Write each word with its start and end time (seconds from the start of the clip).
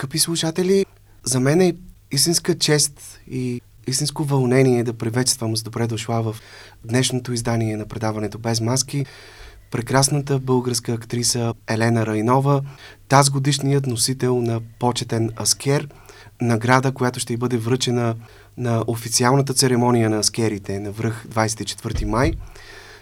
Скъпи 0.00 0.18
слушатели, 0.18 0.86
за 1.24 1.40
мен 1.40 1.60
е 1.60 1.74
истинска 2.12 2.58
чест 2.58 3.20
и 3.30 3.60
истинско 3.86 4.24
вълнение 4.24 4.84
да 4.84 4.92
приветствам 4.92 5.56
с 5.56 5.62
добре 5.62 5.86
дошла 5.86 6.22
в 6.22 6.36
днешното 6.84 7.32
издание 7.32 7.76
на 7.76 7.86
предаването 7.86 8.38
Без 8.38 8.60
маски 8.60 9.06
прекрасната 9.70 10.38
българска 10.38 10.92
актриса 10.92 11.54
Елена 11.68 12.06
Райнова, 12.06 12.62
тази 13.08 13.30
годишният 13.30 13.86
носител 13.86 14.40
на 14.40 14.60
почетен 14.78 15.30
Аскер, 15.40 15.88
награда, 16.40 16.92
която 16.92 17.20
ще 17.20 17.32
й 17.32 17.36
бъде 17.36 17.56
връчена 17.56 18.14
на 18.56 18.84
официалната 18.86 19.54
церемония 19.54 20.10
на 20.10 20.18
Аскерите 20.18 20.80
на 20.80 20.90
връх 20.90 21.26
24 21.28 22.04
май. 22.04 22.32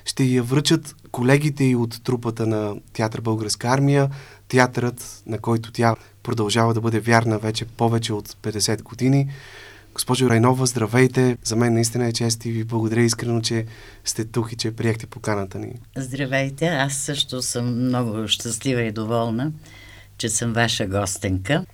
Ще 0.04 0.24
я 0.24 0.42
връчат 0.42 0.94
колегите 1.10 1.64
и 1.64 1.76
от 1.76 2.04
трупата 2.04 2.46
на 2.46 2.76
Театър 2.92 3.20
Българска 3.20 3.68
армия, 3.68 4.10
театърът, 4.48 5.22
на 5.26 5.38
който 5.38 5.72
тя 5.72 5.96
продължава 6.22 6.74
да 6.74 6.80
бъде 6.80 7.00
вярна 7.00 7.38
вече 7.38 7.64
повече 7.64 8.12
от 8.12 8.28
50 8.28 8.82
години. 8.82 9.28
Госпожо 9.94 10.30
Райнова, 10.30 10.66
здравейте! 10.66 11.36
За 11.44 11.56
мен 11.56 11.74
наистина 11.74 12.06
е 12.06 12.12
чест 12.12 12.44
и 12.44 12.52
ви 12.52 12.64
благодаря 12.64 13.00
искрено, 13.00 13.40
че 13.40 13.66
сте 14.04 14.24
тук 14.24 14.52
и 14.52 14.56
че 14.56 14.70
приехте 14.70 15.06
поканата 15.06 15.58
ни. 15.58 15.72
Здравейте! 15.96 16.66
Аз 16.66 16.94
също 16.94 17.42
съм 17.42 17.84
много 17.84 18.28
щастлива 18.28 18.82
и 18.82 18.92
доволна, 18.92 19.52
че 20.18 20.28
съм 20.28 20.52
ваша 20.52 20.86
гостенка. 20.86 21.64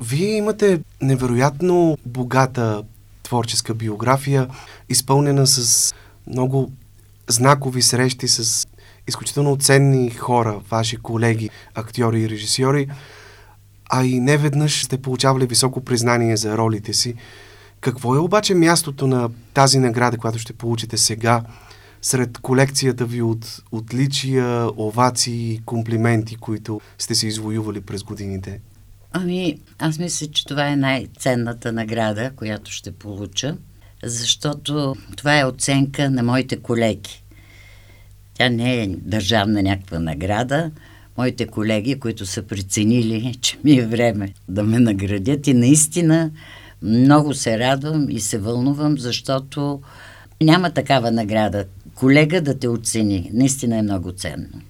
Вие 0.00 0.36
имате 0.36 0.80
невероятно 1.02 1.98
богата 2.06 2.82
творческа 3.22 3.74
биография, 3.74 4.48
изпълнена 4.88 5.46
с 5.46 5.94
много 6.26 6.72
знакови 7.28 7.82
срещи 7.82 8.28
с 8.28 8.66
изключително 9.10 9.56
ценни 9.56 10.10
хора, 10.10 10.60
ваши 10.70 10.96
колеги, 10.96 11.50
актьори 11.74 12.22
и 12.22 12.28
режисьори, 12.28 12.88
а 13.90 14.04
и 14.04 14.20
не 14.20 14.36
веднъж 14.36 14.84
сте 14.84 15.02
получавали 15.02 15.46
високо 15.46 15.80
признание 15.80 16.36
за 16.36 16.56
ролите 16.56 16.92
си. 16.92 17.14
Какво 17.80 18.14
е 18.14 18.18
обаче 18.18 18.54
мястото 18.54 19.06
на 19.06 19.30
тази 19.54 19.78
награда, 19.78 20.16
която 20.16 20.38
ще 20.38 20.52
получите 20.52 20.96
сега, 20.96 21.42
сред 22.02 22.38
колекцията 22.38 23.04
ви 23.04 23.22
от 23.22 23.62
отличия, 23.72 24.68
овации 24.76 25.52
и 25.52 25.62
комплименти, 25.64 26.36
които 26.36 26.80
сте 26.98 27.14
си 27.14 27.26
извоювали 27.26 27.80
през 27.80 28.02
годините? 28.02 28.60
Ами, 29.12 29.58
аз 29.78 29.98
мисля, 29.98 30.26
че 30.26 30.46
това 30.46 30.68
е 30.68 30.76
най-ценната 30.76 31.72
награда, 31.72 32.30
която 32.36 32.70
ще 32.70 32.92
получа, 32.92 33.56
защото 34.02 34.96
това 35.16 35.38
е 35.38 35.44
оценка 35.44 36.10
на 36.10 36.22
моите 36.22 36.56
колеги. 36.56 37.22
Тя 38.40 38.50
не 38.50 38.82
е 38.82 38.88
държавна 38.88 39.62
някаква 39.62 39.98
награда. 39.98 40.70
Моите 41.18 41.46
колеги, 41.46 42.00
които 42.00 42.26
са 42.26 42.42
преценили, 42.42 43.34
че 43.40 43.58
ми 43.64 43.72
е 43.78 43.86
време 43.86 44.32
да 44.48 44.62
ме 44.62 44.78
наградят 44.78 45.46
и 45.46 45.54
наистина 45.54 46.30
много 46.82 47.34
се 47.34 47.58
радвам 47.58 48.10
и 48.10 48.20
се 48.20 48.38
вълнувам, 48.38 48.98
защото 48.98 49.80
няма 50.42 50.70
такава 50.70 51.10
награда. 51.10 51.64
Колега 51.94 52.40
да 52.40 52.58
те 52.58 52.68
оцени. 52.68 53.30
Наистина 53.32 53.78
е 53.78 53.82
много 53.82 54.12
ценно. 54.12 54.60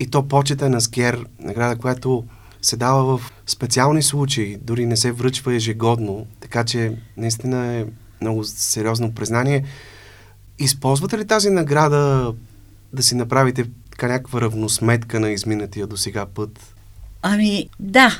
И 0.00 0.06
то 0.06 0.28
почета 0.28 0.70
на 0.70 0.80
Скер, 0.80 1.24
награда, 1.38 1.76
която 1.76 2.24
се 2.62 2.76
дава 2.76 3.18
в 3.18 3.32
специални 3.46 4.02
случаи, 4.02 4.58
дори 4.62 4.86
не 4.86 4.96
се 4.96 5.12
връчва 5.12 5.54
ежегодно, 5.54 6.26
така 6.40 6.64
че 6.64 6.96
наистина 7.16 7.66
е 7.66 7.84
много 8.20 8.44
сериозно 8.44 9.14
признание. 9.14 9.64
Използвате 10.58 11.18
ли 11.18 11.26
тази 11.26 11.50
награда 11.50 12.32
да 12.92 13.02
си 13.02 13.14
направите 13.14 13.64
така 13.90 14.08
някаква 14.08 14.40
равносметка 14.40 15.20
на 15.20 15.30
изминатия 15.30 15.86
до 15.86 15.96
сега 15.96 16.26
път? 16.26 16.74
Ами 17.22 17.68
да, 17.80 18.18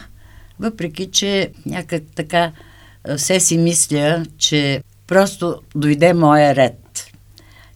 въпреки 0.61 1.11
че 1.11 1.53
някак 1.67 2.03
така 2.15 2.53
все 3.17 3.41
си 3.41 3.59
мисля, 3.59 4.27
че 4.39 4.83
просто 5.07 5.61
дойде 5.75 6.15
моя 6.15 6.55
ред. 6.55 7.07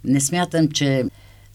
Не 0.04 0.20
смятам, 0.20 0.68
че 0.68 1.04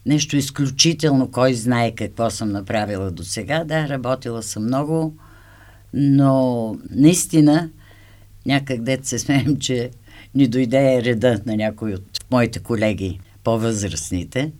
нещо 0.06 0.36
изключително, 0.36 1.30
кой 1.30 1.54
знае 1.54 1.94
какво 1.94 2.30
съм 2.30 2.52
направила 2.52 3.10
до 3.10 3.24
сега. 3.24 3.64
Да, 3.64 3.88
работила 3.88 4.42
съм 4.42 4.64
много, 4.64 5.16
но 5.94 6.76
наистина 6.90 7.70
някак 8.46 8.82
дет 8.82 9.06
се 9.06 9.18
смеем, 9.18 9.56
че 9.56 9.90
ни 10.34 10.48
дойде 10.48 11.02
реда 11.04 11.40
на 11.46 11.56
някой 11.56 11.94
от 11.94 12.24
моите 12.30 12.58
колеги, 12.58 13.20
по-възрастните. 13.44 14.52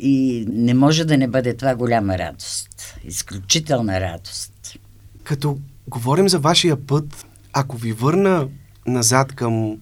И 0.00 0.46
не 0.48 0.74
може 0.74 1.04
да 1.04 1.18
не 1.18 1.28
бъде 1.28 1.56
това 1.56 1.74
голяма 1.74 2.18
радост. 2.18 2.98
Изключителна 3.04 4.00
радост. 4.00 4.78
Като 5.24 5.58
говорим 5.88 6.28
за 6.28 6.38
вашия 6.38 6.86
път, 6.86 7.26
ако 7.52 7.76
ви 7.76 7.92
върна 7.92 8.48
назад 8.86 9.32
към 9.32 9.76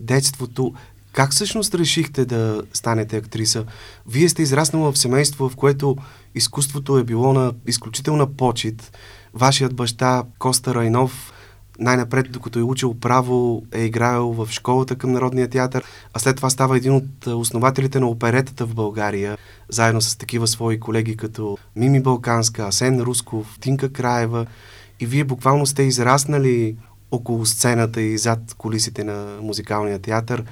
детството, 0.00 0.74
как 1.12 1.32
всъщност 1.32 1.74
решихте 1.74 2.24
да 2.24 2.62
станете 2.72 3.16
актриса? 3.16 3.64
Вие 4.06 4.28
сте 4.28 4.42
израснала 4.42 4.92
в 4.92 4.98
семейство, 4.98 5.48
в 5.48 5.56
което 5.56 5.96
изкуството 6.34 6.98
е 6.98 7.04
било 7.04 7.32
на 7.32 7.52
изключителна 7.66 8.26
почет. 8.26 8.96
Вашият 9.34 9.74
баща 9.74 10.22
Коста 10.38 10.74
Райнов 10.74 11.32
най-напред, 11.78 12.26
докато 12.30 12.58
е 12.58 12.62
учил 12.62 12.94
право, 12.94 13.62
е 13.72 13.84
играел 13.84 14.28
в 14.28 14.48
школата 14.50 14.96
към 14.96 15.12
Народния 15.12 15.48
театър, 15.48 15.84
а 16.14 16.18
след 16.18 16.36
това 16.36 16.50
става 16.50 16.76
един 16.76 16.92
от 16.92 17.26
основателите 17.26 18.00
на 18.00 18.08
оперетата 18.08 18.66
в 18.66 18.74
България, 18.74 19.38
заедно 19.68 20.00
с 20.00 20.16
такива 20.16 20.46
свои 20.46 20.80
колеги 20.80 21.16
като 21.16 21.58
Мими 21.76 22.02
Балканска, 22.02 22.66
Асен 22.66 23.00
Русков, 23.00 23.58
Тинка 23.60 23.92
Краева. 23.92 24.46
И 25.00 25.06
вие 25.06 25.24
буквално 25.24 25.66
сте 25.66 25.82
израснали 25.82 26.76
около 27.10 27.46
сцената 27.46 28.02
и 28.02 28.18
зад 28.18 28.54
колисите 28.58 29.04
на 29.04 29.38
музикалния 29.42 29.98
театър. 29.98 30.44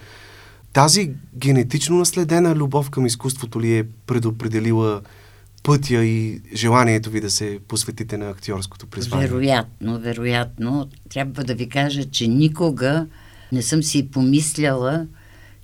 Тази 0.73 1.11
генетично 1.37 1.97
наследена 1.97 2.55
любов 2.55 2.91
към 2.91 3.07
изкуството 3.07 3.61
ли 3.61 3.79
е 3.79 3.85
предопределила 4.07 5.01
пътя 5.65 6.05
и 6.05 6.41
желанието 6.55 7.11
ви 7.11 7.21
да 7.21 7.31
се 7.31 7.59
посветите 7.69 8.17
на 8.19 8.31
актьорското 8.31 8.87
призвание? 8.87 9.29
Вероятно, 9.29 10.01
вероятно. 10.01 10.89
Трябва 11.09 11.45
да 11.45 11.55
ви 11.55 11.69
кажа, 11.69 12.05
че 12.05 12.29
никога 12.29 13.07
не 13.53 13.63
съм 13.63 13.83
си 13.83 14.11
помисляла, 14.11 15.07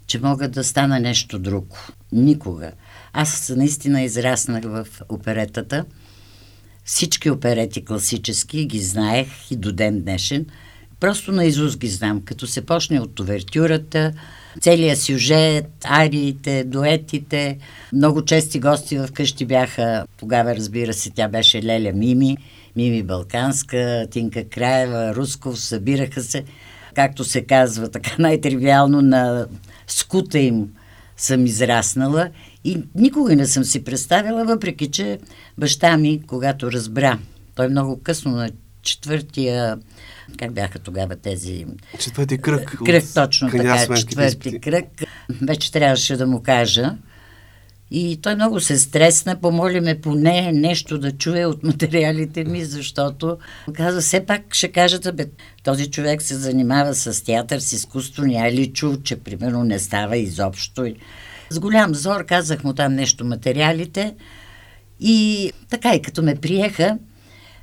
че 0.07 0.21
мога 0.21 0.49
да 0.49 0.65
стана 0.65 1.01
нещо 1.01 1.39
друго. 1.39 1.77
Никога. 2.13 2.73
Аз 3.13 3.53
наистина 3.57 4.03
израснах 4.03 4.65
в 4.65 4.87
оперетата. 5.09 5.85
Всички 6.85 7.31
оперети 7.31 7.85
класически 7.85 8.67
ги 8.67 8.81
знаех 8.81 9.51
и 9.51 9.57
до 9.57 9.73
ден 9.73 10.01
днешен– 10.03 10.47
Просто 11.01 11.33
на 11.33 11.45
Изус 11.45 11.77
ги 11.77 11.89
знам. 11.89 12.23
Като 12.23 12.47
се 12.47 12.67
почне 12.67 13.01
от 13.01 13.21
овертюрата, 13.21 14.13
целият 14.61 14.99
сюжет, 14.99 15.67
ариите, 15.85 16.65
дуетите. 16.65 17.59
Много 17.93 18.25
чести 18.25 18.61
гости 18.61 18.99
в 18.99 19.09
къщи 19.15 19.47
бяха, 19.47 20.07
тогава 20.17 20.57
разбира 20.57 20.93
се, 20.93 21.11
тя 21.11 21.29
беше 21.29 21.63
Леля 21.63 21.93
Мими, 21.93 22.37
Мими 22.77 23.03
Балканска, 23.03 24.07
Тинка 24.11 24.45
Краева, 24.45 25.15
Русков, 25.15 25.61
събираха 25.61 26.23
се, 26.23 26.45
както 26.95 27.25
се 27.25 27.43
казва, 27.47 27.91
така 27.91 28.11
най-тривиално 28.19 29.03
на 29.03 29.47
скута 29.87 30.39
им 30.39 30.69
съм 31.17 31.47
израснала. 31.47 32.31
И 32.65 32.83
никога 32.95 33.37
не 33.37 33.47
съм 33.47 33.65
си 33.65 33.85
представила, 33.85 34.45
въпреки 34.45 34.91
че 34.91 35.19
баща 35.59 35.97
ми, 35.97 36.21
когато 36.27 36.73
разбра, 36.73 37.19
той 37.55 37.69
много 37.69 38.01
късно 38.03 38.31
на 38.33 38.51
четвъртия 38.83 39.79
как 40.39 40.53
бяха 40.53 40.79
тогава 40.79 41.17
тези... 41.17 41.67
Четвърти 41.99 42.39
кръг. 42.39 42.79
Кръг, 42.87 43.05
точно 43.15 43.51
така, 43.51 43.97
четвърти 43.97 44.61
кръг. 44.61 44.87
Вече 45.43 45.73
трябваше 45.73 46.17
да 46.17 46.27
му 46.27 46.43
кажа. 46.43 46.97
И 47.91 48.19
той 48.23 48.35
много 48.35 48.61
се 48.61 48.79
стресна, 48.79 49.41
помоли 49.41 49.81
ме 49.81 50.01
поне 50.01 50.53
нещо 50.53 50.99
да 50.99 51.13
чуе 51.13 51.47
от 51.47 51.63
материалите 51.63 52.45
ми, 52.45 52.65
защото 52.65 53.39
каза, 53.73 54.01
все 54.01 54.27
пак 54.27 54.55
ще 54.55 54.69
кажат, 54.69 55.17
бе, 55.17 55.27
този 55.63 55.91
човек 55.91 56.23
се 56.23 56.35
занимава 56.35 56.95
с 56.95 57.25
театър, 57.25 57.59
с 57.59 57.73
изкуство, 57.73 58.25
няма 58.25 58.51
ли 58.51 58.73
чул, 58.73 58.97
че 59.03 59.17
примерно 59.17 59.65
не 59.65 59.79
става 59.79 60.17
изобщо. 60.17 60.95
С 61.51 61.59
голям 61.59 61.95
зор 61.95 62.27
казах 62.27 62.65
му 62.65 62.75
там 62.75 62.95
нещо 62.95 63.25
материалите 63.25 64.15
и 65.01 65.53
така 65.71 65.95
и 65.95 66.03
като 66.03 66.23
ме 66.23 66.37
приеха, 66.37 66.99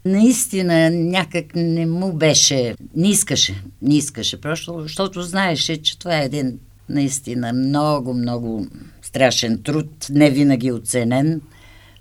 наистина 0.08 0.90
някак 0.90 1.46
не 1.56 1.86
му 1.86 2.14
беше, 2.14 2.76
не 2.96 3.10
искаше, 3.10 3.64
не 3.82 3.98
искаше, 3.98 4.42
просто 4.42 4.80
защото 4.82 5.22
знаеше, 5.22 5.82
че 5.82 6.00
това 6.00 6.22
е 6.22 6.26
един 6.26 6.60
наистина 6.90 7.54
много, 7.54 8.14
много 8.14 8.68
страшен 9.02 9.64
труд, 9.64 10.08
не 10.10 10.30
винаги 10.30 10.72
оценен. 10.72 11.42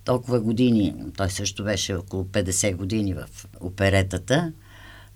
Толкова 0.04 0.40
години, 0.40 0.94
той 1.16 1.30
също 1.30 1.64
беше 1.64 1.94
около 1.94 2.24
50 2.24 2.76
години 2.76 3.14
в 3.14 3.46
оперетата, 3.60 4.52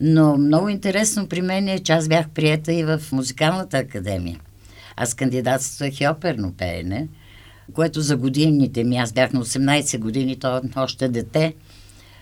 но 0.01 0.37
много 0.37 0.69
интересно 0.69 1.29
при 1.29 1.43
мен 1.43 1.69
е, 1.69 1.79
че 1.79 1.93
аз 1.93 2.09
бях 2.09 2.29
приета 2.29 2.73
и 2.73 2.85
в 2.85 3.01
музикалната 3.13 3.79
академия. 3.79 4.41
Аз 4.97 5.15
кандидатствах 5.15 6.01
и 6.01 6.09
оперно 6.09 6.53
пеене, 6.53 7.09
което 7.73 8.01
за 8.01 8.17
годините 8.17 8.85
ми, 8.85 8.97
аз 8.97 9.13
бях 9.13 9.33
на 9.33 9.45
18 9.45 9.99
години, 9.99 10.39
то 10.39 10.61
още 10.77 11.09
дете– 11.09 11.55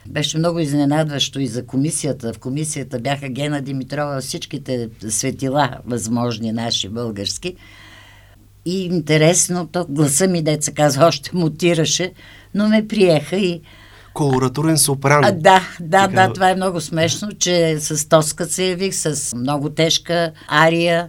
беше 0.08 0.38
много 0.38 0.58
изненадващо 0.58 1.40
и 1.40 1.46
за 1.46 1.66
комисията. 1.66 2.32
В 2.32 2.38
комисията 2.38 3.00
бяха 3.00 3.28
Гена 3.28 3.62
Димитрова, 3.62 4.20
всичките 4.20 4.88
светила, 5.08 5.78
възможни 5.86 6.52
наши 6.52 6.88
български. 6.88 7.56
И 8.64 8.84
интересно, 8.84 9.68
то 9.72 9.86
гласа 9.88 10.28
ми, 10.28 10.42
деца 10.42 10.72
каза, 10.72 11.06
още 11.06 11.30
мутираше, 11.34 12.12
но 12.54 12.68
ме 12.68 12.88
приеха 12.88 13.36
и 13.36 13.60
колоратурен 14.14 14.78
сопран. 14.78 15.24
А, 15.24 15.32
да, 15.32 15.60
да, 15.80 16.08
така... 16.08 16.26
да, 16.26 16.32
това 16.32 16.50
е 16.50 16.54
много 16.54 16.80
смешно, 16.80 17.32
че 17.38 17.80
с 17.80 18.08
Тоска 18.08 18.44
се 18.44 18.64
явих, 18.64 18.94
с 18.94 19.36
много 19.36 19.70
тежка 19.70 20.32
ария. 20.48 21.08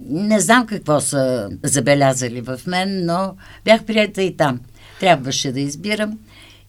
Не 0.00 0.40
знам 0.40 0.66
какво 0.66 1.00
са 1.00 1.50
забелязали 1.62 2.40
в 2.40 2.60
мен, 2.66 3.06
но 3.06 3.34
бях 3.64 3.84
прията 3.84 4.22
и 4.22 4.36
там. 4.36 4.60
Трябваше 5.00 5.52
да 5.52 5.60
избирам 5.60 6.18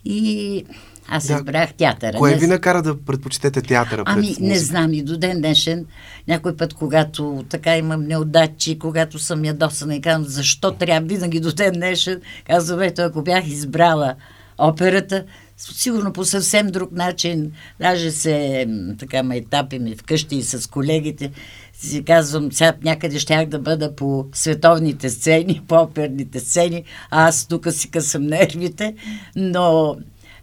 и 0.06 0.66
аз 1.12 1.28
да. 1.28 1.34
избрах 1.34 1.74
театъра. 1.74 2.18
Кое 2.18 2.32
не... 2.32 2.38
ви 2.38 2.48
накара 2.48 2.82
да 2.82 3.02
предпочитете 3.02 3.62
театъра? 3.62 4.04
Ами, 4.06 4.28
пред 4.28 4.40
не 4.40 4.60
знам 4.60 4.94
и 4.94 5.02
до 5.02 5.18
ден 5.18 5.38
днешен. 5.38 5.86
Някой 6.28 6.58
път, 6.58 6.74
когато 6.74 7.46
така 7.50 7.78
имам 7.78 8.04
неудачи, 8.04 8.80
когато 8.80 9.20
съм 9.20 9.46
ядосана 9.46 9.96
и 9.96 10.02
казвам, 10.02 10.24
защо 10.24 10.72
трябва 10.72 11.08
винаги 11.08 11.40
до 11.40 11.54
ден 11.54 11.74
днешен, 11.74 12.22
казвам, 12.48 12.82
ето, 12.82 13.02
ако 13.02 13.22
бях 13.22 13.48
избрала 13.48 14.16
операта, 14.58 15.24
сигурно 15.58 16.14
по 16.14 16.26
съвсем 16.26 16.68
друг 16.68 16.92
начин, 16.92 17.52
даже 17.80 18.12
се 18.12 18.68
така 19.00 19.24
ме 19.24 19.38
етапим 19.38 19.88
и 19.88 19.96
вкъщи 19.96 20.36
и 20.36 20.44
с 20.44 20.70
колегите, 20.70 21.32
си 21.74 22.04
казвам, 22.04 22.52
сега 22.52 22.74
някъде 22.84 23.20
щях 23.20 23.46
да 23.46 23.60
бъда 23.60 23.96
по 23.96 24.26
световните 24.34 25.10
сцени, 25.10 25.62
по 25.68 25.76
оперните 25.76 26.40
сцени, 26.40 26.84
а 27.10 27.28
аз 27.28 27.48
тук 27.48 27.72
си 27.72 27.92
късам 27.92 28.24
нервите, 28.24 28.96
но 29.36 29.96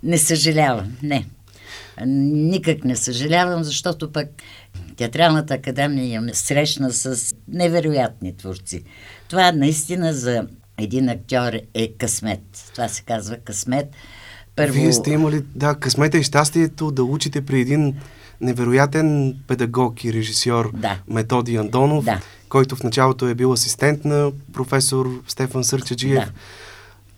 не 0.02 0.18
съжалявам, 0.18 0.96
не. 1.02 1.26
Никак 2.06 2.84
не 2.84 2.96
съжалявам, 2.96 3.64
защото 3.64 4.12
пък 4.12 4.28
Театралната 4.96 5.54
академия 5.54 6.20
ме 6.20 6.34
срещна 6.34 6.92
с 6.92 7.34
невероятни 7.48 8.36
творци. 8.36 8.84
Това 9.28 9.52
наистина 9.52 10.14
за 10.14 10.46
един 10.78 11.08
актьор 11.08 11.52
е 11.74 11.92
късмет. 11.98 12.40
Това 12.74 12.88
се 12.88 13.02
казва 13.02 13.36
късмет. 13.36 13.86
Първо... 14.56 14.74
Вие 14.74 14.92
сте 14.92 15.10
имали, 15.10 15.42
да, 15.54 15.74
късмета 15.74 16.18
и 16.18 16.22
щастието 16.22 16.90
да 16.90 17.04
учите 17.04 17.44
при 17.44 17.60
един 17.60 17.94
невероятен 18.40 19.36
педагог 19.46 20.04
и 20.04 20.12
режисьор 20.12 20.70
да. 20.76 20.98
Методи 21.08 21.56
Андонов, 21.56 22.04
да. 22.04 22.20
който 22.48 22.76
в 22.76 22.82
началото 22.82 23.28
е 23.28 23.34
бил 23.34 23.52
асистент 23.52 24.04
на 24.04 24.32
професор 24.52 25.22
Стефан 25.28 25.64
Сърчаджиев. 25.64 26.24
Да. 26.24 26.32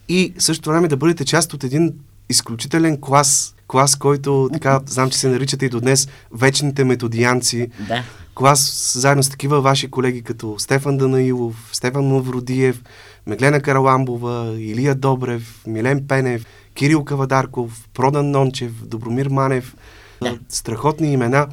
И 0.09 0.35
също 0.39 0.71
време 0.71 0.89
да 0.89 0.97
бъдете 0.97 1.25
част 1.25 1.55
от 1.55 1.65
един 1.65 1.95
изключителен 2.31 3.01
клас, 3.01 3.55
клас, 3.69 3.97
който 3.97 4.49
така 4.53 4.81
знам, 4.87 5.11
че 5.11 5.19
се 5.19 5.29
наричате 5.29 5.67
и 5.67 5.69
до 5.69 5.81
днес 5.81 6.09
вечните 6.33 6.85
методианци. 6.85 7.71
Да. 7.89 8.05
Клас 8.35 8.93
заедно 8.97 9.23
с 9.23 9.29
такива 9.29 9.61
ваши 9.61 9.91
колеги 9.91 10.23
като 10.23 10.55
Стефан 10.59 10.97
Данаилов, 10.97 11.71
Стефан 11.73 12.05
Мавродиев, 12.05 12.83
Меглена 13.27 13.61
Караламбова, 13.61 14.55
Илия 14.59 14.95
Добрев, 14.95 15.63
Милен 15.67 16.07
Пенев, 16.09 16.47
Кирил 16.75 17.05
Кавадарков, 17.05 17.89
Продан 17.95 18.31
Нончев, 18.31 18.87
Добромир 18.87 19.27
Манев. 19.27 19.77
Да. 20.23 20.39
Страхотни 20.49 21.13
имена. 21.13 21.49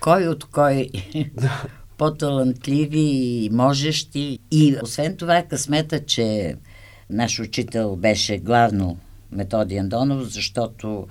Кой 0.00 0.28
от 0.28 0.44
кой? 0.44 0.88
По-талантливи 1.98 3.00
и 3.44 3.50
можещи. 3.52 4.38
И 4.50 4.76
освен 4.82 5.16
това 5.16 5.42
късмета, 5.50 6.04
че 6.04 6.56
наш 7.10 7.40
учител 7.40 7.96
беше 7.96 8.38
главно 8.38 8.98
Методи 9.32 9.76
Андонов, 9.76 10.22
защото 10.22 11.06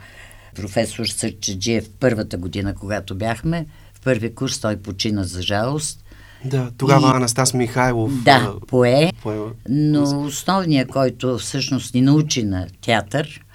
професор 0.56 1.06
Сърчеджиев 1.06 1.90
първата 2.00 2.38
година, 2.38 2.76
когато 2.76 3.16
бяхме, 3.16 3.66
в 3.94 4.02
първи 4.02 4.36
курс 4.36 4.60
той 4.60 4.78
почина 4.78 5.24
за 5.24 5.42
жалост. 5.42 6.06
Да, 6.46 6.72
тогава 6.78 7.08
и, 7.08 7.16
Анастас 7.16 7.54
Михайлов. 7.54 8.24
Да, 8.24 8.54
пое, 8.68 9.12
пое, 9.24 9.38
но 9.70 10.22
основният, 10.22 10.90
който 10.90 11.38
всъщност 11.38 11.94
ни 11.94 12.02
научи 12.02 12.44
на 12.44 12.68
театър, 12.82 13.46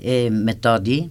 е 0.00 0.30
методи. 0.30 1.10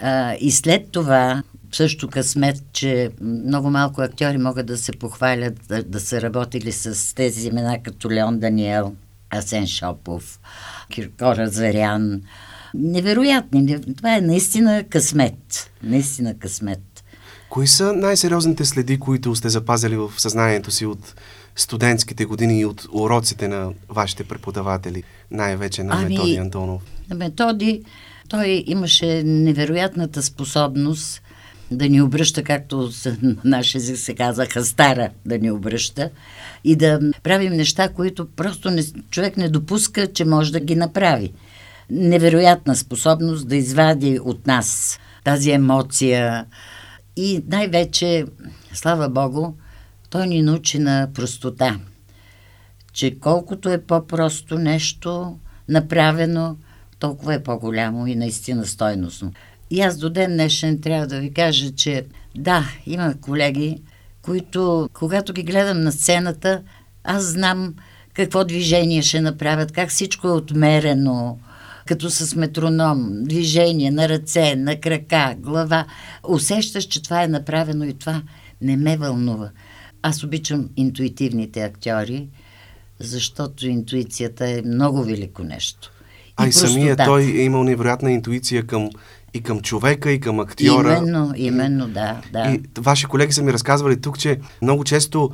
А, 0.00 0.34
и 0.40 0.50
след 0.50 0.90
това 0.90 1.42
също 1.72 2.08
късмет, 2.08 2.62
че 2.72 3.10
много 3.20 3.70
малко 3.70 4.00
актьори 4.00 4.38
могат 4.38 4.66
да 4.66 4.76
се 4.78 4.92
похвалят 4.92 5.60
да, 5.68 5.82
да 5.82 6.00
са 6.00 6.22
работили 6.22 6.72
с 6.72 7.14
тези 7.14 7.48
имена 7.48 7.82
като 7.82 8.10
Леон 8.10 8.38
Даниел, 8.38 8.94
Асен 9.32 9.66
Шопов, 9.66 10.40
Киркора 10.90 11.48
Зарян. 11.48 12.22
Невероятни. 12.74 13.80
Това 13.96 14.16
е 14.16 14.20
наистина 14.20 14.84
късмет. 14.90 15.70
Наистина 15.82 16.38
късмет. 16.38 17.04
Кои 17.48 17.66
са 17.66 17.92
най-сериозните 17.92 18.64
следи, 18.64 18.98
които 18.98 19.34
сте 19.34 19.48
запазили 19.48 19.96
в 19.96 20.12
съзнанието 20.16 20.70
си 20.70 20.86
от 20.86 21.14
студентските 21.56 22.24
години 22.24 22.60
и 22.60 22.64
от 22.64 22.88
уроците 22.92 23.48
на 23.48 23.72
вашите 23.88 24.24
преподаватели, 24.24 25.02
най-вече 25.30 25.82
на 25.82 25.94
ами, 25.96 26.14
Методи 26.14 26.36
Антонов? 26.36 26.82
На 27.10 27.16
Методи 27.16 27.82
той 28.28 28.64
имаше 28.66 29.22
невероятната 29.24 30.22
способност 30.22 31.22
да 31.72 31.88
ни 31.88 32.02
обръща, 32.02 32.42
както 32.42 32.90
на 33.22 33.36
наш 33.44 33.74
език 33.74 33.98
се 33.98 34.14
казаха, 34.14 34.64
стара 34.64 35.10
да 35.26 35.38
ни 35.38 35.50
обръща 35.50 36.10
и 36.64 36.76
да 36.76 37.00
правим 37.22 37.52
неща, 37.52 37.88
които 37.88 38.28
просто 38.28 38.70
не, 38.70 38.82
човек 39.10 39.36
не 39.36 39.48
допуска, 39.48 40.12
че 40.12 40.24
може 40.24 40.52
да 40.52 40.60
ги 40.60 40.76
направи. 40.76 41.32
Невероятна 41.90 42.76
способност 42.76 43.48
да 43.48 43.56
извади 43.56 44.18
от 44.24 44.46
нас 44.46 44.98
тази 45.24 45.50
емоция 45.50 46.46
и 47.16 47.44
най-вече, 47.48 48.24
слава 48.72 49.08
Богу, 49.08 49.52
той 50.10 50.26
ни 50.26 50.42
научи 50.42 50.78
на 50.78 51.08
простота. 51.14 51.80
Че 52.92 53.18
колкото 53.20 53.68
е 53.68 53.82
по-просто 53.82 54.58
нещо 54.58 55.38
направено, 55.68 56.56
толкова 56.98 57.34
е 57.34 57.42
по-голямо 57.42 58.06
и 58.06 58.14
наистина 58.14 58.66
стойностно. 58.66 59.32
И 59.72 59.80
аз 59.80 59.96
до 59.96 60.10
ден 60.10 60.32
днешен 60.32 60.80
трябва 60.80 61.06
да 61.06 61.20
ви 61.20 61.32
кажа, 61.32 61.70
че 61.70 62.04
да, 62.36 62.64
има 62.86 63.14
колеги, 63.20 63.82
които, 64.22 64.88
когато 64.92 65.32
ги 65.32 65.42
гледам 65.42 65.80
на 65.80 65.92
сцената, 65.92 66.62
аз 67.04 67.24
знам 67.24 67.74
какво 68.14 68.44
движение 68.44 69.02
ще 69.02 69.20
направят, 69.20 69.72
как 69.72 69.88
всичко 69.88 70.28
е 70.28 70.32
отмерено, 70.32 71.38
като 71.86 72.10
с 72.10 72.34
метроном, 72.36 73.24
движение 73.24 73.90
на 73.90 74.08
ръце, 74.08 74.56
на 74.56 74.80
крака, 74.80 75.34
глава. 75.38 75.86
Усещаш, 76.28 76.84
че 76.84 77.02
това 77.02 77.22
е 77.22 77.28
направено 77.28 77.84
и 77.84 77.94
това 77.94 78.22
не 78.60 78.76
ме 78.76 78.96
вълнува. 78.96 79.50
Аз 80.02 80.24
обичам 80.24 80.68
интуитивните 80.76 81.62
актьори, 81.62 82.28
защото 83.00 83.66
интуицията 83.66 84.48
е 84.48 84.62
много 84.62 85.04
велико 85.04 85.42
нещо. 85.42 85.92
А 86.36 86.46
и, 86.46 86.48
и 86.48 86.52
самия 86.52 86.96
да. 86.96 87.04
той 87.04 87.22
е 87.22 87.42
имал 87.42 87.64
невероятна 87.64 88.12
интуиция 88.12 88.66
към 88.66 88.90
и 89.34 89.42
към 89.42 89.60
човека, 89.60 90.10
и 90.10 90.20
към 90.20 90.40
актьора. 90.40 90.96
Именно, 90.96 91.32
именно, 91.36 91.88
да, 91.88 92.20
да. 92.32 92.50
И 92.50 92.60
ваши 92.78 93.06
колеги 93.06 93.32
са 93.32 93.42
ми 93.42 93.52
разказвали 93.52 94.00
тук, 94.00 94.18
че 94.18 94.38
много 94.62 94.84
често 94.84 95.30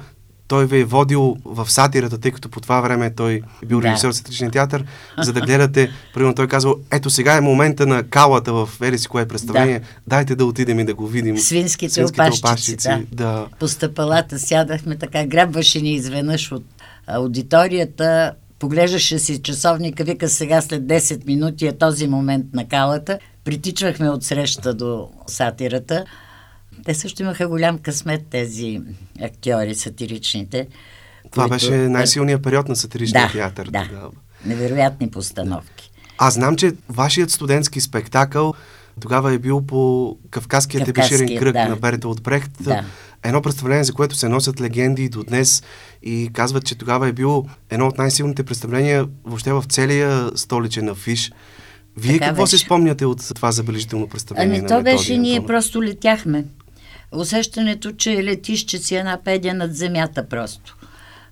той 0.48 0.66
ви 0.66 0.80
е 0.80 0.84
водил 0.84 1.36
в 1.44 1.70
сатирата, 1.70 2.18
тъй 2.18 2.30
като 2.30 2.48
по 2.48 2.60
това 2.60 2.80
време 2.80 3.14
той 3.14 3.42
е 3.62 3.66
бил 3.66 3.80
да. 3.80 3.88
режисьор 3.88 4.10
в 4.10 4.16
сатиричния 4.16 4.50
театър, 4.50 4.84
за 5.18 5.32
да 5.32 5.40
гледате, 5.40 5.90
примерно 6.14 6.34
той 6.34 6.44
е 6.44 6.48
казал, 6.48 6.76
ето 6.90 7.10
сега 7.10 7.36
е 7.36 7.40
момента 7.40 7.86
на 7.86 8.02
калата 8.02 8.52
в 8.52 8.68
Ериси, 8.82 9.08
кое 9.08 9.22
е 9.22 9.28
представление, 9.28 9.78
да. 9.78 9.86
дайте 10.06 10.36
да 10.36 10.44
отидем 10.44 10.80
и 10.80 10.84
да 10.84 10.94
го 10.94 11.06
видим. 11.06 11.38
Свинските, 11.38 11.92
Свинските 11.92 12.20
опашчици, 12.20 12.40
опашчици 12.46 12.88
да. 12.88 13.02
да. 13.12 13.46
По 13.60 13.68
стъпалата 13.68 14.38
сядахме 14.38 14.96
така, 14.96 15.26
грабваше 15.26 15.80
ни 15.80 15.94
изведнъж 15.94 16.52
от 16.52 16.64
аудиторията, 17.06 18.32
поглеждаше 18.58 19.18
си 19.18 19.42
часовника, 19.42 20.04
вика 20.04 20.28
сега 20.28 20.62
след 20.62 20.82
10 20.82 21.26
минути 21.26 21.66
е 21.66 21.78
този 21.78 22.06
момент 22.06 22.46
на 22.54 22.68
калата. 22.68 23.18
Притичвахме 23.48 24.10
от 24.10 24.24
среща 24.24 24.74
до 24.74 25.08
сатирата. 25.26 26.04
Те 26.84 26.94
също 26.94 27.22
имаха 27.22 27.48
голям 27.48 27.78
късмет, 27.78 28.26
тези 28.30 28.80
актьори, 29.22 29.74
сатиричните. 29.74 30.68
Това 31.30 31.48
които... 31.48 31.54
беше 31.54 31.70
най-силният 31.70 32.42
период 32.42 32.68
на 32.68 32.76
сатиричния 32.76 33.26
да, 33.26 33.32
театър. 33.32 33.70
Да, 33.70 33.86
тогава. 33.88 34.10
невероятни 34.44 35.10
постановки. 35.10 35.90
Аз 36.18 36.34
знам, 36.34 36.56
че 36.56 36.72
вашият 36.88 37.30
студентски 37.30 37.80
спектакъл 37.80 38.54
тогава 39.00 39.32
е 39.32 39.38
бил 39.38 39.66
по 39.66 40.16
Кавказския 40.30 40.84
тебеширен 40.84 41.38
кръг 41.38 41.52
да. 41.52 41.68
на 41.68 41.76
Берета 41.76 42.08
от 42.08 42.22
Брехт. 42.22 42.50
Да. 42.60 42.84
Едно 43.22 43.42
представление, 43.42 43.84
за 43.84 43.92
което 43.92 44.16
се 44.16 44.28
носят 44.28 44.60
легенди 44.60 45.08
до 45.08 45.24
днес 45.24 45.62
и 46.02 46.30
казват, 46.32 46.64
че 46.64 46.74
тогава 46.74 47.08
е 47.08 47.12
било 47.12 47.46
едно 47.70 47.86
от 47.86 47.98
най-силните 47.98 48.42
представления 48.42 49.06
въобще 49.24 49.52
в 49.52 49.64
целия 49.68 50.30
столичен 50.34 50.88
афиш. 50.88 51.32
Вие 51.98 52.12
така 52.12 52.26
какво 52.26 52.42
беше. 52.42 52.58
се 52.58 52.64
спомняте 52.64 53.06
от 53.06 53.28
това 53.34 53.52
забележително 53.52 54.08
представление? 54.08 54.58
Ами 54.58 54.68
то 54.68 54.82
беше, 54.82 55.16
ние 55.16 55.46
просто 55.46 55.82
летяхме. 55.82 56.44
Усещането, 57.12 57.92
че 57.92 58.24
летиш, 58.24 58.64
че 58.64 58.78
си 58.78 58.96
една 58.96 59.18
педия 59.24 59.54
над 59.54 59.76
земята 59.76 60.28
просто. 60.28 60.76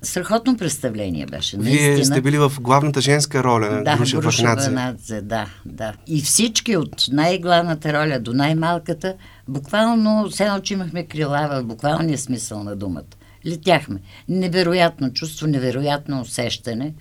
Страхотно 0.02 0.56
представление 0.56 1.26
беше. 1.26 1.56
Наистина. 1.56 1.94
Вие 1.94 2.04
сте 2.04 2.20
били 2.20 2.38
в 2.38 2.52
главната 2.61 3.00
женска 3.00 3.44
роля 3.44 3.70
на 3.70 3.85
да, 3.85 3.96
Груша 3.96 4.20
Вахнадзе. 4.20 5.20
Да, 5.20 5.46
да. 5.66 5.92
И 6.06 6.23
всички 6.23 6.76
от 6.76 7.06
най-главната 7.12 7.92
роля 7.92 8.18
до 8.20 8.32
най-малката, 8.32 9.14
буквално, 9.49 10.28
все 10.30 10.44
едно, 10.44 10.61
че 10.61 10.75
имахме 10.75 11.06
крила 11.06 11.49
в 11.50 11.64
буквалния 11.64 12.18
смисъл 12.18 12.64
на 12.64 12.76
думата. 12.76 13.02
Летяхме. 13.46 14.00
Невероятно 14.28 15.12
чувство, 15.12 15.46
невероятно 15.46 16.20
усещане, 16.20 16.94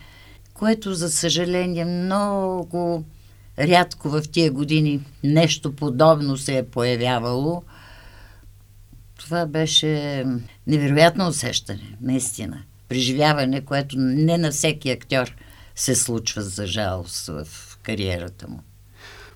което, 0.54 0.94
за 0.94 1.10
съжаление, 1.10 1.86
много 1.86 3.04
рядко 3.60 4.10
в 4.10 4.22
тия 4.22 4.52
години 4.52 5.02
нещо 5.24 5.76
подобно 5.76 6.38
се 6.38 6.58
е 6.58 6.66
появявало. 6.66 7.64
Това 9.18 9.46
беше 9.46 10.24
невероятно 10.68 11.28
усещане, 11.28 11.98
наистина 12.02 12.64
преживяване, 12.90 13.62
което 13.62 13.96
не 14.00 14.38
на 14.38 14.52
всеки 14.52 14.90
актьор 14.92 15.32
се 15.76 15.96
случва 15.96 16.42
за 16.42 16.68
жалост 16.68 17.28
в 17.28 17.48
кариерата 17.84 18.48
му. 18.48 18.60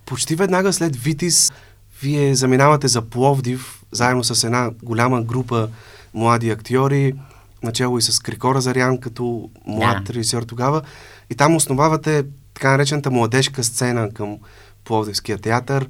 Почти 0.05 0.35
веднага 0.35 0.73
след 0.73 0.95
Витис, 0.95 1.51
вие 2.01 2.35
заминавате 2.35 2.87
за 2.87 3.01
Пловдив, 3.01 3.83
заедно 3.91 4.23
с 4.23 4.43
една 4.43 4.71
голяма 4.83 5.21
група 5.21 5.69
млади 6.13 6.49
актьори, 6.49 7.13
начало 7.63 7.97
и 7.97 8.01
с 8.01 8.19
Крикора 8.19 8.61
Зарян, 8.61 8.97
като 8.97 9.49
млад 9.67 10.03
да. 10.03 10.13
режисьор 10.13 10.43
тогава. 10.43 10.81
И 11.29 11.35
там 11.35 11.55
основавате 11.55 12.23
така 12.59 12.71
наречената 12.71 13.11
младежка 13.11 13.63
сцена 13.63 14.09
към 14.09 14.37
Пловдивския 14.85 15.37
театър. 15.37 15.89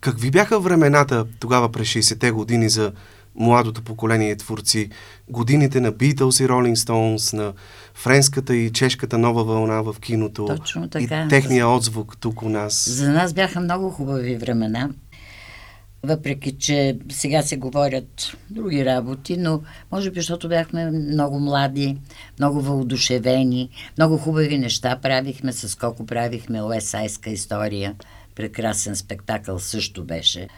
Какви 0.00 0.30
бяха 0.30 0.60
времената 0.60 1.24
тогава 1.40 1.72
през 1.72 1.88
60-те 1.88 2.30
години 2.30 2.68
за 2.68 2.92
младото 3.34 3.82
поколение 3.82 4.36
творци, 4.36 4.90
годините 5.28 5.80
на 5.80 5.92
Beatles 5.92 6.44
и 6.44 6.48
Rolling 6.48 6.74
Stones, 6.74 7.36
на 7.36 7.52
френската 7.94 8.56
и 8.56 8.72
чешката 8.72 9.18
нова 9.18 9.44
вълна 9.44 9.82
в 9.82 9.96
киното 10.00 10.46
Точно 10.46 10.88
така. 10.88 11.24
и 11.24 11.28
техния 11.28 11.68
отзвук 11.68 12.16
тук 12.20 12.42
у 12.42 12.48
нас. 12.48 12.88
За 12.88 13.12
нас 13.12 13.34
бяха 13.34 13.60
много 13.60 13.90
хубави 13.90 14.36
времена, 14.36 14.90
въпреки 16.06 16.58
че 16.58 16.98
сега 17.10 17.42
се 17.42 17.56
говорят 17.56 18.36
други 18.50 18.84
работи, 18.84 19.36
но 19.36 19.62
може 19.92 20.10
би, 20.10 20.20
защото 20.20 20.48
бяхме 20.48 20.90
много 20.90 21.40
млади, 21.40 21.96
много 22.38 22.60
въодушевени, 22.60 23.70
много 23.98 24.18
хубави 24.18 24.58
неща 24.58 24.98
правихме, 25.02 25.52
с 25.52 25.78
колко 25.78 26.06
правихме 26.06 26.62
Уесайска 26.62 27.30
история. 27.30 27.94
Прекрасен 28.34 28.96
спектакъл 28.96 29.58
също 29.58 30.04
беше. 30.04 30.48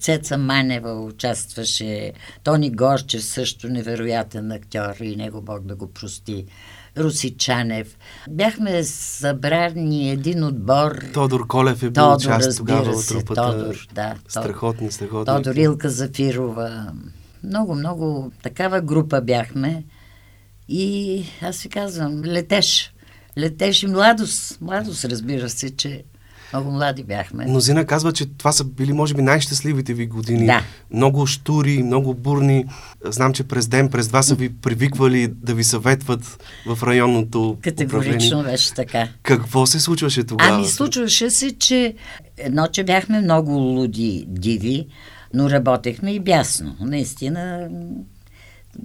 Цеца 0.00 0.38
Манева 0.38 1.04
участваше, 1.04 2.12
Тони 2.44 2.70
Горчев 2.70 3.24
също 3.24 3.68
невероятен 3.68 4.52
актьор 4.52 4.96
и 5.00 5.16
него 5.16 5.42
Бог 5.42 5.66
да 5.66 5.74
го 5.74 5.92
прости. 5.92 6.46
Руси 6.98 7.36
Чанев. 7.36 7.98
Бяхме 8.30 8.84
събрани 8.84 10.10
един 10.10 10.44
отбор. 10.44 11.04
Тодор 11.12 11.46
Колев 11.46 11.82
е 11.82 11.90
бил 11.90 12.02
Тодор, 12.02 12.20
част 12.20 12.56
тогава 12.56 12.90
от 12.90 13.08
трупата. 13.08 13.52
Тодор, 13.52 13.86
да. 13.94 14.14
Страхотни, 14.28 14.92
страхотни. 14.92 15.34
Тодор 15.34 15.54
Илка 15.54 15.90
Зафирова. 15.90 16.92
Много, 17.44 17.74
много 17.74 18.32
такава 18.42 18.80
група 18.80 19.20
бяхме. 19.20 19.84
И 20.68 21.24
аз 21.42 21.62
ви 21.62 21.68
казвам, 21.68 22.22
летеш. 22.24 22.94
Летеш 23.38 23.82
и 23.82 23.86
младост. 23.86 24.60
Младост, 24.60 25.04
разбира 25.04 25.48
се, 25.48 25.76
че 25.76 26.04
много 26.54 26.70
млади 26.70 27.02
бяхме. 27.04 27.46
Мнозина 27.46 27.84
казва, 27.84 28.12
че 28.12 28.26
това 28.26 28.52
са 28.52 28.64
били, 28.64 28.92
може 28.92 29.14
би, 29.14 29.22
най-щастливите 29.22 29.94
ви 29.94 30.06
години. 30.06 30.46
Да. 30.46 30.62
Много 30.90 31.26
штури, 31.26 31.82
много 31.82 32.14
бурни. 32.14 32.64
Знам, 33.04 33.32
че 33.32 33.44
през 33.44 33.68
ден, 33.68 33.88
през 33.88 34.08
два 34.08 34.22
са 34.22 34.34
ви 34.34 34.56
привиквали 34.56 35.26
да 35.28 35.54
ви 35.54 35.64
съветват 35.64 36.44
в 36.66 36.82
районното 36.82 37.56
Категорично 37.62 38.26
управление. 38.28 38.52
беше 38.52 38.74
така. 38.74 39.08
Какво 39.22 39.66
се 39.66 39.80
случваше 39.80 40.24
тогава? 40.24 40.54
Ами, 40.54 40.66
случваше 40.66 41.30
се, 41.30 41.52
че 41.58 41.94
едно, 42.38 42.66
че 42.72 42.84
бяхме 42.84 43.20
много 43.20 43.52
луди, 43.52 44.24
диви, 44.28 44.86
но 45.34 45.50
работехме 45.50 46.12
и 46.14 46.20
бясно. 46.20 46.76
Наистина, 46.80 47.68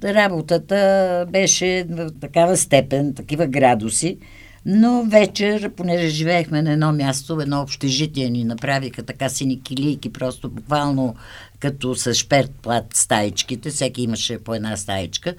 работата 0.03 1.25
беше 1.31 1.85
в 1.89 2.09
такава 2.21 2.57
степен, 2.57 3.13
такива 3.13 3.47
градуси, 3.47 4.17
но 4.65 5.03
вечер, 5.03 5.71
понеже 5.77 6.07
живеехме 6.07 6.61
на 6.61 6.71
едно 6.71 6.91
място, 6.91 7.41
едно 7.41 7.61
общежитие 7.61 8.29
ни 8.29 8.43
направиха 8.43 9.03
така 9.03 9.29
сини 9.29 9.61
килийки, 9.61 10.13
просто 10.13 10.49
буквално 10.49 11.15
като 11.59 11.95
с 11.95 12.13
шперт 12.13 12.51
плат 12.61 12.85
стаичките, 12.93 13.69
всеки 13.69 14.01
имаше 14.01 14.43
по 14.43 14.55
една 14.55 14.77
стаичка. 14.77 15.35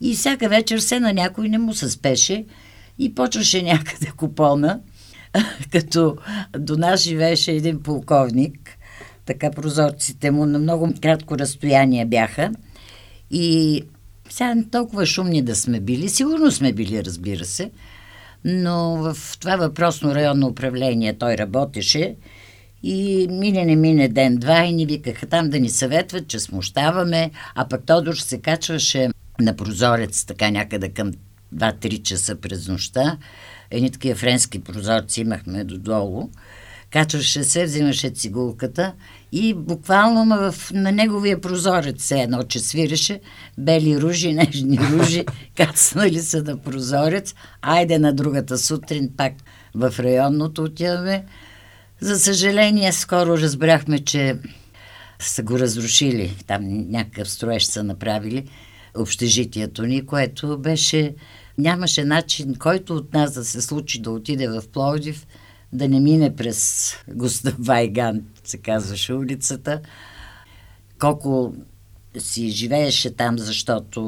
И 0.00 0.14
всяка 0.14 0.48
вечер 0.48 0.78
се 0.78 1.00
на 1.00 1.12
някой 1.12 1.48
не 1.48 1.58
му 1.58 1.74
се 1.74 1.90
спеше 1.90 2.44
и 2.98 3.14
почваше 3.14 3.62
някъде 3.62 4.12
купона, 4.16 4.80
като 5.72 6.16
до 6.58 6.76
нас 6.76 7.00
живееше 7.00 7.52
един 7.52 7.82
полковник, 7.82 8.70
така 9.26 9.50
прозорците 9.50 10.30
му 10.30 10.46
на 10.46 10.58
много 10.58 10.94
кратко 11.02 11.38
разстояние 11.38 12.06
бяха. 12.06 12.52
И 13.30 13.82
сега 14.30 14.54
толкова 14.70 15.06
шумни 15.06 15.42
да 15.42 15.56
сме 15.56 15.80
били, 15.80 16.08
сигурно 16.08 16.50
сме 16.50 16.72
били, 16.72 17.04
разбира 17.04 17.44
се, 17.44 17.70
но 18.44 18.96
в 18.96 19.16
това 19.40 19.56
въпросно 19.56 20.14
районно 20.14 20.46
управление 20.46 21.18
той 21.18 21.38
работеше 21.38 22.16
и 22.82 23.28
мине 23.30 23.64
не 23.64 23.76
мине 23.76 24.08
ден-два 24.08 24.64
и 24.64 24.72
ни 24.72 24.86
викаха 24.86 25.26
там 25.26 25.50
да 25.50 25.60
ни 25.60 25.68
съветват, 25.68 26.28
че 26.28 26.38
смущаваме, 26.38 27.30
а 27.54 27.68
пък 27.68 27.86
Тодор 27.86 28.14
се 28.14 28.38
качваше 28.38 29.08
на 29.40 29.56
прозорец 29.56 30.24
така 30.24 30.50
някъде 30.50 30.88
към 30.88 31.12
2-3 31.54 32.02
часа 32.02 32.36
през 32.36 32.68
нощта. 32.68 33.18
Едни 33.70 33.90
такива 33.90 34.14
френски 34.18 34.58
прозорци 34.58 35.20
имахме 35.20 35.64
додолу. 35.64 36.28
Качваше 36.92 37.44
се, 37.44 37.64
взимаше 37.64 38.10
цигулката 38.10 38.94
и 39.32 39.54
буквално 39.54 40.36
в, 40.36 40.70
на 40.72 40.92
неговия 40.92 41.40
прозорец 41.40 42.04
се 42.04 42.20
едно, 42.20 42.42
че 42.42 42.58
свиреше 42.58 43.20
бели 43.58 44.00
ружи, 44.00 44.32
нежни 44.34 44.78
ружи, 44.78 45.24
кацнали 45.56 46.20
са 46.20 46.42
на 46.42 46.56
прозорец. 46.56 47.34
Айде 47.62 47.98
на 47.98 48.12
другата 48.12 48.58
сутрин 48.58 49.10
пак 49.16 49.32
в 49.74 49.94
районното 49.98 50.62
отиваме. 50.62 51.24
За 52.00 52.18
съжаление, 52.18 52.92
скоро 52.92 53.38
разбрахме, 53.38 53.98
че 53.98 54.36
са 55.18 55.42
го 55.42 55.58
разрушили. 55.58 56.36
Там 56.46 56.90
някакъв 56.90 57.30
строеж 57.30 57.64
са 57.64 57.82
направили 57.82 58.48
общежитието 58.96 59.82
ни, 59.82 60.06
което 60.06 60.58
беше... 60.58 61.14
Нямаше 61.58 62.04
начин, 62.04 62.54
който 62.54 62.96
от 62.96 63.14
нас 63.14 63.32
да 63.32 63.44
се 63.44 63.62
случи 63.62 64.02
да 64.02 64.10
отиде 64.10 64.48
в 64.48 64.62
Пловдив– 64.72 65.26
да 65.72 65.88
не 65.88 66.00
мине 66.00 66.36
през 66.36 66.92
Густав 67.08 67.54
Вайган, 67.58 68.22
се 68.44 68.56
казваше 68.56 69.14
улицата. 69.14 69.80
Колко 70.98 71.54
си 72.18 72.48
живееше 72.48 73.16
там, 73.16 73.38
защото 73.38 74.00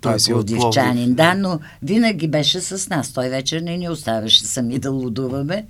той 0.00 0.14
е 0.14 0.32
плодивчанин. 0.32 1.14
Да, 1.14 1.34
но 1.34 1.60
винаги 1.82 2.28
беше 2.28 2.60
с 2.60 2.88
нас. 2.88 3.12
Той 3.12 3.28
вечер 3.28 3.60
не 3.60 3.76
ни 3.76 3.88
оставяше 3.88 4.44
сами 4.44 4.78
да 4.78 4.90
лудуваме 4.90 5.66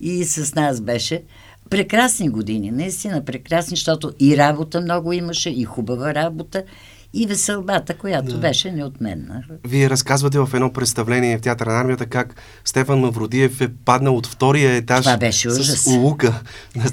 и 0.00 0.24
с 0.24 0.54
нас 0.54 0.80
беше. 0.80 1.22
Прекрасни 1.70 2.28
години, 2.28 2.70
наистина 2.70 3.24
прекрасни, 3.24 3.76
защото 3.76 4.12
и 4.20 4.36
работа 4.36 4.80
много 4.80 5.12
имаше, 5.12 5.50
и 5.50 5.64
хубава 5.64 6.14
работа, 6.14 6.64
и 7.14 7.26
веселбата, 7.26 7.94
която 7.94 8.32
да. 8.32 8.38
беше 8.38 8.72
неотменна. 8.72 9.44
Вие 9.68 9.90
разказвате 9.90 10.38
в 10.38 10.50
едно 10.54 10.72
представление 10.72 11.38
в 11.38 11.40
Театъра 11.40 11.72
на 11.72 11.80
армията 11.80 12.06
как 12.06 12.34
Стефан 12.64 12.98
Мавродиев 12.98 13.60
е 13.60 13.68
паднал 13.84 14.16
от 14.16 14.26
втория 14.26 14.74
етаж 14.74 15.04
Това 15.04 15.16
беше 15.16 15.48
ужас. 15.48 15.82
с 15.82 15.86
улука, 15.86 16.42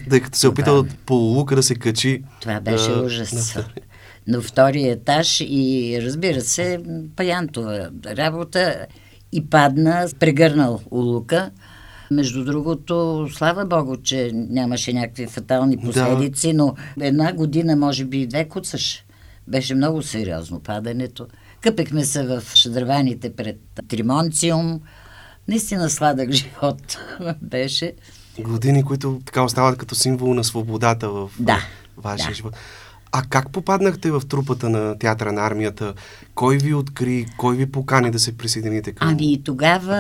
тъй 0.10 0.20
като 0.20 0.38
се 0.38 0.48
опитал 0.48 0.86
по 1.06 1.16
улука 1.16 1.56
да 1.56 1.64
се 1.64 1.76
качи. 1.76 2.24
Това 2.42 2.60
беше 2.60 2.92
а, 2.92 3.02
ужас. 3.02 3.56
На... 3.56 3.66
на 4.28 4.42
втория 4.42 4.94
етаж 4.94 5.42
и 5.42 6.00
разбира 6.02 6.42
се, 6.42 6.80
паянтова 7.16 7.90
работа 8.06 8.86
и 9.32 9.50
падна, 9.50 10.08
прегърнал 10.20 10.82
улука. 10.92 11.52
Между 12.12 12.46
другото, 12.46 13.28
слава 13.34 13.66
Богу, 13.66 13.98
че 13.98 14.32
нямаше 14.34 14.94
някакви 14.94 15.28
фатални 15.28 15.78
последици, 15.78 16.48
да. 16.48 16.54
но 16.54 16.76
една 17.02 17.34
година, 17.34 17.76
може 17.76 18.06
би 18.06 18.22
и 18.22 18.28
две 18.28 18.48
куцаше. 18.48 19.06
Беше 19.50 19.76
много 19.76 20.02
сериозно 20.02 20.60
падането. 20.60 21.28
Къпехме 21.62 22.06
се 22.06 22.28
в 22.28 22.44
шадраваните 22.56 23.36
пред 23.36 23.60
Тримонциум. 23.88 24.82
Наистина 25.48 25.90
сладък 25.90 26.32
живот 26.32 26.98
беше. 27.42 27.94
Години, 28.40 28.84
които 28.84 29.22
така 29.26 29.44
остават 29.44 29.78
като 29.78 29.96
символ 29.96 30.34
на 30.34 30.44
свободата 30.44 31.10
в 31.10 31.32
да, 31.40 31.66
вашия 31.98 32.30
да. 32.30 32.34
живот. 32.34 32.56
А 33.12 33.22
как 33.30 33.52
попаднахте 33.52 34.12
в 34.12 34.22
трупата 34.30 34.70
на 34.70 34.98
театъра 34.98 35.32
на 35.32 35.46
армията? 35.48 35.94
Кой 36.36 36.58
ви 36.58 36.74
откри, 36.74 37.26
кой 37.38 37.56
ви 37.56 37.72
покани 37.72 38.12
да 38.12 38.20
се 38.20 38.38
присъедините 38.38 38.92
към 38.92 39.10
Ами 39.10 39.44
тогава, 39.44 39.96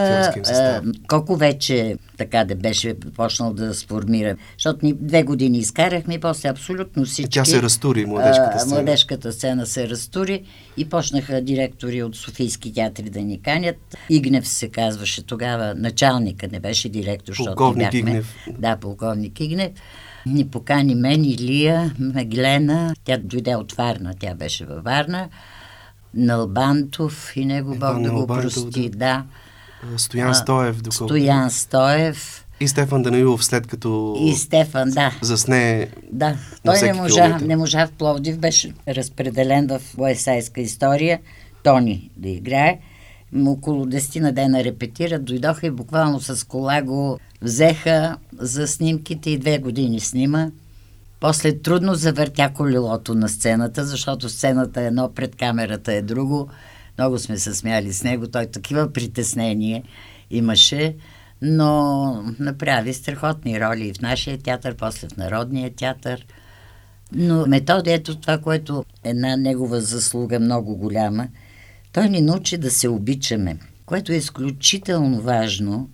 а, 0.47 0.81
колко 1.07 1.35
вече 1.35 1.97
така 2.17 2.43
да 2.43 2.55
беше 2.55 2.95
почнал 3.15 3.53
да 3.53 3.73
сформира, 3.73 4.35
защото 4.57 4.85
ни 4.85 4.93
две 4.93 5.23
години 5.23 5.57
изкарахме 5.57 6.13
и 6.13 6.19
после 6.19 6.49
абсолютно 6.49 7.05
всички... 7.05 7.31
Тя 7.31 7.45
се 7.45 7.61
разтури, 7.61 8.05
младежката 8.05 8.59
сцена. 8.59 8.75
А, 8.75 8.75
младежката 8.75 9.33
сцена 9.33 9.65
се 9.65 9.89
разтури 9.89 10.43
и 10.77 10.89
почнаха 10.89 11.41
директори 11.41 12.03
от 12.03 12.15
Софийски 12.15 12.73
театри 12.73 13.09
да 13.09 13.21
ни 13.21 13.41
канят. 13.41 13.75
Игнев 14.09 14.47
се 14.47 14.69
казваше 14.69 15.23
тогава, 15.25 15.73
началника, 15.75 16.47
не 16.51 16.59
беше 16.59 16.89
директор, 16.89 17.31
защото 17.31 17.55
полковник 17.55 17.91
бяхме... 17.91 17.99
Игнев. 17.99 18.35
Да, 18.59 18.77
полковник 18.77 19.39
Игнев 19.39 19.71
ни 20.33 20.48
покани 20.48 20.95
мен, 20.95 21.25
Илия, 21.25 21.95
Меглена. 22.00 22.95
Тя 23.03 23.17
дойде 23.17 23.55
от 23.55 23.71
Варна, 23.71 24.13
тя 24.19 24.36
беше 24.36 24.65
във 24.65 24.83
Варна. 24.83 25.29
Налбантов 26.13 27.38
и 27.38 27.45
него 27.45 27.75
Бог 27.75 28.01
да 28.01 28.12
го 28.12 28.27
прости, 28.27 28.89
да. 28.89 29.24
Стоян 29.98 30.36
Стоев. 30.36 30.81
Доколко... 30.81 31.13
Стоян 31.13 31.51
Стоев. 31.51 32.45
И 32.59 32.67
Стефан 32.67 33.03
Данаилов 33.03 33.45
след 33.45 33.67
като 33.67 34.17
и 34.19 34.36
Стефан, 34.36 34.89
да. 34.89 35.12
засне 35.21 35.88
Да, 36.12 36.36
той 36.65 36.81
не 36.81 36.93
можа, 36.93 37.39
не 37.39 37.55
можа 37.55 37.88
в 37.88 37.91
Пловдив, 37.91 38.38
беше 38.38 38.74
разпределен 38.88 39.67
в 39.67 39.81
Уесайска 39.98 40.62
история, 40.62 41.19
Тони 41.63 42.09
да 42.17 42.29
играе. 42.29 42.79
Около 43.48 43.86
10 43.86 44.19
на 44.19 44.31
дена 44.31 44.63
репетира, 44.63 45.19
дойдоха 45.19 45.67
и 45.67 45.71
буквално 45.71 46.19
с 46.19 46.48
кола 46.48 46.81
го 46.81 47.19
взеха 47.41 48.17
за 48.39 48.67
снимките 48.67 49.29
и 49.29 49.38
две 49.38 49.58
години 49.58 50.00
снима. 50.00 50.51
После 51.19 51.60
трудно 51.60 51.96
завъртя 51.96 52.51
колелото 52.53 53.15
на 53.15 53.29
сцената, 53.29 53.86
защото 53.86 54.29
сцената 54.29 54.81
е 54.81 54.86
едно, 54.86 55.13
пред 55.13 55.36
камерата 55.36 55.93
е 55.93 56.01
друго. 56.01 56.50
Много 56.98 57.19
сме 57.19 57.38
се 57.38 57.55
смяли 57.55 57.93
с 57.93 58.03
него. 58.03 58.27
Той 58.27 58.46
такива 58.46 58.93
притеснения 58.93 59.84
имаше, 60.31 60.96
но 61.41 62.34
направи 62.39 62.93
страхотни 62.93 63.62
роли 63.62 63.88
и 63.88 63.93
в 63.93 64.01
нашия 64.01 64.38
театър, 64.38 64.75
после 64.75 65.08
в 65.08 65.17
Народния 65.17 65.75
театър. 65.75 66.25
Но 67.12 67.46
методи, 67.48 67.89
ето 67.89 68.15
това, 68.15 68.38
което 68.38 68.86
една 69.03 69.36
негова 69.36 69.81
заслуга 69.81 70.39
много 70.39 70.75
голяма, 70.75 71.27
той 71.91 72.10
ни 72.10 72.22
научи 72.22 72.58
да 72.58 72.72
се 72.72 72.89
обичаме, 72.89 73.58
което 73.86 74.12
е 74.12 74.15
изключително 74.15 75.22
важно, 75.22 75.89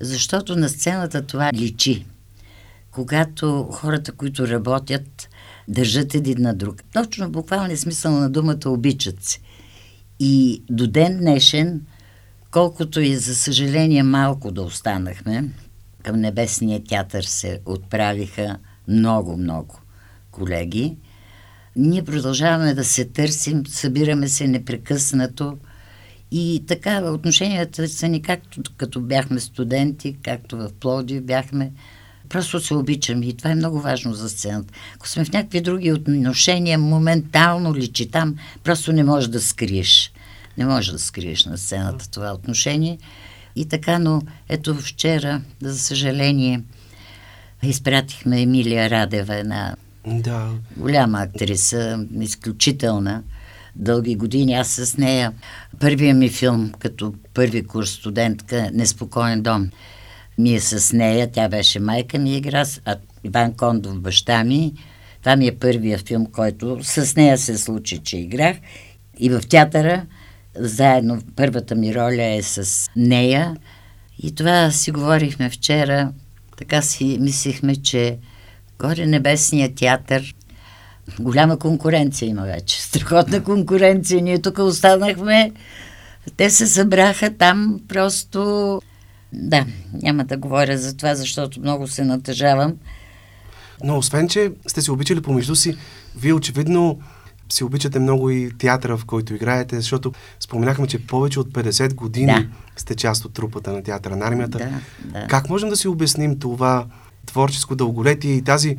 защото 0.00 0.56
на 0.56 0.68
сцената 0.68 1.22
това 1.22 1.50
личи 1.54 2.06
когато 2.98 3.68
хората, 3.72 4.12
които 4.12 4.48
работят, 4.48 5.28
държат 5.68 6.14
един 6.14 6.42
на 6.42 6.54
друг. 6.54 6.82
Точно 6.92 7.30
буквалния 7.30 7.78
смисъл 7.78 8.12
на 8.12 8.30
думата 8.30 8.66
обичат 8.66 9.22
се. 9.24 9.38
И 10.20 10.62
до 10.70 10.86
ден 10.86 11.18
днешен, 11.18 11.80
колкото 12.50 13.00
и 13.00 13.16
за 13.16 13.34
съжаление 13.34 14.02
малко 14.02 14.50
да 14.50 14.62
останахме, 14.62 15.48
към 16.02 16.20
Небесния 16.20 16.84
театър 16.84 17.22
се 17.22 17.60
отправиха 17.66 18.58
много-много 18.88 19.80
колеги. 20.30 20.96
Ние 21.76 22.04
продължаваме 22.04 22.74
да 22.74 22.84
се 22.84 23.04
търсим, 23.04 23.66
събираме 23.66 24.28
се 24.28 24.48
непрекъснато 24.48 25.58
и 26.30 26.64
така 26.66 27.12
отношенията 27.12 27.88
са 27.88 28.08
ни 28.08 28.22
както 28.22 28.62
като 28.76 29.00
бяхме 29.00 29.40
студенти, 29.40 30.16
както 30.22 30.56
в 30.56 30.70
Плодив 30.80 31.22
бяхме 31.22 31.72
Просто 32.28 32.60
се 32.60 32.74
обичам 32.74 33.22
и 33.22 33.36
това 33.36 33.50
е 33.50 33.54
много 33.54 33.80
важно 33.80 34.14
за 34.14 34.28
сцената. 34.28 34.74
Ако 34.94 35.08
сме 35.08 35.24
в 35.24 35.32
някакви 35.32 35.60
други 35.60 35.92
отношения, 35.92 36.78
моментално 36.78 37.74
личи 37.74 38.10
там, 38.10 38.36
просто 38.64 38.92
не 38.92 39.04
можеш 39.04 39.28
да 39.28 39.40
скриеш. 39.40 40.12
Не 40.58 40.66
можеш 40.66 40.92
да 40.92 40.98
скриеш 40.98 41.44
на 41.44 41.58
сцената 41.58 42.10
това 42.10 42.32
отношение. 42.32 42.98
И 43.56 43.68
така, 43.68 43.98
но 43.98 44.22
ето 44.48 44.74
вчера, 44.74 45.42
за 45.62 45.78
съжаление, 45.78 46.62
изпратихме 47.62 48.42
Емилия 48.42 48.90
Радева, 48.90 49.34
една 49.34 49.74
да. 50.06 50.50
голяма 50.76 51.18
актриса, 51.18 52.06
изключителна, 52.20 53.22
дълги 53.78 54.14
години. 54.14 54.54
Аз 54.54 54.68
с 54.68 54.98
нея, 54.98 55.32
първия 55.80 56.14
ми 56.14 56.28
филм, 56.28 56.72
като 56.78 57.14
първи 57.34 57.66
курс 57.66 57.90
студентка, 57.90 58.70
Неспокоен 58.74 59.42
дом, 59.42 59.70
ми 60.38 60.54
е 60.54 60.60
с 60.60 60.92
нея, 60.92 61.30
тя 61.32 61.48
беше 61.48 61.80
майка 61.80 62.18
ми 62.18 62.36
игра, 62.36 62.64
а 62.84 62.96
Иван 63.24 63.52
Кондов 63.52 64.00
баща 64.00 64.44
ми. 64.44 64.72
Това 65.20 65.36
ми 65.36 65.46
е 65.46 65.58
първия 65.58 65.98
филм, 65.98 66.26
който 66.26 66.78
с 66.82 67.16
нея 67.16 67.38
се 67.38 67.58
случи, 67.58 67.98
че 67.98 68.16
играх. 68.16 68.56
И 69.18 69.30
в 69.30 69.40
театъра 69.48 70.06
заедно 70.56 71.22
първата 71.36 71.74
ми 71.74 71.94
роля 71.94 72.24
е 72.24 72.42
с 72.42 72.90
нея. 72.96 73.56
И 74.22 74.34
това 74.34 74.70
си 74.70 74.90
говорихме 74.90 75.50
вчера. 75.50 76.12
Така 76.56 76.82
си 76.82 77.18
мислихме, 77.20 77.76
че 77.76 78.18
горе 78.78 79.06
Небесния 79.06 79.74
театър 79.74 80.34
голяма 81.20 81.58
конкуренция 81.58 82.28
има 82.28 82.42
вече. 82.42 82.82
Страхотна 82.82 83.44
конкуренция. 83.44 84.22
Ние 84.22 84.38
тук 84.38 84.58
останахме. 84.58 85.52
Те 86.36 86.50
се 86.50 86.66
събраха 86.66 87.34
там 87.38 87.80
просто 87.88 88.80
да, 89.32 89.66
няма 90.02 90.24
да 90.24 90.36
говоря 90.36 90.78
за 90.78 90.96
това, 90.96 91.14
защото 91.14 91.60
много 91.60 91.88
се 91.88 92.04
натъжавам. 92.04 92.74
Но 93.84 93.98
освен, 93.98 94.28
че 94.28 94.52
сте 94.66 94.82
се 94.82 94.92
обичали 94.92 95.20
помежду 95.20 95.56
си, 95.56 95.76
вие 96.16 96.32
очевидно 96.32 96.98
си 97.52 97.64
обичате 97.64 97.98
много 97.98 98.30
и 98.30 98.50
театъра, 98.58 98.96
в 98.96 99.04
който 99.04 99.34
играете, 99.34 99.76
защото 99.76 100.12
споменахме, 100.40 100.86
че 100.86 101.06
повече 101.06 101.40
от 101.40 101.48
50 101.48 101.94
години 101.94 102.26
да. 102.26 102.46
сте 102.76 102.94
част 102.94 103.24
от 103.24 103.32
трупата 103.32 103.72
на 103.72 103.82
театъра 103.82 104.16
на 104.16 104.26
армията. 104.26 104.58
Да, 104.58 104.70
да. 105.20 105.26
Как 105.26 105.48
можем 105.48 105.68
да 105.68 105.76
си 105.76 105.88
обясним 105.88 106.38
това 106.38 106.86
творческо 107.26 107.76
дълголетие 107.76 108.32
и 108.32 108.42
тази 108.42 108.76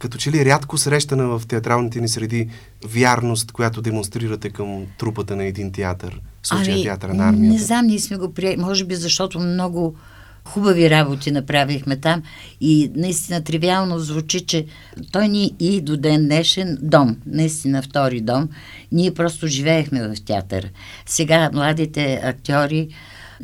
като 0.00 0.18
че 0.18 0.32
ли 0.32 0.44
рядко 0.44 0.78
срещана 0.78 1.38
в 1.38 1.46
театралните 1.46 2.00
ни 2.00 2.08
среди 2.08 2.48
вярност, 2.84 3.52
която 3.52 3.82
демонстрирате 3.82 4.50
към 4.50 4.86
трупата 4.98 5.36
на 5.36 5.44
един 5.44 5.72
театър, 5.72 6.20
в 6.42 6.48
случая 6.48 6.74
ами, 6.74 6.82
театъра 6.82 7.14
на 7.14 7.28
армията? 7.28 7.52
Не 7.52 7.58
знам, 7.58 7.86
ние 7.86 7.98
сме 7.98 8.16
го 8.16 8.34
приели, 8.34 8.56
може 8.56 8.84
би 8.84 8.94
защото 8.94 9.40
много 9.40 9.96
хубави 10.44 10.90
работи 10.90 11.30
направихме 11.30 11.96
там 11.96 12.22
и 12.60 12.90
наистина 12.96 13.44
тривиално 13.44 13.98
звучи, 13.98 14.40
че 14.40 14.66
той 15.12 15.28
ни 15.28 15.54
и 15.60 15.80
до 15.80 15.96
ден 15.96 16.24
днешен 16.24 16.78
дом, 16.82 17.16
наистина 17.26 17.82
втори 17.82 18.20
дом, 18.20 18.48
ние 18.92 19.14
просто 19.14 19.46
живеехме 19.46 20.08
в 20.08 20.24
театър. 20.24 20.70
Сега 21.06 21.50
младите 21.52 22.20
актьори 22.24 22.88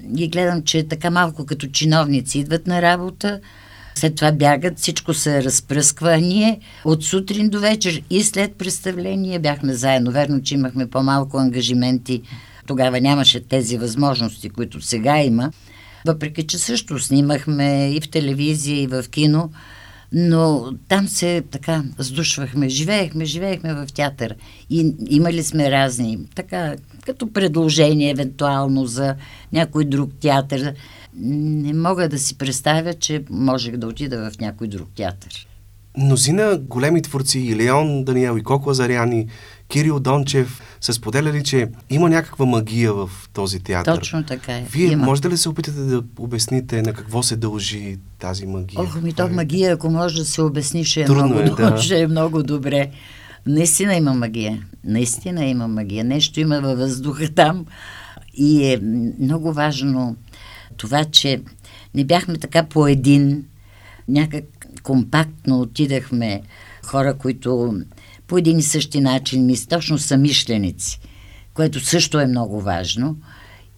ги 0.06 0.28
гледам, 0.28 0.62
че 0.62 0.88
така 0.88 1.10
малко 1.10 1.46
като 1.46 1.66
чиновници 1.66 2.38
идват 2.38 2.66
на 2.66 2.82
работа, 2.82 3.40
след 3.98 4.16
това 4.16 4.32
бягат, 4.32 4.78
всичко 4.78 5.14
се 5.14 5.44
разпръсква, 5.44 6.12
а 6.12 6.16
ние 6.16 6.60
от 6.84 7.04
сутрин 7.04 7.48
до 7.48 7.60
вечер 7.60 8.02
и 8.10 8.22
след 8.22 8.54
представление 8.54 9.38
бяхме 9.38 9.74
заедно. 9.74 10.10
Верно, 10.10 10.42
че 10.42 10.54
имахме 10.54 10.86
по-малко 10.86 11.38
ангажименти. 11.38 12.22
Тогава 12.66 13.00
нямаше 13.00 13.40
тези 13.40 13.78
възможности, 13.78 14.50
които 14.50 14.80
сега 14.80 15.22
има. 15.22 15.50
Въпреки, 16.06 16.46
че 16.46 16.58
също 16.58 16.98
снимахме 16.98 17.90
и 17.92 18.00
в 18.00 18.10
телевизия, 18.10 18.82
и 18.82 18.86
в 18.86 19.04
кино, 19.10 19.50
но 20.12 20.72
там 20.88 21.08
се 21.08 21.42
така 21.50 21.82
сдушвахме, 21.98 22.68
живеехме, 22.68 23.24
живеехме 23.24 23.74
в 23.74 23.86
театър 23.94 24.34
и 24.70 24.94
имали 25.10 25.42
сме 25.42 25.70
разни, 25.70 26.18
така, 26.34 26.74
като 27.06 27.32
предложение 27.32 28.10
евентуално 28.10 28.86
за 28.86 29.14
някой 29.52 29.84
друг 29.84 30.10
театър 30.20 30.74
не 31.20 31.74
мога 31.74 32.08
да 32.08 32.18
си 32.18 32.38
представя, 32.38 32.94
че 32.94 33.24
можех 33.30 33.76
да 33.76 33.86
отида 33.86 34.30
в 34.30 34.40
някой 34.40 34.68
друг 34.68 34.88
театър. 34.96 35.46
Мнозина 35.98 36.58
големи 36.58 37.02
творци, 37.02 37.38
и 37.38 37.56
Леон 37.56 38.04
Даниел, 38.04 38.38
и 38.38 38.42
Коко 38.42 38.70
Азаряни, 38.70 39.26
Кирил 39.68 40.00
Дончев, 40.00 40.62
са 40.80 40.92
споделяли, 40.92 41.44
че 41.44 41.68
има 41.90 42.08
някаква 42.08 42.46
магия 42.46 42.92
в 42.92 43.10
този 43.32 43.60
театър. 43.60 43.98
Точно 43.98 44.24
така 44.24 44.52
е. 44.52 44.66
Вие 44.72 44.92
има. 44.92 45.04
можете 45.04 45.30
ли 45.30 45.36
се 45.36 45.48
опитате 45.48 45.80
да 45.80 46.02
обясните 46.18 46.82
на 46.82 46.92
какво 46.92 47.22
се 47.22 47.36
дължи 47.36 47.98
тази 48.18 48.46
магия? 48.46 48.80
Ох, 48.80 49.02
ми 49.02 49.12
то 49.12 49.28
магия, 49.28 49.74
ако 49.74 49.90
може 49.90 50.18
да 50.18 50.24
се 50.24 50.42
обясни, 50.42 50.84
ще 50.84 51.00
е, 51.00 51.08
много, 51.08 51.38
е, 51.38 51.50
да. 51.50 51.78
ще 51.82 52.00
е 52.00 52.06
много 52.06 52.42
добре. 52.42 52.90
Наистина 53.46 53.94
има 53.94 54.14
магия. 54.14 54.62
Наистина 54.84 55.44
има 55.44 55.68
магия. 55.68 56.04
Нещо 56.04 56.40
има 56.40 56.60
във 56.60 56.78
въздуха 56.78 57.28
там. 57.34 57.66
И 58.34 58.72
е 58.72 58.80
много 59.20 59.52
важно 59.52 60.16
това, 60.76 61.04
че 61.04 61.42
не 61.94 62.04
бяхме 62.04 62.38
така 62.38 62.62
по 62.62 62.86
един, 62.86 63.44
някак 64.08 64.44
компактно 64.82 65.60
отидахме 65.60 66.42
хора, 66.84 67.14
които 67.14 67.80
по 68.26 68.38
един 68.38 68.58
и 68.58 68.62
същи 68.62 69.00
начин 69.00 69.46
мислят, 69.46 69.68
точно 69.68 69.98
са 69.98 70.16
мишленици, 70.16 71.00
което 71.54 71.80
също 71.80 72.20
е 72.20 72.26
много 72.26 72.60
важно. 72.60 73.16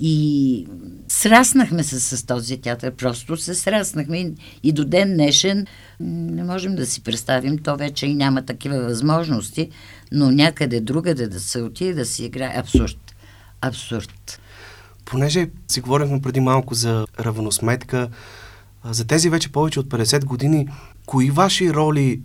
И 0.00 0.66
сраснахме 1.08 1.82
се 1.82 2.00
с 2.00 2.26
този 2.26 2.56
театър, 2.56 2.94
просто 2.94 3.36
се 3.36 3.54
сраснахме 3.54 4.18
и, 4.18 4.32
и 4.62 4.72
до 4.72 4.84
ден 4.84 5.14
днешен 5.14 5.66
не 6.00 6.44
можем 6.44 6.74
да 6.74 6.86
си 6.86 7.02
представим, 7.02 7.58
то 7.58 7.76
вече 7.76 8.06
и 8.06 8.14
няма 8.14 8.42
такива 8.42 8.80
възможности, 8.80 9.70
но 10.12 10.30
някъде 10.30 10.80
другаде 10.80 11.28
да 11.28 11.40
се 11.40 11.62
отиде 11.62 11.94
да 11.94 12.04
си 12.04 12.24
играе 12.24 12.54
абсурд. 12.56 13.14
Абсурд. 13.60 14.40
Понеже 15.10 15.48
си 15.68 15.80
говорихме 15.80 16.22
преди 16.22 16.40
малко 16.40 16.74
за 16.74 17.06
равносметка, 17.20 18.08
за 18.84 19.06
тези 19.06 19.30
вече 19.30 19.52
повече 19.52 19.80
от 19.80 19.86
50 19.86 20.24
години, 20.24 20.68
кои 21.06 21.30
ваши 21.30 21.74
роли 21.74 22.20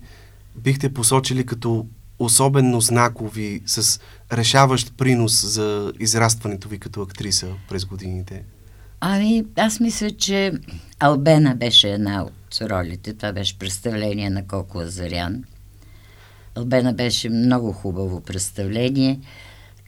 бихте 0.55 0.93
посочили 0.93 1.45
като 1.45 1.85
особено 2.19 2.81
знакови, 2.81 3.61
с 3.65 3.99
решаващ 4.33 4.97
принос 4.97 5.45
за 5.45 5.93
израстването 5.99 6.69
ви 6.69 6.79
като 6.79 7.01
актриса 7.01 7.47
през 7.69 7.85
годините? 7.85 8.43
Ами, 8.99 9.45
аз 9.57 9.79
мисля, 9.79 10.11
че 10.11 10.51
Албена 10.99 11.55
беше 11.55 11.89
една 11.89 12.23
от 12.23 12.61
ролите. 12.61 13.13
Това 13.13 13.33
беше 13.33 13.59
представление 13.59 14.29
на 14.29 14.47
Коко 14.47 14.79
Азарян. 14.79 15.43
Албена 16.55 16.93
беше 16.93 17.29
много 17.29 17.71
хубаво 17.71 18.21
представление 18.21 19.19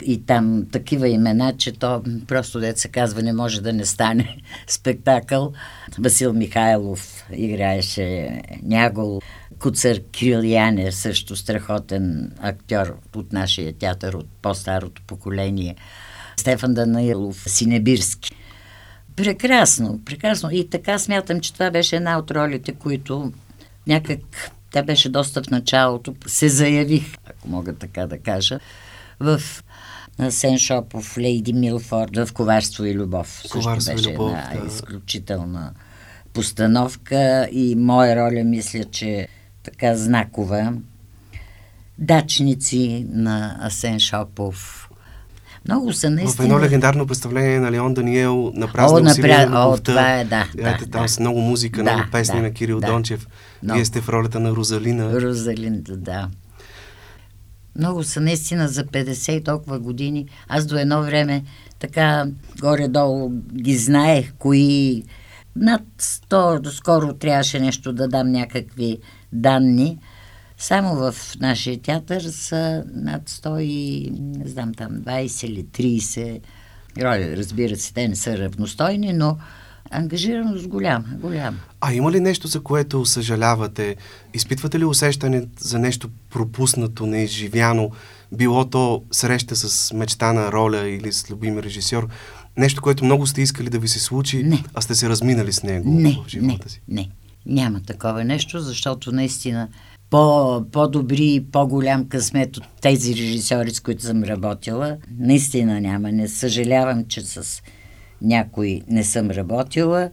и 0.04 0.26
там 0.26 0.66
такива 0.72 1.08
имена, 1.08 1.54
че 1.58 1.72
то 1.72 2.04
просто 2.28 2.62
се 2.76 2.88
казва 2.88 3.22
не 3.22 3.34
може 3.34 3.62
да 3.62 3.74
не 3.74 3.86
стане 3.86 4.38
спектакъл. 4.68 5.54
Васил 6.00 6.34
Михайлов 6.34 7.26
играеше 7.34 8.42
Нягол, 8.64 9.22
Куцър 9.60 10.02
Кирил 10.12 10.92
също 10.92 11.36
страхотен 11.36 12.32
актьор 12.40 12.98
от 13.16 13.34
нашия 13.34 13.74
театър, 13.74 14.14
от 14.14 14.28
по-старото 14.42 15.02
поколение. 15.08 15.76
Стефан 16.38 16.74
Данаилов, 16.74 17.44
Синебирски. 17.48 18.32
Прекрасно, 19.16 20.02
прекрасно. 20.06 20.50
И 20.52 20.70
така 20.70 21.00
смятам, 21.00 21.40
че 21.40 21.54
това 21.54 21.72
беше 21.72 21.96
една 21.96 22.18
от 22.18 22.32
ролите, 22.32 22.72
които 22.72 23.34
някак, 23.88 24.20
тя 24.72 24.84
беше 24.84 25.10
доста 25.10 25.44
в 25.44 25.50
началото, 25.50 26.16
се 26.28 26.50
заявих, 26.50 27.16
ако 27.26 27.48
мога 27.48 27.76
така 27.76 28.08
да 28.08 28.18
кажа, 28.18 28.60
в 29.20 29.42
на 30.19 30.32
Сен 30.32 30.58
Шопов, 30.58 31.17
Лейди 31.17 31.54
Милфорд 31.54 32.15
в 32.15 32.34
Коварство 32.34 32.86
и 32.86 32.93
любов. 32.93 33.43
Коварство 33.51 33.82
Също 33.82 33.95
беше 33.95 34.10
и 34.10 34.13
любов, 34.13 34.32
една 34.32 34.62
да. 34.62 34.67
изключителна 34.67 35.71
постановка 36.34 37.47
и 37.51 37.75
моя 37.75 38.15
роля 38.15 38.43
мисля, 38.43 38.84
че 38.84 39.28
така 39.63 39.95
знакова. 39.95 40.73
Дачници 41.97 43.06
на 43.10 43.58
Асен 43.62 43.99
Шопов. 43.99 44.89
Много 45.67 45.93
са 45.93 46.10
наистина. 46.10 46.43
В 46.43 46.45
едно 46.45 46.60
легендарно 46.60 47.08
представление 47.08 47.60
на 47.60 47.71
Леон 47.71 47.93
Даниел 47.93 48.51
на 48.56 48.71
празна 48.71 48.99
О, 48.99 49.04
напря... 49.04 49.49
на 49.49 49.67
О, 49.67 49.78
това 49.78 50.19
е, 50.19 50.25
да. 50.25 50.47
Ето, 50.58 50.86
да, 50.86 50.91
там 50.91 51.01
да. 51.01 51.08
с 51.08 51.19
много 51.19 51.39
музика, 51.41 51.84
да, 51.84 51.93
много 51.93 52.12
песни 52.12 52.36
да, 52.36 52.41
на 52.41 52.51
Кирил 52.51 52.80
да. 52.80 52.88
Дончев. 52.88 53.28
Много. 53.63 53.78
Вие 53.78 53.86
сте 53.86 54.01
в 54.01 54.10
ролята 54.10 54.39
на 54.39 54.51
Розалина. 54.51 55.21
Розалинда, 55.21 55.97
да. 55.97 56.30
Много 57.78 58.04
са 58.04 58.22
наистина 58.22 58.68
за 58.68 58.84
50 58.84 59.32
и 59.32 59.44
толкова 59.44 59.80
години. 59.80 60.28
Аз 60.48 60.66
до 60.66 60.78
едно 60.78 61.04
време 61.04 61.44
така 61.80 62.26
горе-долу 62.60 63.30
ги 63.54 63.78
знаех, 63.78 64.34
кои 64.40 65.04
над 65.56 65.82
100, 66.00 66.60
доскоро 66.60 67.14
трябваше 67.14 67.60
нещо 67.60 67.94
да 67.94 68.08
дам 68.08 68.32
някакви 68.32 68.98
данни. 69.34 70.00
Само 70.58 70.96
в 70.96 71.16
нашия 71.40 71.82
театър 71.82 72.22
са 72.22 72.84
над 72.94 73.30
100 73.30 73.60
и, 73.60 74.10
не 74.20 74.48
знам 74.48 74.74
там, 74.74 74.92
20 74.92 75.46
или 75.46 75.66
30 75.66 76.42
роли. 77.02 77.38
Разбира 77.38 77.76
се, 77.76 77.94
те 77.94 78.08
не 78.08 78.16
са 78.16 78.38
равностойни, 78.38 79.14
но 79.14 79.38
ангажираност 79.91 80.67
голяма, 80.67 81.06
голяма. 81.21 81.58
А 81.82 81.93
има 81.93 82.12
ли 82.12 82.19
нещо, 82.19 82.48
за 82.48 82.63
което 82.63 83.06
съжалявате? 83.06 83.95
Изпитвате 84.34 84.80
ли 84.80 84.86
усещане 84.86 85.48
за 85.60 85.80
нещо 85.80 86.10
пропуснато, 86.30 87.06
неизживяно? 87.06 87.91
Било 88.32 88.65
то 88.65 89.04
среща 89.12 89.56
с 89.56 89.93
мечтана 89.93 90.52
роля 90.52 90.89
или 90.89 91.13
с 91.13 91.32
любим 91.32 91.60
режисьор? 91.60 92.08
Нещо, 92.58 92.82
което 92.82 93.06
много 93.06 93.28
сте 93.28 93.41
искали 93.41 93.69
да 93.69 93.80
ви 93.80 93.88
се 93.88 94.00
случи, 94.00 94.43
Не. 94.43 94.63
а 94.74 94.82
сте 94.82 94.95
се 94.95 95.10
разминали 95.10 95.54
с 95.54 95.63
него 95.63 95.89
Не, 95.89 96.12
в 96.26 96.30
живота 96.30 96.63
не, 96.63 96.69
си? 96.69 96.82
не. 96.88 97.10
Няма 97.45 97.82
такова 97.82 98.24
нещо, 98.24 98.60
защото 98.60 99.12
наистина 99.12 99.67
по, 100.10 100.65
по-добри 100.71 101.34
и 101.34 101.45
по-голям 101.52 102.06
късмет 102.06 102.58
от 102.58 102.63
тези 102.82 103.13
режисьори, 103.15 103.71
с 103.71 103.80
които 103.80 104.04
съм 104.04 104.24
работила, 104.24 104.98
наистина 105.19 105.82
няма. 105.82 106.12
Не 106.12 106.28
съжалявам, 106.28 107.06
че 107.08 107.21
с 107.21 107.62
някой 108.21 108.82
не 108.88 109.04
съм 109.04 109.32
работила. 109.32 110.10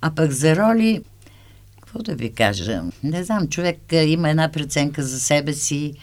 А 0.00 0.14
пък 0.14 0.30
за 0.30 0.56
роли, 0.56 1.02
какво 1.80 1.98
да 1.98 2.14
ви 2.14 2.32
кажа? 2.32 2.82
Не 3.02 3.24
знам, 3.24 3.48
човек 3.48 3.78
а, 3.92 3.96
има 3.96 4.30
една 4.30 4.48
преценка 4.48 5.02
за 5.02 5.20
себе 5.20 5.52
си. 5.52 5.94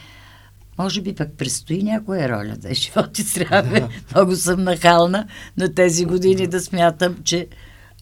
Може 0.78 1.02
би 1.02 1.16
пък 1.16 1.30
предстои 1.38 1.84
някоя 1.84 2.30
роля 2.30 2.56
да 2.58 2.72
е 2.72 2.74
живот 2.74 3.20
и 3.20 3.22
здраве. 3.22 3.80
Да. 3.80 3.90
Много 4.16 4.36
съм 4.36 4.64
нахална 4.64 5.28
на 5.58 5.74
тези 5.74 6.06
години 6.06 6.48
да 6.48 6.60
смятам, 6.60 7.18
че 7.24 7.48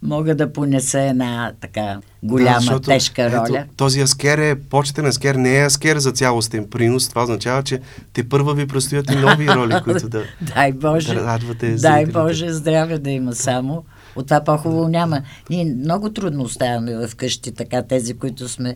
мога 0.03 0.35
да 0.35 0.53
понеса 0.53 1.01
една 1.01 1.51
така 1.61 1.99
голяма, 2.23 2.59
защото, 2.59 2.89
тежка 2.89 3.31
роля. 3.31 3.59
Ето, 3.59 3.75
този 3.75 4.01
аскер 4.01 4.37
е, 4.37 4.55
почетен 4.55 5.05
аскер 5.05 5.35
не 5.35 5.59
е 5.59 5.65
аскер 5.65 5.97
за 5.97 6.11
цялостен 6.11 6.67
принос. 6.69 7.09
Това 7.09 7.23
означава, 7.23 7.63
че 7.63 7.79
те 8.13 8.29
първа 8.29 8.53
ви 8.53 8.67
предстоят 8.67 9.11
и 9.11 9.15
нови 9.15 9.47
роли, 9.47 9.75
които 9.83 10.09
да, 10.09 10.23
Дай 10.41 10.71
Боже, 10.71 11.13
да 11.13 11.25
радвате 11.25 11.75
дай. 11.75 12.05
Боже 12.05 12.53
здраве 12.53 12.99
да 12.99 13.09
има 13.09 13.35
само. 13.35 13.83
От 14.15 14.27
това 14.27 14.43
по-хубаво 14.43 14.87
няма. 14.87 15.21
Ние 15.49 15.65
много 15.65 16.13
трудно 16.13 16.43
оставяме 16.43 17.07
вкъщи 17.07 17.51
така 17.51 17.81
тези, 17.81 18.13
които 18.13 18.49
сме 18.49 18.75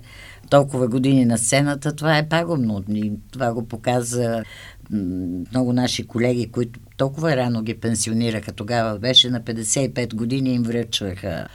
толкова 0.50 0.88
години 0.88 1.26
на 1.26 1.38
сцената. 1.38 1.96
Това 1.96 2.18
е 2.18 2.30
пагубно. 2.30 2.84
И 2.90 3.12
това 3.32 3.54
го 3.54 3.68
показа 3.68 4.44
много 4.92 5.74
наши 5.74 6.08
колеги, 6.08 6.52
които 6.52 6.80
толкова 6.98 7.36
рано 7.36 7.62
ги 7.62 7.74
пенсионираха. 7.74 8.52
Тогава 8.52 9.00
беше 9.00 9.30
на 9.30 9.42
55 9.42 10.16
години 10.16 10.54
им 10.54 10.64
връчваха 10.64 11.48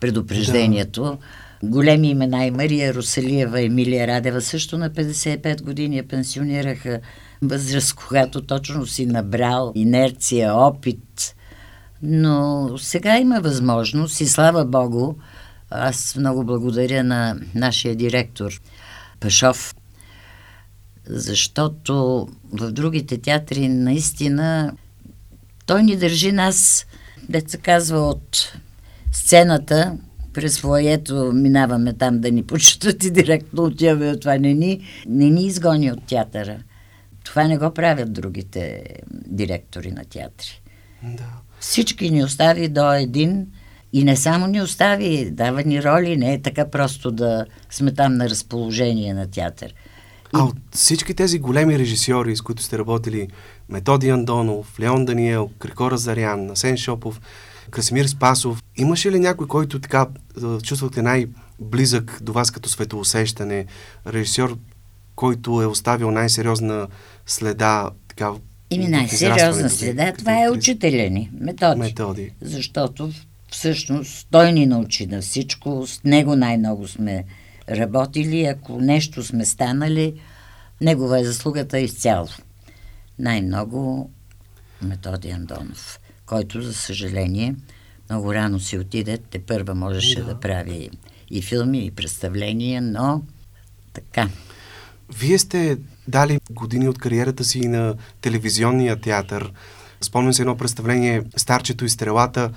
предупреждението. 0.00 1.02
Да. 1.02 1.18
Големи 1.62 2.10
имена 2.10 2.46
и 2.46 2.50
Мария 2.50 2.94
Русалиева, 2.94 3.62
Емилия 3.62 4.06
Радева 4.06 4.40
също 4.40 4.78
на 4.78 4.90
55 4.90 5.62
години 5.62 5.96
я 5.96 6.08
пенсионираха 6.08 7.00
възраст, 7.42 7.94
когато 7.94 8.42
точно 8.42 8.86
си 8.86 9.06
набрал 9.06 9.72
инерция, 9.74 10.54
опит. 10.54 11.36
Но 12.02 12.68
сега 12.78 13.18
има 13.18 13.40
възможност 13.40 14.20
и 14.20 14.26
слава 14.26 14.64
Богу, 14.64 15.14
аз 15.70 16.16
много 16.16 16.44
благодаря 16.44 17.04
на 17.04 17.36
нашия 17.54 17.96
директор 17.96 18.60
Пашов, 19.20 19.74
защото 21.06 22.28
в 22.52 22.72
другите 22.72 23.18
театри 23.18 23.68
наистина 23.68 24.72
той 25.66 25.82
ни 25.82 25.96
държи 25.96 26.32
нас, 26.32 26.86
деца 27.28 27.58
казва, 27.58 27.98
от 27.98 28.52
сцената 29.12 29.98
през 30.32 30.60
фоето 30.60 31.30
минаваме 31.34 31.92
там 31.92 32.20
да 32.20 32.30
ни 32.30 32.42
почитат 32.42 33.04
и 33.04 33.10
директно 33.10 33.62
отиваме. 33.64 34.16
Това 34.16 34.38
не 34.38 34.54
ни, 34.54 34.80
не 35.06 35.30
ни 35.30 35.46
изгони 35.46 35.92
от 35.92 36.06
театъра. 36.06 36.58
Това 37.24 37.44
не 37.44 37.58
го 37.58 37.74
правят 37.74 38.12
другите 38.12 38.84
директори 39.26 39.90
на 39.90 40.04
театри. 40.04 40.62
Да. 41.02 41.28
Всички 41.60 42.10
ни 42.10 42.24
остави 42.24 42.68
до 42.68 42.92
един 42.92 43.46
и 43.92 44.04
не 44.04 44.16
само 44.16 44.46
ни 44.46 44.62
остави, 44.62 45.30
дава 45.30 45.62
ни 45.62 45.82
роли, 45.82 46.16
не 46.16 46.34
е 46.34 46.42
така 46.42 46.70
просто 46.70 47.10
да 47.10 47.46
сме 47.70 47.94
там 47.94 48.14
на 48.14 48.28
разположение 48.28 49.14
на 49.14 49.30
театър. 49.30 49.74
А 50.32 50.42
от 50.44 50.56
всички 50.72 51.14
тези 51.14 51.38
големи 51.38 51.78
режисьори, 51.78 52.36
с 52.36 52.40
които 52.40 52.62
сте 52.62 52.78
работили, 52.78 53.28
Методи 53.68 54.08
Андонов, 54.08 54.80
Леон 54.80 55.04
Даниел, 55.04 55.50
Крикора 55.58 55.96
Зарян, 55.96 56.50
Асен 56.50 56.76
Шопов, 56.76 57.20
Красимир 57.70 58.06
Спасов, 58.06 58.62
имаше 58.76 59.12
ли 59.12 59.18
някой, 59.18 59.46
който 59.46 59.80
така 59.80 60.06
чувствахте 60.62 61.02
най-близък 61.02 62.18
до 62.22 62.32
вас 62.32 62.50
като 62.50 62.68
светоусещане, 62.68 63.66
режисьор, 64.06 64.58
който 65.14 65.62
е 65.62 65.66
оставил 65.66 66.10
най-сериозна 66.10 66.88
следа 67.26 67.90
така, 68.08 68.32
Ими 68.70 68.88
най-сериозна 68.88 69.70
следа, 69.70 70.12
това 70.18 70.44
е 70.44 70.50
учителя 70.50 71.10
ни, 71.10 71.30
методи. 71.40 71.80
Методи. 71.80 72.32
Защото 72.40 73.12
всъщност 73.50 74.28
той 74.30 74.52
ни 74.52 74.66
научи 74.66 75.06
на 75.06 75.20
всичко, 75.20 75.86
с 75.86 76.00
него 76.04 76.36
най-много 76.36 76.88
сме 76.88 77.24
работили, 77.70 78.44
ако 78.44 78.80
нещо 78.80 79.22
сме 79.24 79.44
станали, 79.44 80.20
негова 80.80 81.20
е 81.20 81.24
заслугата 81.24 81.78
изцяло. 81.78 82.28
Най-много 83.18 84.10
Методи 84.82 85.30
Андонов, 85.30 86.00
който, 86.26 86.62
за 86.62 86.74
съжаление, 86.74 87.54
много 88.10 88.34
рано 88.34 88.60
си 88.60 88.78
отиде, 88.78 89.18
те 89.30 89.38
първа 89.38 89.74
можеше 89.74 90.20
да. 90.20 90.26
Да. 90.26 90.40
прави 90.40 90.90
и 91.30 91.42
филми, 91.42 91.86
и 91.86 91.90
представления, 91.90 92.82
но 92.82 93.22
така. 93.92 94.28
Вие 95.18 95.38
сте 95.38 95.78
дали 96.08 96.40
години 96.50 96.88
от 96.88 96.98
кариерата 96.98 97.44
си 97.44 97.68
на 97.68 97.94
телевизионния 98.20 99.00
театър. 99.00 99.52
Спомням 100.00 100.32
се 100.32 100.42
едно 100.42 100.56
представление 100.56 101.22
Старчето 101.36 101.84
и 101.84 101.88
стрелата, 101.88 102.50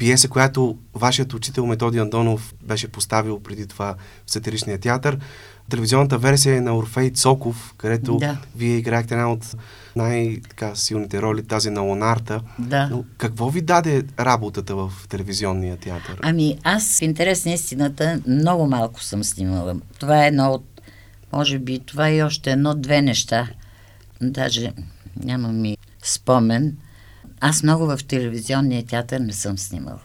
пиеса, 0.00 0.28
която 0.28 0.78
вашият 0.94 1.34
учител 1.34 1.66
Методи 1.66 1.98
Андонов 1.98 2.54
беше 2.62 2.88
поставил 2.88 3.40
преди 3.40 3.66
това 3.66 3.94
в 4.26 4.30
сатиричния 4.30 4.78
театър. 4.78 5.18
Телевизионната 5.70 6.18
версия 6.18 6.56
е 6.56 6.60
на 6.60 6.76
Орфей 6.76 7.10
Цоков, 7.10 7.74
където 7.76 8.16
да. 8.16 8.38
вие 8.56 8.76
играехте 8.76 9.14
една 9.14 9.32
от 9.32 9.56
най-силните 9.96 11.22
роли, 11.22 11.46
тази 11.46 11.70
на 11.70 11.80
Лонарта. 11.80 12.40
Да. 12.58 12.88
Но 12.90 13.04
какво 13.18 13.50
ви 13.50 13.60
даде 13.60 14.04
работата 14.20 14.76
в 14.76 14.92
телевизионния 15.08 15.76
театър? 15.76 16.18
Ами 16.22 16.58
аз, 16.64 16.98
в 16.98 17.02
интерес 17.02 17.44
на 17.44 17.52
истината, 17.52 18.20
много 18.26 18.66
малко 18.66 19.02
съм 19.02 19.24
снимала. 19.24 19.76
Това 19.98 20.24
е 20.24 20.28
едно 20.28 20.50
от, 20.50 20.80
може 21.32 21.58
би, 21.58 21.78
това 21.78 22.08
е 22.08 22.22
още 22.22 22.50
едно-две 22.50 23.02
неща. 23.02 23.48
Даже 24.20 24.72
нямам 25.24 25.60
ми 25.60 25.76
спомен. 26.02 26.76
Аз 27.40 27.62
много 27.62 27.86
в 27.86 27.98
телевизионния 28.08 28.86
театър 28.86 29.20
не 29.20 29.32
съм 29.32 29.58
снимала. 29.58 30.00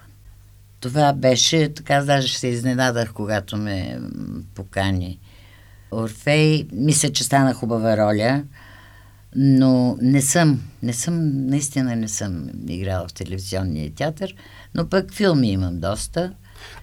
Това 0.80 1.14
беше, 1.14 1.74
така 1.74 2.02
даже 2.02 2.38
се 2.38 2.48
изненадах, 2.48 3.14
когато 3.14 3.58
ме 3.58 4.00
покани 4.56 5.20
Орфей. 5.92 6.68
Мисля, 6.74 7.12
че 7.12 7.24
стана 7.24 7.54
хубава 7.54 7.98
роля, 7.98 8.44
но 9.36 9.98
не 10.02 10.22
съм, 10.22 10.62
не 10.84 10.94
съм, 10.94 11.46
наистина 11.48 11.96
не 11.96 12.08
съм 12.08 12.50
играла 12.68 13.08
в 13.08 13.14
телевизионния 13.14 13.92
театър, 13.92 14.36
но 14.76 14.90
пък 14.90 15.14
филми 15.14 15.52
имам 15.52 15.80
доста. 15.80 16.34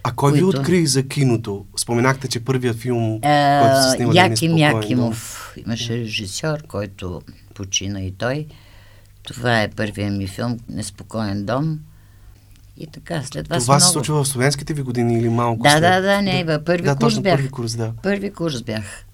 А 0.03 0.11
кой 0.11 0.31
които... 0.31 0.51
ви 0.51 0.57
откри 0.57 0.87
за 0.87 1.07
киното? 1.07 1.65
Споменахте, 1.77 2.27
че 2.27 2.45
първият 2.45 2.77
филм, 2.77 3.19
а, 3.23 3.61
който 3.61 3.83
се 3.83 3.95
снимали 3.95 4.17
Яким 4.17 4.57
Якимов. 4.57 5.53
Имаше 5.65 5.97
режисьор, 5.97 6.63
който 6.67 7.21
почина 7.53 8.01
и 8.01 8.11
той. 8.11 8.47
Това 9.23 9.61
е 9.61 9.69
първият 9.69 10.17
ми 10.17 10.27
филм 10.27 10.59
«Неспокоен 10.69 11.45
дом». 11.45 11.79
И 12.77 12.87
така, 12.87 13.23
след 13.23 13.45
това 13.45 13.59
Това 13.59 13.79
се 13.79 13.85
много... 13.85 13.93
случва 13.93 14.23
в 14.23 14.27
студентските 14.27 14.73
ви 14.73 14.81
години 14.81 15.19
или 15.19 15.29
малко 15.29 15.63
Да, 15.63 15.71
след... 15.71 15.81
да, 15.81 16.01
да, 16.01 16.21
не, 16.21 16.43
да, 16.43 16.63
първи 16.63 16.83
да, 16.83 16.95
курс 16.95 16.99
точно, 16.99 17.21
бях. 17.21 17.35
първи 17.35 17.49
курс, 17.49 17.75
да. 17.75 17.93
Първи 18.03 18.33
курс 18.33 18.61
бях. 18.61 19.05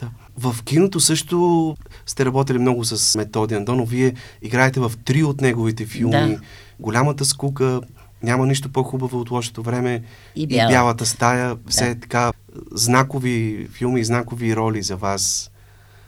Да. 0.00 0.10
В 0.36 0.62
киното 0.64 1.00
също 1.00 1.76
сте 2.06 2.24
работили 2.24 2.58
много 2.58 2.84
с 2.84 3.18
Методи 3.18 3.54
Андонов. 3.54 3.90
Вие 3.90 4.14
играете 4.42 4.80
в 4.80 4.92
три 5.04 5.24
от 5.24 5.40
неговите 5.40 5.86
филми. 5.86 6.10
Да. 6.10 6.40
Голямата 6.80 7.24
скука, 7.24 7.80
няма 8.22 8.46
нищо 8.46 8.72
по-хубаво 8.72 9.20
от 9.20 9.30
лошото 9.30 9.62
време 9.62 10.02
и, 10.36 10.46
бяла. 10.46 10.70
и 10.70 10.72
бялата 10.72 11.06
стая. 11.06 11.56
Все 11.68 11.94
да. 11.94 12.00
така 12.00 12.32
знакови 12.72 13.68
филми, 13.72 14.04
знакови 14.04 14.56
роли 14.56 14.82
за 14.82 14.96
вас. 14.96 15.50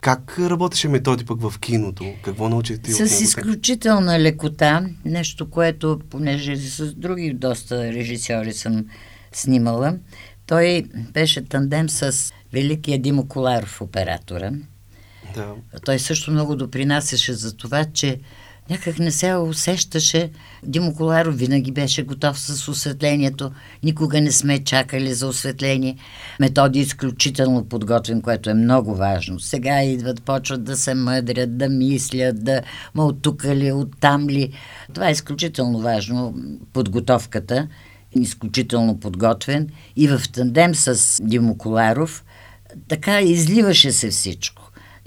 Как 0.01 0.39
работеше 0.39 0.89
методи 0.89 1.25
пък 1.25 1.41
в 1.41 1.59
киното? 1.59 2.05
Какво 2.23 2.49
научихте 2.49 2.93
С 2.93 3.01
от 3.01 3.21
изключителна 3.21 4.21
лекота, 4.21 4.87
нещо, 5.05 5.51
което, 5.51 6.01
понеже 6.11 6.57
с 6.57 6.95
други 6.95 7.33
доста 7.33 7.93
режисьори 7.93 8.53
съм 8.53 8.87
снимала, 9.33 9.99
той 10.47 10.85
беше 11.13 11.45
тандем 11.45 11.89
с 11.89 12.33
великия 12.53 12.99
Димо 12.99 13.29
Коларов, 13.29 13.81
оператора. 13.81 14.51
Да. 15.35 15.55
Той 15.85 15.99
също 15.99 16.31
много 16.31 16.57
допринасяше 16.57 17.33
за 17.33 17.57
това, 17.57 17.85
че 17.85 18.21
някак 18.71 18.99
не 18.99 19.11
се 19.11 19.35
усещаше. 19.35 20.31
Димо 20.63 20.95
Коларов 20.95 21.37
винаги 21.37 21.73
беше 21.73 22.03
готов 22.03 22.41
с 22.41 22.69
осветлението. 22.69 23.51
Никога 23.83 24.21
не 24.21 24.33
сме 24.33 24.65
чакали 24.65 25.15
за 25.15 25.27
осветление. 25.27 25.97
Методи 26.41 26.79
е 26.79 26.83
изключително 26.83 27.65
подготвен, 27.65 28.23
което 28.23 28.51
е 28.51 28.55
много 28.55 28.95
важно. 28.95 29.41
Сега 29.41 29.83
идват, 29.83 30.23
почват 30.23 30.65
да 30.65 30.77
се 30.77 30.95
мъдрят, 30.95 31.59
да 31.59 31.69
мислят, 31.69 32.45
да 32.45 32.63
ма 32.95 33.05
от 33.05 33.23
тук 33.23 33.45
ли, 33.45 33.73
от 33.73 33.89
там 34.01 34.29
ли. 34.29 34.53
Това 34.95 35.09
е 35.09 35.13
изключително 35.13 35.79
важно, 35.79 36.35
подготовката. 36.73 37.69
Изключително 38.13 39.01
подготвен. 39.01 39.69
И 39.97 40.09
в 40.09 40.21
тандем 40.33 40.75
с 40.75 41.19
Димо 41.23 41.59
Коларов 41.59 42.25
така 42.89 43.21
изливаше 43.21 43.93
се 43.93 44.11
всичко. 44.11 44.60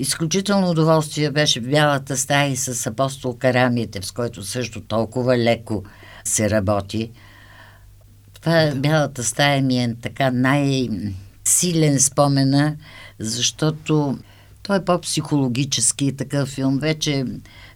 Изключително 0.03 0.69
удоволствие 0.69 1.31
беше 1.31 1.61
бялата 1.61 2.17
стая 2.17 2.57
с 2.57 2.87
апостол 2.87 3.37
Карамиите, 3.37 4.01
с 4.01 4.11
който 4.11 4.43
също 4.43 4.81
толкова 4.81 5.37
леко 5.37 5.83
се 6.23 6.49
работи. 6.49 7.11
Това 8.33 8.71
бялата 8.75 9.23
стая 9.23 9.61
ми 9.61 9.83
е 9.83 9.95
така 10.01 10.31
най-силен 10.31 11.99
спомена, 11.99 12.75
защото 13.19 14.17
той 14.63 14.77
е 14.77 14.85
по-психологически 14.85 16.15
такъв 16.15 16.49
филм. 16.49 16.79
Вече 16.79 17.25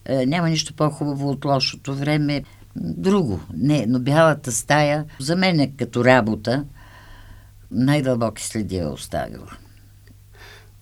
е, 0.05 0.25
няма 0.25 0.49
нищо 0.49 0.73
по-хубаво 0.73 1.29
от 1.29 1.45
лошото 1.45 1.95
време. 1.95 2.43
Друго. 2.75 3.39
Не, 3.53 3.85
но 3.87 3.99
бялата 3.99 4.51
стая 4.51 5.05
за 5.19 5.35
мен 5.35 5.59
е 5.59 5.71
като 5.77 6.05
работа 6.05 6.65
най-дълбоки 7.71 8.43
следи 8.43 8.77
е 8.77 8.85
оставила. 8.85 9.57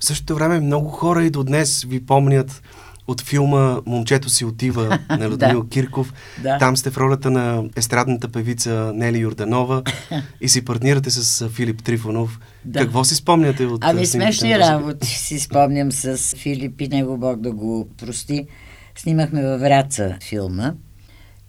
В 0.05 0.07
същото 0.07 0.35
време 0.35 0.59
много 0.59 0.89
хора 0.89 1.25
и 1.25 1.29
до 1.29 1.43
днес 1.43 1.83
ви 1.83 2.05
помнят 2.05 2.61
от 3.07 3.21
филма 3.21 3.81
Момчето 3.85 4.29
си 4.29 4.45
отива 4.45 4.99
на 5.09 5.29
Людмил 5.29 5.63
да. 5.63 5.69
Кирков. 5.69 6.13
Да. 6.43 6.57
Там 6.57 6.77
сте 6.77 6.89
в 6.89 6.97
ролята 6.97 7.31
на 7.31 7.63
естрадната 7.75 8.27
певица 8.27 8.91
Нели 8.95 9.17
Йорданова 9.17 9.83
и 10.41 10.49
си 10.49 10.65
партнирате 10.65 11.11
с 11.11 11.49
Филип 11.49 11.83
Трифонов. 11.83 12.39
Да. 12.65 12.79
Какво 12.79 13.03
си 13.03 13.15
спомняте 13.15 13.65
от 13.65 13.83
Ами 13.83 14.05
смешни 14.05 14.59
работи 14.59 15.07
си 15.17 15.39
спомням 15.39 15.91
с 15.91 16.35
Филип 16.37 16.81
и 16.81 16.87
него 16.87 17.17
Бог 17.17 17.39
да 17.39 17.51
го 17.51 17.89
прости. 17.97 18.47
Снимахме 18.95 19.41
във 19.41 19.59
Враца 19.59 20.17
филма 20.23 20.73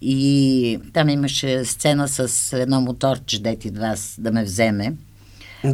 и 0.01 0.81
там 0.92 1.09
имаше 1.09 1.64
сцена 1.64 2.09
с 2.09 2.53
едно 2.53 2.81
моторче, 2.81 3.42
дети 3.42 3.71
два 3.71 3.95
да 4.19 4.33
ме 4.33 4.45
вземе 4.45 4.92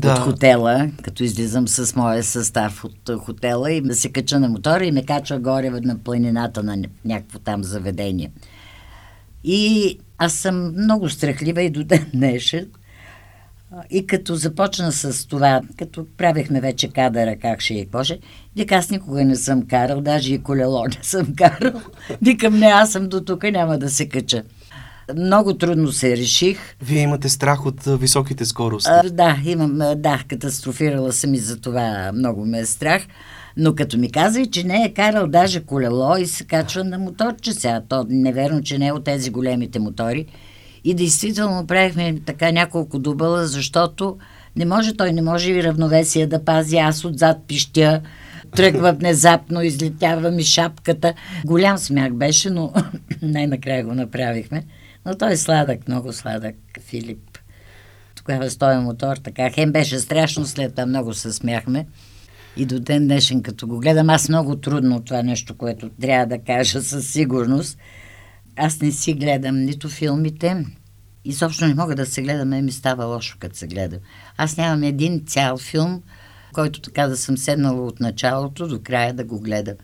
да. 0.00 0.12
от 0.12 0.18
хотела, 0.18 0.90
като 1.02 1.24
излизам 1.24 1.68
с 1.68 1.96
моя 1.96 2.22
състав 2.22 2.85
от 2.85 3.11
хотела 3.20 3.72
и 3.72 3.81
да 3.81 3.94
се 3.94 4.12
кача 4.12 4.40
на 4.40 4.48
мотора 4.48 4.85
и 4.85 4.92
ме 4.92 5.05
качва 5.05 5.38
горе 5.38 5.70
на 5.70 5.98
планината 5.98 6.62
на 6.62 6.76
някакво 7.05 7.38
там 7.38 7.64
заведение. 7.64 8.31
И 9.44 9.98
аз 10.18 10.33
съм 10.33 10.72
много 10.83 11.09
страхлива 11.09 11.62
и 11.62 11.70
до 11.70 11.85
ден 11.85 12.11
днешен. 12.14 12.68
И 13.90 14.07
като 14.07 14.35
започна 14.35 14.92
с 14.92 15.26
това, 15.26 15.61
като 15.78 16.07
правихме 16.16 16.61
вече 16.61 16.88
кадъра, 16.88 17.37
как 17.37 17.61
ще 17.61 17.74
и 17.74 17.87
каже, 17.87 18.18
вика 18.57 18.74
аз 18.74 18.90
никога 18.90 19.24
не 19.24 19.37
съм 19.37 19.66
карал, 19.66 20.00
даже 20.00 20.35
и 20.35 20.42
колело 20.42 20.85
не 20.85 21.02
съм 21.02 21.35
карал. 21.37 21.81
Викам 22.22 22.59
не, 22.59 22.66
аз 22.66 22.92
съм 22.92 23.09
до 23.09 23.20
тук, 23.20 23.42
няма 23.42 23.78
да 23.78 23.90
се 23.90 24.09
кача. 24.09 24.42
Много 25.16 25.55
трудно 25.55 25.92
се 25.92 26.16
реших. 26.16 26.59
Вие 26.83 27.03
имате 27.03 27.29
страх 27.29 27.66
от 27.66 27.85
високите 27.85 28.44
скорости. 28.44 28.90
А, 28.92 29.11
да, 29.11 29.38
имам, 29.44 29.79
да, 29.96 30.22
катастрофирала 30.29 31.12
съм 31.12 31.35
и 31.35 31.38
за 31.38 31.61
това 31.61 32.11
много 32.14 32.46
ме 32.46 32.59
е 32.59 32.66
страх. 32.66 33.03
Но 33.57 33.75
като 33.75 33.98
ми 33.98 34.12
каза, 34.12 34.46
че 34.46 34.64
не 34.64 34.85
е 34.85 34.94
карал 34.94 35.27
даже 35.27 35.61
колело 35.61 36.16
и 36.16 36.27
се 36.27 36.44
качва 36.44 36.85
на 36.85 36.98
моторче 36.98 37.53
сега, 37.53 37.83
то 37.88 38.07
неверно, 38.09 38.62
че 38.62 38.79
не 38.79 38.87
е 38.87 38.92
от 38.92 39.05
тези 39.05 39.31
големите 39.31 39.79
мотори. 39.79 40.27
И 40.85 40.94
действително 40.94 41.66
правихме 41.66 42.20
така 42.27 42.53
няколко 42.53 42.98
дубъла, 42.98 43.46
защото 43.46 44.16
не 44.57 44.64
може, 44.64 44.96
той 44.96 45.12
не 45.12 45.22
може 45.22 45.53
и 45.53 45.62
равновесие 45.62 46.27
да 46.27 46.44
пази. 46.44 46.77
Аз 46.77 47.05
отзад 47.05 47.37
пищя, 47.48 48.01
тръгва 48.57 48.92
внезапно, 48.92 49.62
излетява 49.62 50.31
ми 50.31 50.42
шапката. 50.42 51.14
Голям 51.44 51.79
смях 51.79 52.12
беше, 52.12 52.51
но 52.51 52.72
най-накрая 53.22 53.85
го 53.85 53.94
направихме. 53.94 54.64
Но 55.07 55.15
той 55.15 55.33
е 55.33 55.37
сладък, 55.37 55.88
много 55.88 56.12
сладък, 56.12 56.55
Филип. 56.81 57.38
Тогава 58.15 58.51
с 58.51 58.57
този 58.57 58.79
мотор, 58.79 59.17
така, 59.17 59.51
хем 59.51 59.73
беше 59.73 59.99
страшно, 59.99 60.47
след 60.47 60.71
това 60.71 60.87
много 60.87 61.15
се 61.15 61.33
смяхме. 61.33 61.87
И 62.57 62.67
до 62.67 62.81
ден 62.81 63.05
днешен, 63.05 63.43
като 63.43 63.67
го 63.67 63.79
гледам, 63.79 64.11
аз 64.11 64.29
много 64.29 64.57
трудно 64.57 65.05
това 65.05 65.23
нещо, 65.23 65.57
което 65.57 65.91
трябва 66.01 66.27
да 66.27 66.45
кажа 66.45 66.83
със 66.83 67.12
сигурност. 67.12 67.79
Аз 68.57 68.81
не 68.81 68.93
си 68.93 69.15
гледам 69.15 69.65
нито 69.65 69.88
филмите, 69.88 70.67
изобщо 71.25 71.67
не 71.67 71.75
мога 71.75 71.95
да 71.95 72.07
се 72.07 72.23
гледам, 72.23 72.65
ми 72.65 72.73
става 72.73 73.05
лошо, 73.05 73.37
като 73.41 73.57
се 73.57 73.67
гледам. 73.67 73.99
Аз 74.37 74.57
нямам 74.57 74.83
един 74.83 75.27
цял 75.27 75.59
филм, 75.59 76.03
който 76.53 76.81
така 76.81 77.07
да 77.07 77.17
съм 77.17 77.38
седнала 77.38 77.87
от 77.87 78.01
началото 78.01 78.69
до 78.69 78.81
края 78.83 79.15
да 79.15 79.25
го 79.25 79.41
гледам. 79.41 79.75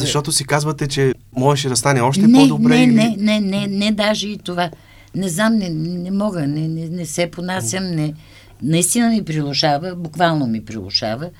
Защото 0.00 0.32
си 0.32 0.44
казвате, 0.44 0.86
че 0.86 1.14
можеше 1.36 1.68
да 1.68 1.76
стане 1.76 2.00
още 2.00 2.26
не, 2.26 2.38
по-добре? 2.38 2.76
Не, 2.76 2.84
или... 2.84 2.94
не, 2.94 3.16
не, 3.18 3.40
не, 3.40 3.66
не, 3.66 3.92
даже 3.92 4.28
и 4.28 4.38
това. 4.38 4.70
Не 5.14 5.28
знам, 5.28 5.54
не, 5.54 5.68
не 5.70 6.10
мога, 6.10 6.46
не, 6.46 6.68
не, 6.68 6.88
не 6.88 7.06
се 7.06 7.30
понасям, 7.30 7.84
не. 7.84 8.14
Наистина 8.62 9.08
ми 9.08 9.24
прилушава, 9.24 9.94
буквално 9.96 10.46
ми 10.46 10.64
прилушава. 10.64 11.30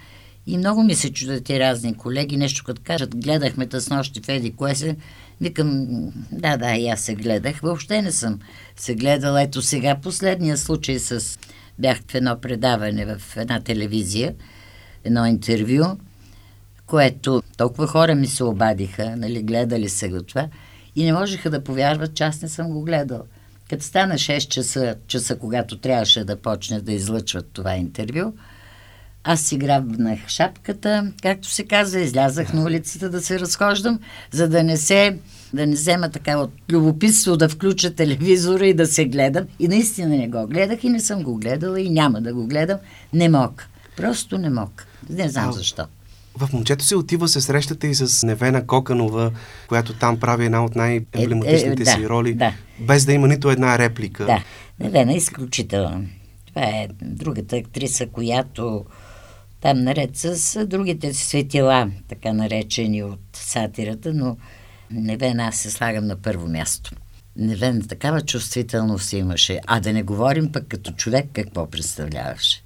И 0.46 0.58
много 0.58 0.82
ми 0.82 0.94
се 0.94 1.12
чудят 1.12 1.48
и 1.50 1.60
разни 1.60 1.94
колеги, 1.94 2.36
нещо 2.36 2.64
като 2.64 2.82
кажат, 2.84 3.16
гледахме 3.16 3.68
с 3.72 3.90
нощи 3.90 4.20
в 4.20 4.28
Еди 4.28 4.52
кое 4.52 4.74
се, 4.74 4.96
викам, 5.40 5.86
да, 6.32 6.56
да, 6.56 6.74
и 6.74 6.88
аз 6.88 7.00
се 7.00 7.14
гледах. 7.14 7.60
Въобще 7.60 8.02
не 8.02 8.12
съм 8.12 8.38
се 8.76 8.94
гледала. 8.94 9.42
Ето 9.42 9.62
сега 9.62 9.96
последния 10.02 10.56
случай 10.56 10.98
с... 10.98 11.38
Бях 11.78 11.98
в 12.10 12.14
едно 12.14 12.40
предаване 12.40 13.06
в 13.06 13.36
една 13.36 13.60
телевизия, 13.60 14.34
едно 15.04 15.26
интервю, 15.26 15.84
което 16.86 17.42
толкова 17.56 17.86
хора 17.86 18.14
ми 18.14 18.26
се 18.26 18.44
обадиха, 18.44 19.16
нали, 19.16 19.42
гледали 19.42 19.88
се 19.88 20.08
го 20.08 20.22
това. 20.22 20.48
и 20.96 21.04
не 21.04 21.12
можеха 21.12 21.50
да 21.50 21.64
повярват, 21.64 22.14
че 22.14 22.24
аз 22.24 22.42
не 22.42 22.48
съм 22.48 22.68
го 22.68 22.82
гледал. 22.82 23.22
Като 23.70 23.84
стана 23.84 24.14
6 24.14 24.48
часа, 24.48 24.94
часа, 25.06 25.38
когато 25.38 25.78
трябваше 25.78 26.24
да 26.24 26.36
почне 26.36 26.80
да 26.80 26.92
излъчват 26.92 27.46
това 27.52 27.76
интервю, 27.76 28.32
аз 29.24 29.40
си 29.40 29.56
грабнах 29.56 30.28
шапката, 30.28 31.12
както 31.22 31.48
се 31.50 31.64
казва, 31.64 32.00
излязах 32.00 32.52
на 32.52 32.62
улицата 32.62 33.10
да 33.10 33.20
се 33.20 33.40
разхождам, 33.40 34.00
за 34.30 34.48
да 34.48 34.62
не 34.62 34.76
се 34.76 35.18
да 35.54 35.66
не 35.66 35.72
взема 35.72 36.10
така 36.10 36.38
от 36.38 36.50
любопитство 36.72 37.36
да 37.36 37.48
включа 37.48 37.94
телевизора 37.94 38.66
и 38.66 38.74
да 38.74 38.86
се 38.86 39.04
гледам. 39.04 39.44
И 39.58 39.68
наистина 39.68 40.08
не 40.08 40.28
го 40.28 40.46
гледах 40.46 40.84
и 40.84 40.88
не 40.88 41.00
съм 41.00 41.22
го 41.22 41.36
гледала 41.36 41.80
и 41.80 41.90
няма 41.90 42.20
да 42.20 42.34
го 42.34 42.46
гледам. 42.46 42.78
Не 43.12 43.28
мога. 43.28 43.64
Просто 43.96 44.38
не 44.38 44.50
мога. 44.50 44.84
Не 45.10 45.28
знам 45.28 45.52
защо. 45.52 45.86
В 46.38 46.52
момчето 46.52 46.84
се 46.84 46.96
отива 46.96 47.28
се 47.28 47.40
срещате 47.40 47.86
и 47.86 47.94
с 47.94 48.26
Невена 48.26 48.66
Коканова, 48.66 49.30
която 49.68 49.98
там 49.98 50.20
прави 50.20 50.44
една 50.44 50.64
от 50.64 50.76
най-емблематичните 50.76 51.68
е, 51.68 51.72
е, 51.72 51.84
да, 51.84 51.90
си 51.90 52.08
роли, 52.08 52.34
да. 52.34 52.52
без 52.78 53.04
да 53.04 53.12
има 53.12 53.28
нито 53.28 53.50
една 53.50 53.78
реплика. 53.78 54.24
Да, 54.24 54.42
Невена 54.80 55.12
е 55.12 55.16
изключително. 55.16 56.06
Това 56.46 56.62
е 56.62 56.88
другата 57.02 57.56
актриса, 57.56 58.06
която 58.06 58.84
там 59.60 59.82
наред 59.82 60.10
с 60.16 60.66
другите 60.66 61.14
светила, 61.14 61.90
така 62.08 62.32
наречени 62.32 63.02
от 63.02 63.20
сатирата, 63.32 64.14
но 64.14 64.36
Невен 64.90 65.40
аз 65.40 65.56
се 65.56 65.70
слагам 65.70 66.06
на 66.06 66.16
първо 66.16 66.48
място. 66.48 66.90
Невен 67.36 67.82
такава 67.88 68.20
чувствителност 68.20 69.12
имаше. 69.12 69.60
А 69.66 69.80
да 69.80 69.92
не 69.92 70.02
говорим 70.02 70.52
пък 70.52 70.68
като 70.68 70.92
човек 70.92 71.26
какво 71.32 71.70
представляваше. 71.70 72.62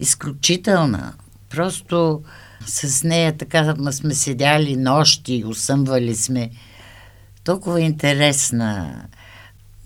Изключителна. 0.00 1.14
Просто 1.50 2.22
с 2.66 3.04
нея 3.04 3.36
така 3.36 3.92
сме 3.92 4.14
седяли 4.14 4.76
нощи, 4.76 5.44
усъмвали 5.46 6.16
сме. 6.16 6.50
Толкова 7.44 7.80
интересна. 7.80 9.02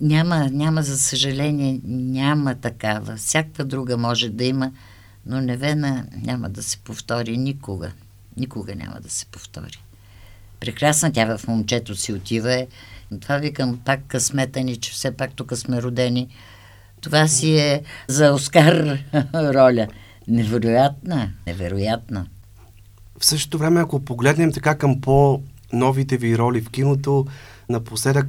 Няма, 0.01 0.49
няма, 0.49 0.83
за 0.83 0.97
съжаление, 0.97 1.79
няма 1.85 2.55
такава. 2.55 3.15
Всяка 3.15 3.65
друга 3.65 3.97
може 3.97 4.29
да 4.29 4.43
има, 4.43 4.71
но 5.25 5.41
Невена 5.41 6.05
няма 6.23 6.49
да 6.49 6.63
се 6.63 6.77
повтори 6.77 7.37
никога. 7.37 7.91
Никога 8.37 8.75
няма 8.75 8.99
да 9.01 9.09
се 9.09 9.25
повтори. 9.25 9.83
Прекрасна 10.59 11.11
тя 11.11 11.37
в 11.37 11.47
момчето 11.47 11.95
си 11.95 12.13
отива. 12.13 12.53
Е. 12.53 12.67
Това 13.21 13.37
викам 13.37 13.79
пак 13.85 13.99
късмета 14.07 14.61
ни, 14.61 14.77
че 14.77 14.91
все 14.91 15.11
пак 15.11 15.33
тук 15.33 15.57
сме 15.57 15.81
родени. 15.81 16.27
Това 17.01 17.27
си 17.27 17.57
е 17.57 17.81
за 18.07 18.31
Оскар 18.31 18.99
роля. 19.33 19.87
Невероятна, 20.27 21.31
невероятна. 21.47 22.25
В 23.25 23.27
същото 23.27 23.57
време, 23.57 23.81
ако 23.81 23.99
погледнем 23.99 24.51
така 24.51 24.75
към 24.75 25.01
по-новите 25.01 26.17
ви 26.17 26.37
роли 26.37 26.61
в 26.61 26.69
киното, 26.69 27.25
напоследък 27.69 28.27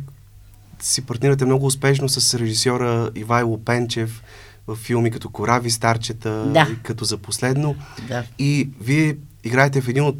си 0.80 1.06
партнирате 1.06 1.44
много 1.44 1.66
успешно 1.66 2.08
с 2.08 2.38
режисьора 2.38 3.10
Ивайло 3.14 3.64
Пенчев 3.64 4.22
в 4.66 4.76
филми 4.76 5.10
като 5.10 5.28
Корави 5.28 5.70
старчета 5.70 6.30
да. 6.30 6.68
и 6.72 6.82
като 6.82 7.04
за 7.04 7.16
последно. 7.16 7.76
Да. 8.08 8.24
И 8.38 8.68
вие 8.80 9.16
играете 9.44 9.80
в 9.80 9.88
един 9.88 10.04
от, 10.04 10.16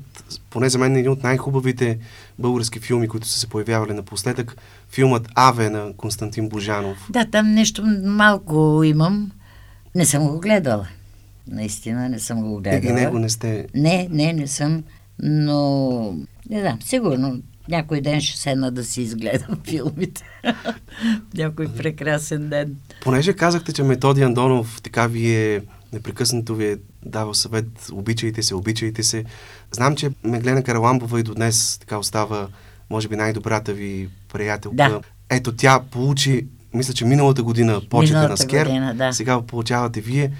поне 0.50 0.68
за 0.68 0.78
мен, 0.78 0.96
един 0.96 1.10
от 1.10 1.22
най-хубавите 1.22 1.98
български 2.38 2.80
филми, 2.80 3.08
които 3.08 3.28
са 3.28 3.38
се 3.38 3.46
появявали 3.46 3.92
напоследък. 3.92 4.56
Филмът 4.90 5.28
Аве 5.34 5.70
на 5.70 5.92
Константин 5.96 6.48
Божанов. 6.48 7.06
Да, 7.10 7.26
там 7.30 7.54
нещо 7.54 7.84
малко 8.04 8.82
имам. 8.84 9.30
Не 9.94 10.04
съм 10.04 10.28
го 10.28 10.40
гледала. 10.40 10.88
Наистина 11.48 12.08
не 12.08 12.18
съм 12.18 12.42
го 12.42 12.60
гледала. 12.60 12.92
И 12.92 13.02
него 13.02 13.18
не 13.18 13.28
сте... 13.28 13.66
Не, 13.74 14.08
не, 14.10 14.32
не 14.32 14.46
съм. 14.46 14.84
Но, 15.22 16.00
не 16.50 16.60
знам, 16.60 16.78
сигурно 16.82 17.42
някой 17.68 18.00
ден 18.00 18.20
ще 18.20 18.38
седна 18.38 18.70
да 18.70 18.84
си 18.84 19.02
изгледам 19.02 19.60
филмите. 19.64 20.22
някой 21.34 21.68
прекрасен 21.68 22.48
ден. 22.48 22.76
Понеже 23.02 23.32
казахте, 23.32 23.72
че 23.72 23.82
Методи 23.82 24.22
Андонов 24.22 24.80
така 24.82 25.06
ви 25.06 25.34
е 25.34 25.60
непрекъснато 25.92 26.54
ви 26.54 26.66
е 26.66 26.76
давал 27.06 27.34
съвет, 27.34 27.66
обичайте 27.92 28.42
се, 28.42 28.54
обичайте 28.54 29.02
се. 29.02 29.24
Знам, 29.72 29.96
че 29.96 30.10
Меглена 30.24 30.62
Караламбова 30.62 31.20
и 31.20 31.22
до 31.22 31.34
днес 31.34 31.78
така 31.78 31.98
остава, 31.98 32.48
може 32.90 33.08
би, 33.08 33.16
най-добрата 33.16 33.72
ви 33.72 34.08
приятелка. 34.32 34.76
Да. 34.76 35.00
Ето, 35.30 35.52
тя 35.52 35.80
получи, 35.90 36.46
мисля, 36.74 36.94
че 36.94 37.04
миналата 37.04 37.42
година 37.42 37.80
почета 37.90 38.28
на 38.28 38.36
Скер, 38.36 38.66
година, 38.66 38.94
да. 38.94 39.12
сега 39.12 39.42
получавате 39.42 40.00
вие. 40.00 40.32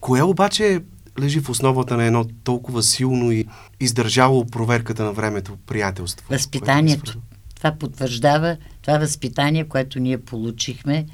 Кое 0.00 0.22
обаче 0.22 0.80
лежи 1.20 1.40
в 1.40 1.50
основата 1.50 1.96
на 1.96 2.04
едно 2.04 2.24
толкова 2.44 2.82
силно 2.82 3.32
и 3.32 3.44
издържало 3.80 4.44
проверката 4.44 5.04
на 5.04 5.12
времето 5.12 5.56
приятелство? 5.66 6.26
Възпитанието. 6.30 7.18
Това 7.54 7.72
потвърждава 7.72 8.56
това 8.82 8.98
възпитание, 8.98 9.64
което 9.64 10.00
ние 10.00 10.18
получихме 10.18 11.06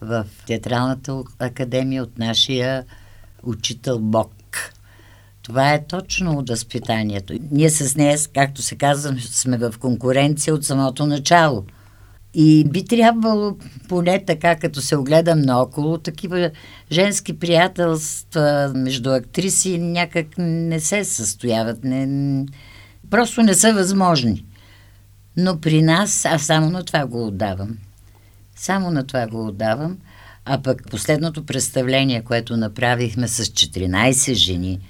в 0.00 0.26
Театралната 0.46 1.22
академия 1.38 2.02
от 2.02 2.18
нашия 2.18 2.84
учител 3.42 3.98
Бог. 3.98 4.32
Това 5.42 5.72
е 5.74 5.86
точно 5.86 6.38
от 6.38 6.48
възпитанието. 6.48 7.34
Ние 7.50 7.70
с 7.70 7.96
нея, 7.96 8.18
както 8.34 8.62
се 8.62 8.76
казва, 8.76 9.16
сме 9.20 9.58
в 9.58 9.74
конкуренция 9.78 10.54
от 10.54 10.64
самото 10.64 11.06
начало. 11.06 11.64
И 12.34 12.64
би 12.64 12.84
трябвало, 12.84 13.56
поне 13.88 14.24
така, 14.26 14.56
като 14.56 14.80
се 14.80 14.96
огледам 14.96 15.40
наоколо, 15.40 15.98
такива 15.98 16.50
женски 16.92 17.38
приятелства 17.38 18.72
между 18.76 19.10
актриси 19.10 19.78
някак 19.78 20.26
не 20.38 20.80
се 20.80 21.04
състояват. 21.04 21.84
Не, 21.84 22.46
просто 23.10 23.42
не 23.42 23.54
са 23.54 23.72
възможни. 23.72 24.44
Но 25.36 25.60
при 25.60 25.82
нас, 25.82 26.24
аз 26.24 26.42
само 26.42 26.70
на 26.70 26.84
това 26.84 27.06
го 27.06 27.26
отдавам. 27.26 27.78
Само 28.56 28.90
на 28.90 29.06
това 29.06 29.26
го 29.26 29.46
отдавам. 29.46 29.98
А 30.44 30.62
пък 30.62 30.90
последното 30.90 31.46
представление, 31.46 32.22
което 32.22 32.56
направихме 32.56 33.28
с 33.28 33.44
14 33.44 34.32
жени, 34.32 34.80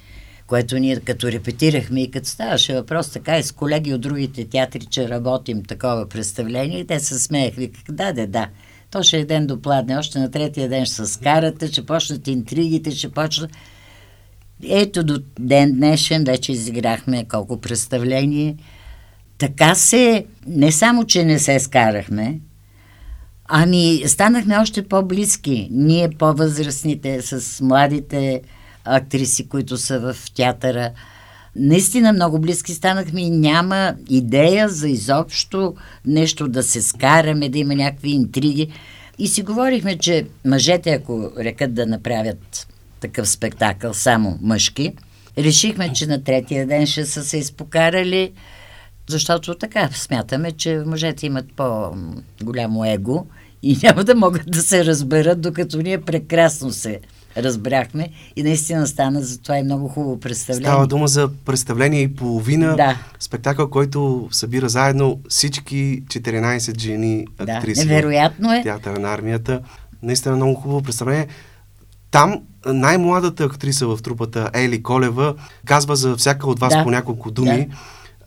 което 0.47 0.79
ние 0.79 0.99
като 0.99 1.31
репетирахме 1.31 2.01
и 2.01 2.11
като 2.11 2.27
ставаше 2.27 2.75
въпрос 2.75 3.09
така 3.09 3.37
и 3.37 3.43
с 3.43 3.51
колеги 3.51 3.93
от 3.93 4.01
другите 4.01 4.45
театри, 4.45 4.85
че 4.85 5.09
работим 5.09 5.63
такова 5.63 6.09
представление, 6.09 6.85
те 6.85 6.99
се 6.99 7.19
смееха, 7.19 7.61
виках, 7.61 7.83
да, 7.89 8.13
да, 8.13 8.27
да, 8.27 8.47
то 8.91 9.03
ще 9.03 9.17
е 9.17 9.25
ден 9.25 9.47
допладне, 9.47 9.97
още 9.97 10.19
на 10.19 10.31
третия 10.31 10.69
ден 10.69 10.85
ще 10.85 10.95
се 10.95 11.05
скарате, 11.05 11.67
ще 11.67 11.85
почнат 11.85 12.27
интригите, 12.27 12.91
ще 12.91 13.09
почнат... 13.09 13.51
Ето 14.69 15.03
до 15.03 15.19
ден 15.39 15.71
днешен 15.73 16.23
вече 16.23 16.51
изиграхме 16.51 17.25
колко 17.27 17.61
представление. 17.61 18.55
Така 19.37 19.75
се, 19.75 20.25
не 20.47 20.71
само, 20.71 21.05
че 21.05 21.23
не 21.23 21.39
се 21.39 21.59
скарахме, 21.59 22.39
Ами, 23.49 24.03
станахме 24.07 24.57
още 24.57 24.87
по-близки. 24.87 25.67
Ние 25.71 26.09
по-възрастните 26.09 27.21
с 27.21 27.61
младите 27.61 28.41
актриси, 28.87 29.49
които 29.49 29.77
са 29.77 29.99
в 29.99 30.31
театъра. 30.35 30.91
Наистина 31.55 32.13
много 32.13 32.39
близки 32.39 32.73
станахме 32.73 33.21
и 33.21 33.29
няма 33.29 33.95
идея 34.09 34.69
за 34.69 34.89
изобщо 34.89 35.75
нещо 36.05 36.47
да 36.47 36.63
се 36.63 36.81
скараме, 36.81 37.49
да 37.49 37.57
има 37.57 37.75
някакви 37.75 38.11
интриги. 38.11 38.71
И 39.19 39.27
си 39.27 39.43
говорихме, 39.43 39.97
че 39.97 40.27
мъжете, 40.45 40.93
ако 40.93 41.31
рекат 41.39 41.73
да 41.73 41.85
направят 41.85 42.67
такъв 42.99 43.29
спектакъл, 43.29 43.93
само 43.93 44.37
мъжки, 44.41 44.93
решихме, 45.37 45.93
че 45.93 46.07
на 46.07 46.23
третия 46.23 46.67
ден 46.67 46.85
ще 46.85 47.05
са 47.05 47.23
се 47.23 47.37
изпокарали, 47.37 48.31
защото 49.09 49.55
така 49.55 49.89
смятаме, 49.93 50.51
че 50.51 50.83
мъжете 50.85 51.25
имат 51.25 51.45
по-голямо 51.55 52.85
его 52.85 53.25
и 53.63 53.77
няма 53.83 54.03
да 54.03 54.15
могат 54.15 54.51
да 54.51 54.61
се 54.61 54.85
разберат, 54.85 55.41
докато 55.41 55.77
ние 55.77 56.01
прекрасно 56.01 56.71
се 56.71 56.99
разбрахме 57.43 58.09
и 58.35 58.43
наистина 58.43 58.87
стана 58.87 59.21
за 59.21 59.41
това 59.41 59.57
и 59.57 59.63
много 59.63 59.87
хубаво 59.87 60.19
представление. 60.19 60.67
Става 60.67 60.87
дума 60.87 61.07
за 61.07 61.29
представление 61.45 62.01
и 62.01 62.15
половина, 62.15 62.75
да. 62.75 62.97
спектакъл, 63.19 63.69
който 63.69 64.27
събира 64.31 64.69
заедно 64.69 65.19
всички 65.29 66.03
14 66.07 66.79
жени 66.79 67.27
актриси. 67.37 67.87
Да, 67.87 67.93
невероятно 67.93 68.53
е. 68.53 68.63
Театъра 68.63 68.99
на 68.99 69.13
армията. 69.13 69.61
Наистина 70.03 70.35
много 70.35 70.55
хубаво 70.55 70.81
представление. 70.81 71.27
Там 72.11 72.41
най-младата 72.65 73.43
актриса 73.43 73.87
в 73.87 73.99
трупата 74.03 74.49
Ели 74.53 74.83
Колева 74.83 75.35
казва 75.65 75.95
за 75.95 76.15
всяка 76.15 76.49
от 76.49 76.59
вас 76.59 76.73
да. 76.73 76.83
по 76.83 76.91
няколко 76.91 77.31
думи. 77.31 77.67
Да. 77.69 77.75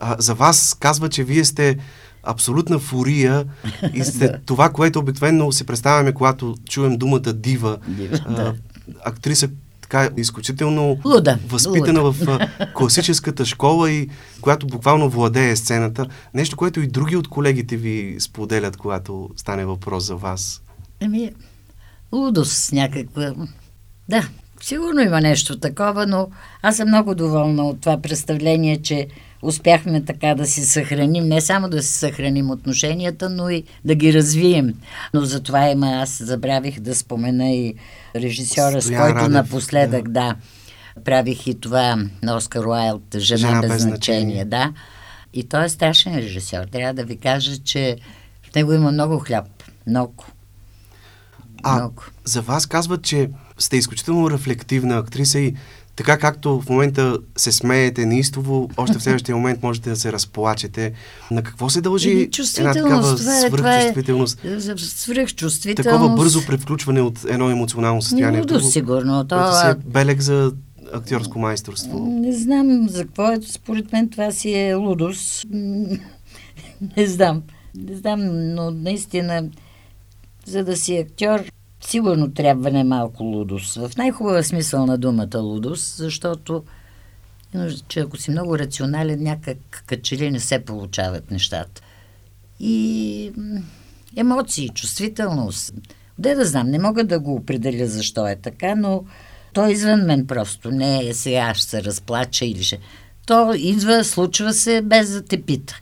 А, 0.01 0.17
за 0.19 0.35
вас 0.35 0.77
казва, 0.81 1.09
че 1.09 1.25
вие 1.25 1.45
сте 1.45 1.77
абсолютна 2.23 2.79
фурия 2.79 3.45
и 3.95 4.05
сте 4.05 4.39
това, 4.47 4.69
което 4.69 4.99
обикновено 4.99 5.53
си 5.53 5.67
представяме, 5.67 6.13
когато 6.13 6.55
чуем 6.69 6.99
думата 6.99 7.21
дива. 7.21 7.79
дива 7.89 8.19
а, 8.27 8.35
да. 8.35 8.55
Актриса 9.05 9.49
така 9.81 10.11
изключително 10.17 10.99
Луда. 11.05 11.39
възпитана 11.47 12.01
Луда. 12.01 12.13
в 12.13 12.49
класическата 12.75 13.45
школа 13.47 13.91
и 13.91 14.09
която 14.41 14.67
буквално 14.67 15.11
владее 15.11 15.57
сцената. 15.57 16.07
Нещо, 16.35 16.57
което 16.57 16.81
и 16.81 16.87
други 16.87 17.17
от 17.17 17.29
колегите 17.29 17.77
ви 17.77 18.17
споделят, 18.19 18.77
когато 18.77 19.31
стане 19.37 19.65
въпрос 19.65 20.05
за 20.05 20.17
вас. 20.17 20.63
Еми, 21.01 21.31
лудост 22.13 22.73
някаква. 22.73 23.35
Да, 24.09 24.29
Сигурно 24.63 25.01
има 25.01 25.21
нещо 25.21 25.59
такова, 25.59 26.07
но 26.07 26.29
аз 26.63 26.77
съм 26.77 26.89
много 26.89 27.15
доволна 27.15 27.69
от 27.69 27.81
това 27.81 28.01
представление, 28.01 28.83
че 28.83 29.09
успяхме 29.43 30.05
така 30.05 30.35
да 30.35 30.47
си 30.47 30.67
съхраним, 30.67 31.25
не 31.25 31.41
само 31.41 31.69
да 31.69 31.83
си 31.83 31.93
съхраним 31.93 32.51
отношенията, 32.51 33.31
но 33.31 33.51
и 33.51 33.65
да 33.85 33.95
ги 33.95 34.15
развием. 34.15 34.75
Но 35.15 35.25
за 35.25 35.43
това 35.43 35.69
има, 35.69 35.91
аз 35.91 36.23
забравих 36.23 36.81
да 36.81 36.95
спомена 36.95 37.51
и 37.51 37.75
режисьора, 38.17 38.83
Стоян 38.83 39.01
с 39.01 39.03
който 39.03 39.21
Радев, 39.21 39.33
напоследък, 39.33 40.09
да. 40.09 40.11
да, 40.11 40.37
правих 41.05 41.47
и 41.47 41.61
това 41.61 42.05
на 42.23 42.37
Оскар 42.37 42.65
Уайлд, 42.65 43.17
Жена, 43.19 43.39
Жена 43.39 43.61
без, 43.61 43.71
без 43.71 43.83
значение, 43.83 44.45
да. 44.45 44.73
И 45.35 45.45
той 45.45 45.65
е 45.65 45.69
страшен 45.69 46.17
режисьор. 46.17 46.65
Трябва 46.73 46.95
да 46.95 47.05
ви 47.05 47.17
кажа, 47.17 47.59
че 47.59 47.97
в 48.43 48.55
него 48.55 48.73
има 48.73 48.93
много 48.93 49.19
хляб. 49.19 49.47
Много. 49.87 50.25
А 51.63 51.75
много. 51.75 52.03
за 52.25 52.43
вас 52.43 52.67
казват, 52.67 53.03
че 53.03 53.31
сте 53.59 53.77
изключително 53.77 54.31
рефлективна 54.31 54.99
актриса 54.99 55.39
и 55.39 55.55
така 55.97 56.19
както 56.19 56.61
в 56.61 56.69
момента 56.69 57.19
се 57.37 57.53
смеете 57.53 58.07
неистово, 58.07 58.71
още 58.77 58.99
в 58.99 59.03
следващия 59.03 59.37
момент 59.37 59.63
можете 59.63 59.91
да 59.91 59.97
се 59.97 60.13
разплачете. 60.13 60.93
На 61.31 61.43
какво 61.43 61.71
се 61.71 61.81
дължи 61.81 62.31
една 62.59 62.73
такава 62.73 63.17
това 63.17 63.39
е, 63.39 63.49
свръхчувствителност? 63.49 64.45
Е, 64.45 64.61
свръхчувствителност. 64.79 65.93
Такова 65.93 66.17
бързо 66.17 66.47
превключване 66.47 67.01
от 67.01 67.25
едно 67.29 67.51
емоционално 67.51 68.03
състояние. 68.03 68.41
Лудо, 68.41 68.61
сигурно. 68.61 69.25
Това 69.25 69.53
си 69.53 69.67
е 69.67 69.75
белег 69.75 70.21
за 70.21 70.53
актьорско 70.93 71.39
майсторство. 71.39 72.07
Не 72.21 72.33
знам 72.33 72.89
за 72.89 73.05
какво 73.05 73.33
е. 73.33 73.39
Според 73.43 73.93
мен 73.93 74.09
това 74.09 74.31
си 74.31 74.55
е 74.55 74.75
лудост. 74.75 75.47
не 76.97 77.07
знам. 77.07 77.43
Не 77.75 77.97
знам, 77.97 78.21
но 78.55 78.71
наистина, 78.71 79.49
за 80.47 80.65
да 80.65 80.77
си 80.77 80.97
актьор, 80.97 81.41
сигурно 81.81 82.35
трябва 82.35 82.71
не 82.71 82.85
малко 82.85 83.23
лудост. 83.23 83.75
В 83.75 83.91
най-хубава 83.97 84.43
смисъл 84.43 84.87
на 84.87 84.99
думата 84.99 85.39
лудост, 85.39 85.97
защото 85.97 86.65
че 87.89 88.01
ако 88.01 88.17
си 88.17 88.31
много 88.31 88.59
рационален, 88.59 89.23
някак 89.23 89.83
като 89.87 90.15
ли 90.15 90.31
не 90.31 90.41
се 90.41 90.65
получават 90.65 91.31
нещата. 91.31 91.83
И 92.61 93.33
емоции, 94.17 94.69
чувствителност. 94.69 95.75
Де 96.19 96.35
да 96.35 96.45
знам, 96.45 96.71
не 96.71 96.79
мога 96.79 97.05
да 97.05 97.21
го 97.21 97.35
определя 97.35 97.87
защо 97.87 98.29
е 98.29 98.37
така, 98.37 98.75
но 98.75 99.05
то 99.53 99.67
е 99.67 99.73
извън 99.73 100.01
мен 100.01 100.27
просто. 100.27 100.71
Не 100.71 101.07
е 101.07 101.15
сега 101.15 101.55
ще 101.55 101.69
се 101.69 101.85
разплача 101.85 102.45
или 102.45 102.63
ще... 102.63 102.79
То 103.27 103.55
идва, 103.55 104.05
случва 104.05 104.53
се 104.53 104.83
без 104.83 105.11
да 105.11 105.23
те 105.23 105.43
пита. 105.43 105.81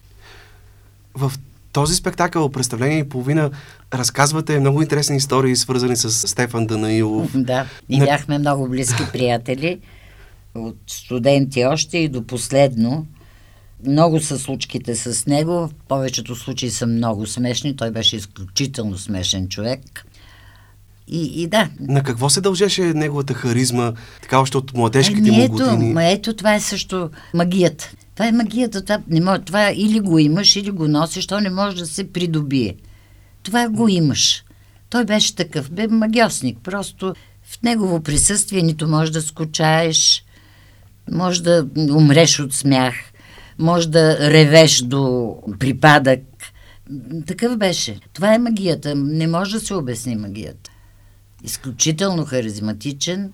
В 1.14 1.32
този 1.72 1.94
спектакъл, 1.94 2.48
представление 2.48 2.98
и 2.98 3.08
половина, 3.08 3.50
разказвате 3.94 4.60
много 4.60 4.82
интересни 4.82 5.16
истории, 5.16 5.56
свързани 5.56 5.96
с 5.96 6.28
Стефан 6.28 6.66
Данаилов. 6.66 7.30
Да, 7.34 7.66
и 7.88 7.98
бяхме 7.98 8.38
много 8.38 8.68
близки 8.68 9.02
приятели, 9.12 9.80
от 10.54 10.76
студенти 10.86 11.64
още 11.64 11.98
и 11.98 12.08
до 12.08 12.26
последно. 12.26 13.06
Много 13.86 14.20
са 14.20 14.38
случките 14.38 14.94
с 14.96 15.26
него, 15.26 15.52
в 15.52 15.70
повечето 15.88 16.36
случаи 16.36 16.70
са 16.70 16.86
много 16.86 17.26
смешни, 17.26 17.76
той 17.76 17.90
беше 17.90 18.16
изключително 18.16 18.98
смешен 18.98 19.48
човек. 19.48 19.80
И, 21.08 21.42
и 21.42 21.46
да. 21.46 21.68
На 21.80 22.02
какво 22.02 22.30
се 22.30 22.40
дължеше 22.40 22.82
неговата 22.82 23.34
харизма, 23.34 23.92
така 24.22 24.40
още 24.40 24.56
от 24.56 24.74
младежките 24.74 25.30
му 25.32 25.48
години? 25.48 25.92
Ма 25.92 26.04
ето, 26.04 26.36
това 26.36 26.54
е 26.54 26.60
също 26.60 27.10
магията. 27.34 27.90
Това 28.14 28.28
е 28.28 28.32
магията. 28.32 28.82
Това, 28.82 29.00
не 29.08 29.20
може, 29.20 29.40
това 29.40 29.72
или 29.74 30.00
го 30.00 30.18
имаш, 30.18 30.56
или 30.56 30.70
го 30.70 30.88
носиш, 30.88 31.26
то 31.26 31.40
не 31.40 31.50
може 31.50 31.76
да 31.76 31.86
се 31.86 32.12
придобие. 32.12 32.74
Това 33.42 33.68
го 33.68 33.88
имаш. 33.88 34.44
Той 34.90 35.04
беше 35.04 35.34
такъв, 35.34 35.70
бе 35.70 35.86
магиосник. 35.88 36.58
Просто 36.64 37.14
в 37.44 37.62
негово 37.62 38.00
присъствие 38.00 38.62
нито 38.62 38.88
може 38.88 39.12
да 39.12 39.22
скучаеш, 39.22 40.24
може 41.12 41.42
да 41.42 41.66
умреш 41.90 42.40
от 42.40 42.54
смях, 42.54 42.94
може 43.58 43.88
да 43.88 44.30
ревеш 44.30 44.82
до 44.82 45.34
припадък. 45.58 46.20
Такъв 47.26 47.56
беше. 47.56 48.00
Това 48.12 48.34
е 48.34 48.38
магията. 48.38 48.94
Не 48.94 49.26
може 49.26 49.52
да 49.52 49.60
се 49.60 49.74
обясни 49.74 50.16
магията. 50.16 50.70
Изключително 51.44 52.24
харизматичен. 52.24 53.32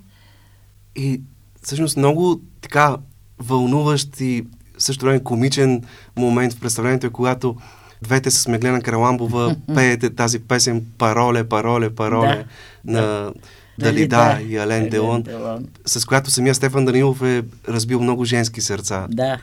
И 0.97 1.21
всъщност 1.63 1.97
много 1.97 2.41
така 2.61 2.97
вълнуващ 3.39 4.21
и 4.21 4.47
също 4.79 5.05
време 5.05 5.23
комичен 5.23 5.83
момент 6.17 6.53
в 6.53 6.61
представлението 6.61 7.07
е 7.07 7.11
когато 7.11 7.57
двете 8.03 8.31
с 8.31 8.49
Меглена 8.49 8.83
Караламбова 8.83 9.57
пеете 9.75 10.15
тази 10.15 10.39
песен 10.39 10.87
Пароле, 10.99 11.49
пароле, 11.49 11.95
пароле 11.95 12.45
да. 12.85 12.93
на 12.93 13.33
Дали 13.79 14.09
да, 14.09 14.41
и 14.49 14.57
Ален 14.57 14.89
Делон, 14.89 15.23
Делон, 15.23 15.69
с 15.87 16.05
която 16.05 16.31
самия 16.31 16.55
Стефан 16.55 16.85
Данилов 16.85 17.23
е 17.23 17.43
разбил 17.69 18.01
много 18.01 18.25
женски 18.25 18.61
сърца. 18.61 19.07
Да. 19.11 19.39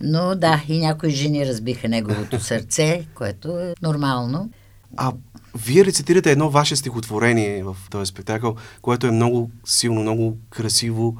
Но 0.00 0.34
да, 0.34 0.62
и 0.68 0.78
някои 0.78 1.10
жени 1.10 1.46
разбиха 1.46 1.88
неговото 1.88 2.40
сърце, 2.40 3.06
което 3.14 3.58
е 3.58 3.74
нормално. 3.82 4.50
А 4.96 5.12
вие 5.54 5.84
рецитирате 5.84 6.30
едно 6.30 6.50
ваше 6.50 6.76
стихотворение 6.76 7.64
в 7.64 7.76
този 7.90 8.06
спектакъл, 8.06 8.56
което 8.82 9.06
е 9.06 9.10
много 9.10 9.50
силно, 9.66 10.00
много 10.00 10.36
красиво. 10.50 11.16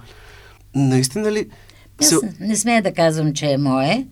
Наистина 0.75 1.33
ли 1.33 1.49
аз 2.01 2.09
се... 2.09 2.17
не 2.41 2.57
смея 2.57 2.83
да 2.83 2.93
казвам, 2.93 3.33
че 3.33 3.47
е 3.47 3.59
мое. 3.59 4.07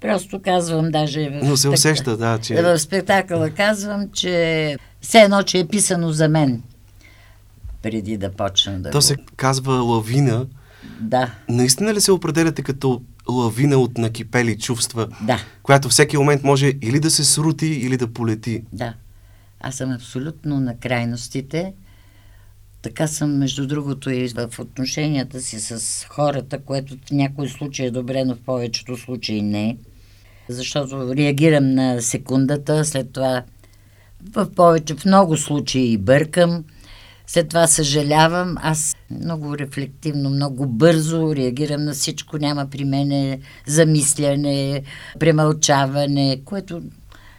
Просто 0.00 0.42
казвам 0.42 0.90
даже... 0.90 1.30
В 1.30 1.44
Но 1.44 1.56
се 1.56 1.68
усеща, 1.68 2.16
да, 2.16 2.38
че... 2.38 2.62
В 2.62 2.78
спектакъла 2.78 3.50
казвам, 3.50 4.08
че 4.12 4.76
все 5.00 5.18
едно, 5.18 5.42
че 5.42 5.58
е 5.58 5.66
писано 5.66 6.12
за 6.12 6.28
мен 6.28 6.62
преди 7.82 8.16
да 8.16 8.32
почна 8.32 8.80
да 8.80 8.90
То 8.90 8.98
го... 8.98 9.02
се 9.02 9.16
казва 9.36 9.72
лавина. 9.72 10.46
Да. 11.00 11.34
Наистина 11.48 11.94
ли 11.94 12.00
се 12.00 12.12
определяте 12.12 12.62
като 12.62 13.02
лавина 13.28 13.78
от 13.78 13.98
накипели 13.98 14.58
чувства, 14.58 15.08
да. 15.20 15.38
която 15.62 15.88
всеки 15.88 16.16
момент 16.16 16.42
може 16.42 16.72
или 16.82 17.00
да 17.00 17.10
се 17.10 17.24
срути, 17.24 17.66
или 17.66 17.96
да 17.96 18.12
полети? 18.12 18.62
Да. 18.72 18.94
Аз 19.60 19.74
съм 19.74 19.92
абсолютно 19.92 20.60
на 20.60 20.78
крайностите. 20.78 21.74
Така 22.82 23.06
съм, 23.06 23.38
между 23.38 23.66
другото, 23.66 24.10
и 24.10 24.28
в 24.28 24.58
отношенията 24.58 25.40
си 25.40 25.60
с 25.60 26.04
хората, 26.08 26.58
което 26.58 26.94
в 26.94 27.10
някои 27.10 27.48
случаи 27.48 27.86
е 27.86 27.90
добре, 27.90 28.24
но 28.24 28.34
в 28.34 28.40
повечето 28.40 28.96
случаи 28.96 29.42
не. 29.42 29.76
Защото 30.48 31.16
реагирам 31.16 31.74
на 31.74 32.02
секундата, 32.02 32.84
след 32.84 33.12
това 33.12 33.42
в 34.32 34.50
повече, 34.54 34.94
в 34.94 35.04
много 35.04 35.36
случаи 35.36 35.98
бъркам, 35.98 36.64
след 37.26 37.48
това 37.48 37.66
съжалявам. 37.66 38.56
Аз 38.60 38.96
много 39.10 39.58
рефлективно, 39.58 40.30
много 40.30 40.66
бързо 40.66 41.36
реагирам 41.36 41.84
на 41.84 41.92
всичко. 41.92 42.38
Няма 42.38 42.70
при 42.70 42.84
мене 42.84 43.40
замисляне, 43.66 44.82
премълчаване, 45.18 46.40
което 46.44 46.82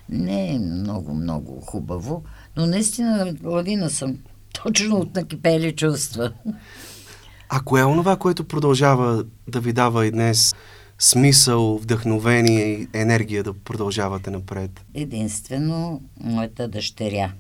не 0.10 0.56
е 0.56 0.60
много, 0.60 1.14
много 1.14 1.62
хубаво. 1.62 2.24
Но 2.58 2.66
наистина 2.66 3.36
лавина 3.44 3.90
съм. 3.90 4.18
Точно 4.64 4.96
от 4.96 5.16
накипели 5.16 5.76
чувства. 5.76 6.34
А 7.50 7.62
кое 7.62 7.82
е 7.82 7.86
онова, 7.86 8.16
което 8.16 8.44
продължава 8.44 9.24
да 9.48 9.60
ви 9.60 9.74
дава 9.74 10.06
и 10.06 10.12
днес 10.12 10.56
смисъл, 11.00 11.78
вдъхновение 11.78 12.66
и 12.66 12.88
енергия 12.94 13.44
да 13.44 13.54
продължавате 13.54 14.32
напред? 14.32 14.86
Единствено, 14.94 16.02
моята 16.20 16.68
дъщеря 16.68 17.34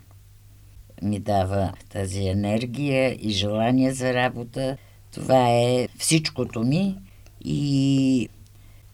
ми 1.01 1.19
дава 1.19 1.73
тази 1.89 2.27
енергия 2.27 3.17
и 3.21 3.29
желание 3.29 3.93
за 3.93 4.13
работа. 4.13 4.77
Това 5.11 5.49
е 5.49 5.87
всичкото 5.97 6.63
ми 6.63 6.97
и 7.45 8.29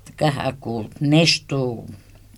така, 0.06 0.34
ако 0.38 0.86
нещо 1.02 1.86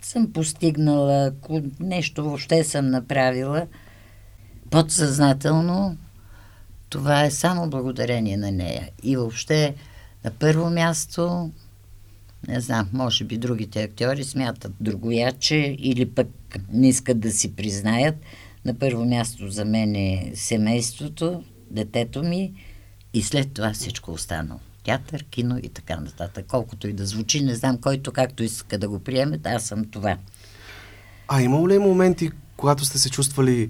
съм 0.06 0.34
постигнала, 0.34 1.26
ако 1.28 1.62
нещо 1.80 2.24
въобще 2.24 2.64
съм 2.64 2.90
направила– 2.90 3.68
подсъзнателно 4.70 5.98
това 6.90 7.24
е 7.24 7.32
само 7.32 7.70
благодарение 7.70 8.38
на 8.38 8.52
нея. 8.52 8.90
И 9.04 9.18
въобще 9.18 9.76
на 10.26 10.32
първо 10.32 10.70
място, 10.70 11.52
не 12.48 12.60
знам, 12.60 12.90
може 12.94 13.24
би 13.24 13.38
другите 13.38 13.84
актьори 13.84 14.24
смятат 14.24 14.74
другояче 14.80 15.76
или 15.80 16.06
пък 16.06 16.28
не 16.72 16.90
искат 16.90 17.20
да 17.20 17.32
си 17.32 17.56
признаят. 17.56 18.16
На 18.66 18.74
първо 18.74 19.06
място 19.06 19.50
за 19.50 19.66
мен 19.66 19.96
е 19.96 20.32
семейството, 20.36 21.44
детето 21.72 22.24
ми 22.24 22.54
и 23.14 23.22
след 23.22 23.54
това 23.54 23.74
всичко 23.74 24.12
останало. 24.12 24.60
Театър, 24.88 25.24
кино 25.24 25.60
и 25.64 25.70
така 25.70 25.96
нататък. 25.96 26.46
Колкото 26.48 26.88
и 26.88 26.94
да 26.94 27.06
звучи, 27.06 27.44
не 27.44 27.56
знам 27.56 27.78
който 27.78 28.12
както 28.12 28.44
иска 28.44 28.78
да 28.78 28.90
го 28.90 29.00
приеме, 29.00 29.40
аз 29.44 29.64
съм 29.64 29.86
това. 29.86 30.18
А 31.28 31.42
имало 31.42 31.70
ли 31.70 31.80
моменти, 31.80 32.32
когато 32.58 32.86
сте 32.86 33.00
се 33.00 33.10
чувствали 33.10 33.70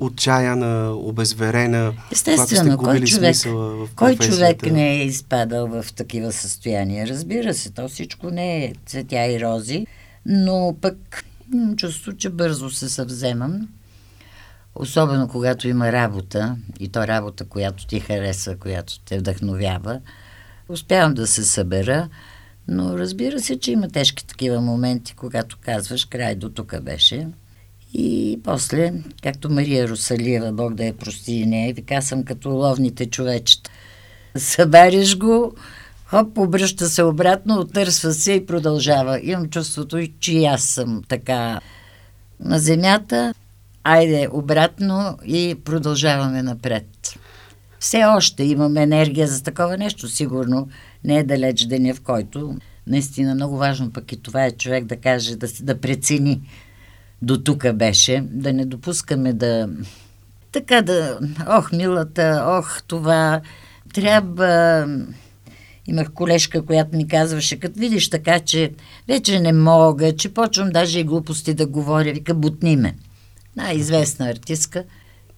отчаяна, 0.00 0.92
обезверена, 0.94 1.94
Естествено, 2.12 2.78
кой 2.78 3.00
човек, 3.00 3.36
в 3.44 3.88
кой 3.96 4.16
човек 4.16 4.62
не 4.62 4.94
е 4.94 5.04
изпадал 5.04 5.66
в 5.66 5.92
такива 5.92 6.32
състояния? 6.32 7.06
Разбира 7.06 7.54
се, 7.54 7.70
то 7.70 7.88
всичко 7.88 8.30
не 8.30 8.64
е 8.64 8.72
цветя 8.86 9.26
и 9.26 9.40
рози, 9.40 9.86
но 10.26 10.76
пък 10.80 11.24
имам 11.54 11.76
чувство, 11.76 12.16
че 12.16 12.30
бързо 12.30 12.70
се 12.70 12.88
съвземам. 12.88 13.68
Особено 14.74 15.28
когато 15.28 15.68
има 15.68 15.92
работа, 15.92 16.56
и 16.80 16.88
то 16.88 17.06
работа, 17.06 17.44
която 17.44 17.86
ти 17.86 18.00
хареса, 18.00 18.56
която 18.56 19.00
те 19.00 19.18
вдъхновява, 19.18 20.00
успявам 20.68 21.14
да 21.14 21.26
се 21.26 21.44
събера, 21.44 22.08
но 22.68 22.98
разбира 22.98 23.40
се, 23.40 23.58
че 23.58 23.72
има 23.72 23.88
тежки 23.88 24.26
такива 24.26 24.60
моменти, 24.60 25.14
когато 25.14 25.58
казваш 25.60 26.04
край 26.04 26.34
до 26.34 26.48
тук 26.48 26.80
беше. 26.80 27.28
И 27.94 28.40
после, 28.44 28.92
както 29.22 29.50
Мария 29.50 29.88
Русалиева, 29.88 30.52
Бог 30.52 30.74
да 30.74 30.84
я 30.84 30.96
прости 30.96 31.32
и 31.32 31.46
нея, 31.46 31.74
вика 31.74 32.02
съм 32.02 32.24
като 32.24 32.50
ловните 32.50 33.06
човечета. 33.06 33.70
Събариш 34.36 35.18
го, 35.18 35.54
хоп, 36.04 36.38
обръща 36.38 36.88
се 36.88 37.02
обратно, 37.02 37.60
отърсва 37.60 38.12
се 38.12 38.32
и 38.32 38.46
продължава. 38.46 39.20
Имам 39.22 39.48
чувството, 39.48 40.06
че 40.20 40.32
и 40.32 40.44
аз 40.44 40.62
съм 40.62 41.02
така 41.08 41.60
на 42.40 42.58
земята, 42.58 43.34
айде 43.84 44.28
обратно 44.32 45.18
и 45.26 45.56
продължаваме 45.64 46.42
напред. 46.42 47.17
Все 47.80 48.04
още 48.04 48.44
имам 48.44 48.76
енергия 48.76 49.26
за 49.26 49.42
такова 49.42 49.76
нещо, 49.76 50.08
сигурно. 50.08 50.68
Не 51.04 51.18
е 51.18 51.24
далеч 51.24 51.66
деня, 51.66 51.94
в 51.94 52.00
който 52.00 52.56
наистина 52.86 53.34
много 53.34 53.56
важно 53.56 53.92
пък 53.92 54.12
и 54.12 54.22
това 54.22 54.44
е 54.44 54.50
човек 54.50 54.84
да 54.84 54.96
каже, 54.96 55.36
да, 55.36 55.48
да 55.62 55.80
прецени 55.80 56.40
до 57.22 57.42
тук 57.42 57.72
беше, 57.72 58.24
да 58.30 58.52
не 58.52 58.64
допускаме 58.64 59.32
да 59.32 59.68
така 60.52 60.82
да, 60.82 61.18
ох, 61.48 61.72
милата, 61.72 62.44
ох, 62.58 62.82
това 62.82 63.40
трябва... 63.94 64.86
Имах 65.86 66.12
колежка, 66.12 66.66
която 66.66 66.96
ми 66.96 67.08
казваше, 67.08 67.60
като 67.60 67.80
видиш 67.80 68.10
така, 68.10 68.40
че 68.40 68.72
вече 69.08 69.40
не 69.40 69.52
мога, 69.52 70.16
че 70.16 70.34
почвам 70.34 70.70
даже 70.70 71.00
и 71.00 71.04
глупости 71.04 71.54
да 71.54 71.66
говоря, 71.66 72.12
вика, 72.12 72.34
бутни 72.34 72.76
ме. 72.76 72.94
Най-известна 73.56 74.28
артистка. 74.28 74.84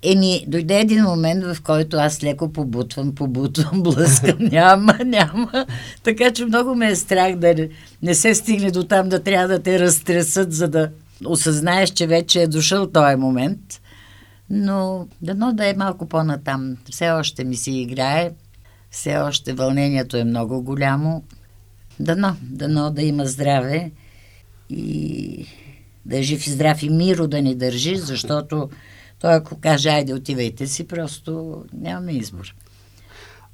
Еми, 0.03 0.45
дойде 0.49 0.81
един 0.81 1.05
момент, 1.05 1.45
в 1.45 1.63
който 1.63 1.97
аз 1.97 2.23
леко 2.23 2.53
побутвам, 2.53 3.15
побутвам, 3.15 3.83
блъскам, 3.83 4.37
няма, 4.41 4.99
няма. 5.05 5.67
Така 6.03 6.31
че 6.31 6.45
много 6.45 6.75
ме 6.75 6.91
е 6.91 6.97
страх 6.97 7.37
да 7.37 7.55
не, 7.55 7.69
не 8.03 8.15
се 8.15 8.35
стигне 8.35 8.71
до 8.71 8.85
там 8.85 9.09
да 9.09 9.23
трябва 9.23 9.49
да 9.49 9.63
те 9.63 9.79
разтресат, 9.79 10.53
за 10.53 10.69
да 10.69 10.91
осъзнаеш, 11.27 11.91
че 11.91 12.07
вече 12.07 12.43
е 12.43 12.47
дошъл 12.47 12.87
този 12.87 13.17
момент. 13.17 13.61
Но 14.51 15.09
дано 15.23 15.53
да 15.53 15.69
е 15.69 15.75
малко 15.75 16.07
по-натам. 16.07 16.77
Все 16.91 17.11
още 17.11 17.45
ми 17.45 17.57
си 17.57 17.73
играе, 17.73 18.31
все 18.91 19.17
още 19.17 19.53
вълнението 19.53 20.17
е 20.17 20.25
много 20.25 20.63
голямо. 20.63 21.25
Дано, 22.01 22.37
дано 22.43 22.91
да 22.91 23.03
има 23.03 23.27
здраве 23.27 23.91
и 24.71 25.47
да 26.07 26.19
е 26.19 26.23
жив 26.23 26.47
и 26.47 26.51
здрав 26.51 26.83
и 26.83 26.91
миро 26.91 27.29
да 27.29 27.43
ни 27.43 27.55
държи, 27.55 27.97
защото 27.97 28.69
той 29.21 29.35
ако 29.35 29.61
каже, 29.61 29.89
айде 29.89 30.15
отивайте 30.15 30.67
си, 30.67 30.89
просто 30.89 31.65
нямаме 31.73 32.13
избор. 32.13 32.55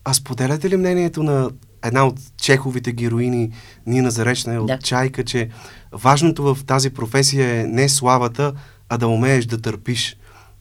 А 0.04 0.14
споделяте 0.14 0.70
ли 0.70 0.76
мнението 0.76 1.22
на 1.22 1.50
една 1.84 2.06
от 2.06 2.20
чеховите 2.36 2.92
героини, 2.92 3.52
Нина 3.86 4.10
Заречна, 4.10 4.60
от 4.60 4.66
да. 4.66 4.78
Чайка, 4.78 5.24
че 5.24 5.48
важното 5.92 6.54
в 6.54 6.64
тази 6.64 6.90
професия 6.90 7.60
е 7.60 7.64
не 7.64 7.88
славата, 7.88 8.52
а 8.88 8.98
да 8.98 9.08
умееш 9.08 9.46
да 9.46 9.60
търпиш. 9.60 10.16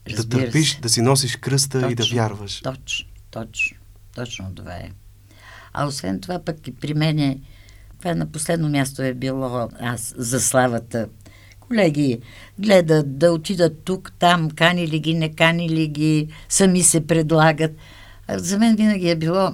Разбира 0.10 0.40
да 0.40 0.46
търпиш, 0.46 0.76
се. 0.76 0.82
да 0.82 0.90
си 0.90 1.02
носиш 1.02 1.36
кръста 1.36 1.80
точно, 1.80 1.92
и 1.92 1.96
да 1.96 2.06
вярваш. 2.14 2.62
Точно, 2.62 3.08
точно, 3.32 3.78
точно 4.16 4.56
това 4.56 4.74
е. 4.74 4.90
А 5.74 5.86
освен 5.86 6.22
това 6.22 6.40
пък 6.40 6.68
и 6.68 6.76
при 6.76 6.94
мене, 6.94 7.40
това 8.00 8.16
на 8.16 8.32
последно 8.32 8.70
място 8.70 9.02
е 9.02 9.14
било 9.14 9.70
аз 9.80 10.14
за 10.18 10.42
славата. 10.42 11.08
Колеги 11.68 12.20
гледат 12.60 13.18
да 13.18 13.32
отидат 13.32 13.84
тук, 13.84 14.12
там, 14.20 14.50
кани 14.50 14.88
ли 14.88 15.00
ги, 15.00 15.14
не 15.14 15.30
кани 15.30 15.70
ли 15.70 15.88
ги, 15.88 16.28
сами 16.50 16.84
се 16.84 17.08
предлагат. 17.08 17.72
За 18.30 18.58
мен 18.58 18.76
винаги 18.76 19.10
е 19.10 19.16
било 19.16 19.52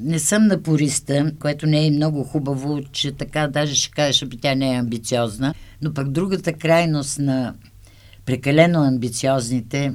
не 0.00 0.18
съм 0.18 0.46
напориста, 0.46 1.32
което 1.40 1.66
не 1.66 1.86
е 1.86 1.90
много 1.90 2.24
хубаво, 2.24 2.80
че 2.92 3.12
така 3.12 3.48
даже 3.48 3.74
ще 3.74 3.90
кажеш, 3.90 4.16
че 4.16 4.28
тя 4.40 4.54
не 4.54 4.74
е 4.74 4.78
амбициозна, 4.78 5.54
но 5.82 5.94
пък 5.94 6.10
другата 6.10 6.52
крайност 6.52 7.18
на 7.18 7.54
прекалено 8.24 8.82
амбициозните, 8.82 9.92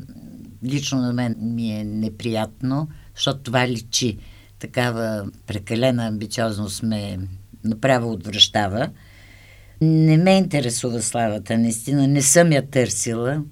лично 0.66 1.02
на 1.02 1.14
мен 1.14 1.36
ми 1.40 1.72
е 1.72 1.84
неприятно, 1.84 2.88
защото 3.16 3.40
това 3.40 3.68
личи. 3.68 4.18
Такава 4.60 5.26
прекалена 5.48 6.08
амбициозност 6.08 6.84
ме 6.84 7.20
направо 7.64 8.12
отвръщава. 8.12 8.90
Не 9.82 10.18
ме 10.18 10.38
интересува 10.38 11.02
славата, 11.02 11.58
наистина. 11.58 12.08
Не 12.08 12.22
съм 12.22 12.52
я 12.52 12.70
търсила. 12.70 13.44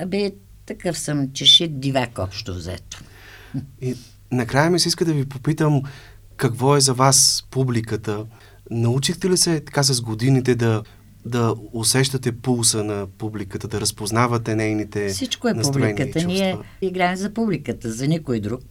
Абе, 0.00 0.32
такъв 0.66 0.98
съм 0.98 1.32
чешит 1.32 1.80
дивак 1.80 2.18
общо 2.18 2.54
взето. 2.54 3.02
И 3.80 3.94
накрая 4.32 4.70
ми 4.70 4.80
се 4.80 4.88
иска 4.88 5.04
да 5.04 5.12
ви 5.12 5.24
попитам 5.24 5.82
какво 6.36 6.76
е 6.76 6.80
за 6.80 6.94
вас 6.94 7.46
публиката. 7.50 8.26
Научихте 8.70 9.30
ли 9.30 9.36
се 9.36 9.60
така 9.60 9.82
с 9.82 10.00
годините 10.00 10.54
да, 10.54 10.82
да 11.26 11.54
усещате 11.72 12.32
пулса 12.32 12.84
на 12.84 13.06
публиката, 13.18 13.68
да 13.68 13.80
разпознавате 13.80 14.54
нейните 14.54 15.08
Всичко 15.08 15.48
е 15.48 15.54
публиката. 15.62 16.26
Ние 16.26 16.56
играем 16.80 17.16
за 17.16 17.34
публиката, 17.34 17.92
за 17.92 18.06
никой 18.08 18.40
друг. 18.40 18.62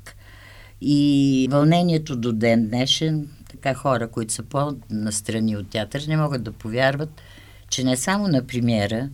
И 0.81 1.47
вълнението 1.51 2.15
до 2.15 2.33
ден 2.33 2.67
днешен, 2.67 3.27
така 3.67 3.79
хора, 3.79 4.07
които 4.07 4.33
са 4.33 4.43
по-настрани 4.43 5.57
от 5.57 5.69
театър, 5.69 6.03
не 6.07 6.17
могат 6.17 6.43
да 6.43 6.51
повярват, 6.51 7.21
че 7.69 7.83
не 7.83 7.97
само 7.97 8.27
на 8.27 8.47
премиера, 8.47 9.09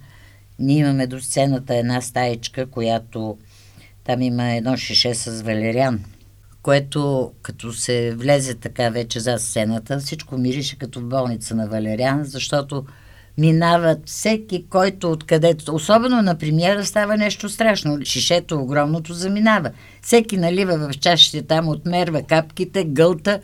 ние 0.60 0.78
имаме 0.78 1.08
до 1.08 1.20
сцената 1.20 1.76
една 1.76 2.01
стаечка, 2.01 2.66
която 2.66 3.38
там 4.04 4.22
има 4.22 4.51
едно 4.51 4.78
шише 4.78 5.16
с 5.16 5.41
валериан 5.41 6.04
което 6.62 7.32
като 7.41 7.74
се 7.74 8.16
влезе 8.16 8.56
така 8.56 8.89
вече 8.89 9.20
за 9.20 9.38
сцената, 9.38 9.99
всичко 9.99 10.38
мирише 10.38 10.78
като 10.78 10.99
в 10.99 11.04
болница 11.04 11.56
на 11.56 11.68
Валериан, 11.68 12.24
защото 12.24 12.86
минават 13.38 13.99
всеки, 14.06 14.66
който 14.70 15.12
откъдето, 15.12 15.76
особено 15.76 16.22
на 16.22 16.38
премиера, 16.38 16.86
става 16.86 17.18
нещо 17.18 17.49
страшно. 17.49 18.06
Шишето 18.06 18.60
огромното 18.60 19.14
заминава. 19.14 19.72
Всеки 20.01 20.38
налива 20.38 20.78
в 20.78 20.99
чашите 20.99 21.41
там, 21.41 21.68
отмерва 21.68 22.24
капките, 22.24 22.84
гълта 22.84 23.39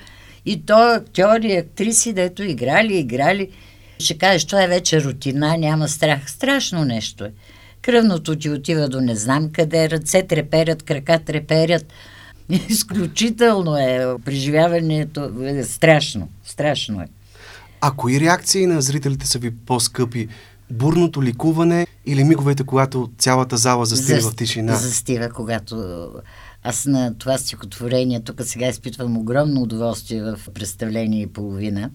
и 0.46 0.66
то 0.66 0.94
актьори 0.94 1.48
и 1.48 1.58
актриси, 1.58 2.14
дето 2.14 2.44
играли, 2.44 2.98
играли. 2.98 3.50
Ще 4.00 4.18
кажеш, 4.18 4.46
това 4.46 4.64
е 4.64 4.68
вече 4.68 5.04
рутина, 5.04 5.58
няма 5.58 5.88
страх. 5.88 6.32
Страшно 6.32 6.86
нещо 6.86 7.24
е. 7.24 7.32
Кръвното 7.82 8.36
ти 8.36 8.50
отива 8.50 8.90
до 8.90 9.02
не 9.02 9.16
знам 9.16 9.50
къде, 9.52 9.90
ръце 9.90 10.24
треперят, 10.24 10.84
крака 10.84 11.20
треперят. 11.20 11.86
Изключително 12.70 13.78
е. 13.78 14.16
Преживяването 14.26 15.32
е 15.44 15.64
страшно. 15.64 16.30
Страшно 16.46 17.02
е. 17.02 17.08
А 17.82 17.92
кои 17.92 18.20
реакции 18.20 18.66
на 18.66 18.82
зрителите 18.82 19.28
са 19.28 19.40
ви 19.40 19.52
по-скъпи? 19.52 20.28
Бурното 20.72 21.24
ликуване 21.24 21.88
или 22.06 22.24
миговете, 22.24 22.64
когато 22.64 23.10
цялата 23.18 23.58
зала 23.58 23.86
застива 23.86 24.22
За, 24.22 24.30
в 24.30 24.36
тишина? 24.36 24.76
Застива, 24.76 25.30
когато 25.30 26.08
аз 26.64 26.86
на 26.86 27.18
това 27.18 27.38
стихотворение 27.38 28.20
тук 28.20 28.42
сега 28.44 28.68
изпитвам 28.68 29.18
огромно 29.18 29.62
удоволствие 29.62 30.22
в 30.22 30.40
представление 30.54 31.22
и 31.22 31.34
половина, 31.34 31.90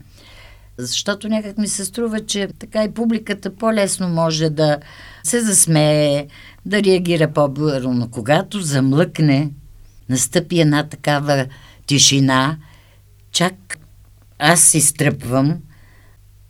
защото 0.78 1.28
някак 1.28 1.58
ми 1.58 1.68
се 1.68 1.84
струва, 1.84 2.26
че 2.26 2.48
така 2.58 2.84
и 2.84 2.94
публиката 2.94 3.56
по-лесно 3.56 4.08
може 4.08 4.50
да 4.50 4.78
се 5.24 5.40
засмее, 5.40 6.26
да 6.66 6.82
реагира 6.82 7.32
по-бързо, 7.32 7.90
но 7.90 8.08
когато 8.10 8.60
замлъкне, 8.60 9.50
настъпи 10.08 10.60
една 10.60 10.88
такава 10.88 11.46
тишина, 11.86 12.58
чак 13.32 13.78
аз 14.38 14.62
си 14.62 14.80
стръпвам. 14.80 15.58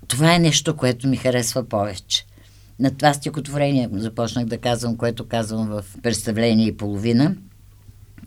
Това 0.08 0.34
е 0.34 0.38
нещо, 0.38 0.76
което 0.76 1.08
ми 1.08 1.16
харесва 1.16 1.68
повече. 1.68 2.26
На 2.78 2.90
това 2.90 3.14
стихотворение 3.14 3.88
започнах 3.92 4.44
да 4.44 4.58
казвам, 4.58 4.96
което 4.96 5.28
казвам 5.28 5.68
в 5.68 5.84
представление 6.02 6.66
и 6.66 6.76
половина. 6.76 7.36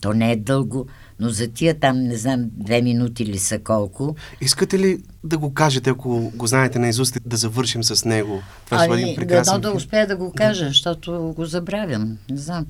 То 0.01 0.13
не 0.13 0.31
е 0.31 0.35
дълго, 0.35 0.87
но 1.19 1.29
за 1.29 1.47
тия 1.47 1.79
там, 1.79 2.03
не 2.03 2.17
знам, 2.17 2.49
две 2.51 2.81
минути 2.81 3.25
ли 3.25 3.37
са 3.37 3.59
колко. 3.59 4.15
Искате 4.41 4.79
ли 4.79 5.03
да 5.23 5.37
го 5.37 5.53
кажете, 5.53 5.89
ако 5.89 6.31
го 6.35 6.47
знаете 6.47 6.79
на 6.79 6.87
изуст, 6.87 7.17
да 7.25 7.37
завършим 7.37 7.83
с 7.83 8.05
него? 8.05 8.41
Това 8.65 8.79
ще 8.79 8.87
бъде 8.87 9.03
ами, 9.03 9.15
прекрасен 9.15 9.61
да, 9.61 9.69
да 9.69 9.75
успея 9.75 10.07
да 10.07 10.17
го 10.17 10.33
кажа, 10.35 10.63
да. 10.63 10.69
защото 10.69 11.33
го 11.35 11.45
забравям. 11.45 12.17
Не 12.29 12.37
знам. 12.37 12.65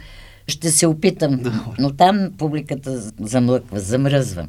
Ще 0.47 0.71
се 0.71 0.87
опитам, 0.87 1.39
но 1.79 1.93
там 1.93 2.31
публиката 2.37 3.11
замлъква, 3.19 3.79
замръзва. 3.79 4.47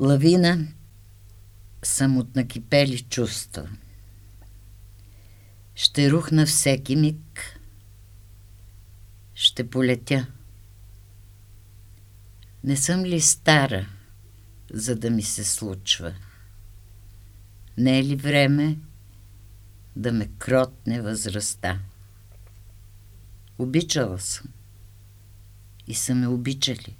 Лавина 0.00 0.58
съм 1.82 2.18
от 2.18 2.36
накипели 2.36 2.98
чувства. 3.00 3.68
Ще 5.74 6.10
рухна 6.10 6.46
всеки 6.46 6.96
миг. 6.96 7.58
Ще 9.34 9.70
полетя. 9.70 10.26
Не 12.64 12.76
съм 12.76 13.04
ли 13.04 13.20
стара, 13.20 13.86
за 14.72 14.96
да 14.96 15.10
ми 15.10 15.22
се 15.22 15.44
случва? 15.44 16.14
Не 17.78 17.98
е 17.98 18.04
ли 18.04 18.16
време 18.16 18.78
да 19.96 20.12
ме 20.12 20.28
кротне 20.38 21.02
възрастта? 21.02 21.78
Обичала 23.58 24.18
съм. 24.20 24.46
И 25.86 25.94
са 25.94 26.14
ме 26.14 26.26
обичали. 26.28 26.96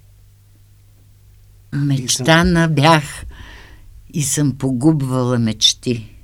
Мечтана 1.73 2.69
бях 2.69 3.25
и 4.13 4.23
съм 4.23 4.57
погубвала 4.57 5.39
мечти. 5.39 6.15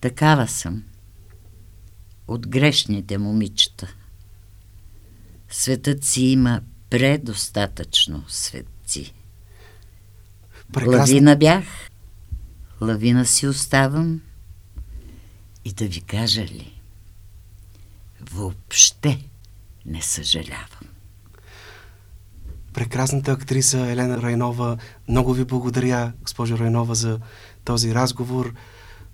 Такава 0.00 0.48
съм. 0.48 0.84
От 2.28 2.48
грешните 2.48 3.18
момичета. 3.18 3.94
Светът 5.50 6.04
си 6.04 6.22
има 6.22 6.60
предостатъчно 6.90 8.24
светци. 8.28 9.14
Прекрасно. 10.72 10.98
Лавина 10.98 11.36
бях, 11.36 11.64
лавина 12.80 13.26
си 13.26 13.46
оставам 13.46 14.20
и 15.64 15.72
да 15.72 15.86
ви 15.88 16.00
кажа 16.00 16.42
ли, 16.42 16.80
въобще 18.30 19.24
не 19.86 20.02
съжалявам. 20.02 20.88
Прекрасната 22.72 23.32
актриса 23.32 23.78
Елена 23.78 24.22
Райнова, 24.22 24.78
много 25.08 25.32
ви 25.32 25.44
благодаря, 25.44 26.12
госпожо 26.22 26.58
Райнова, 26.58 26.94
за 26.94 27.20
този 27.64 27.94
разговор. 27.94 28.54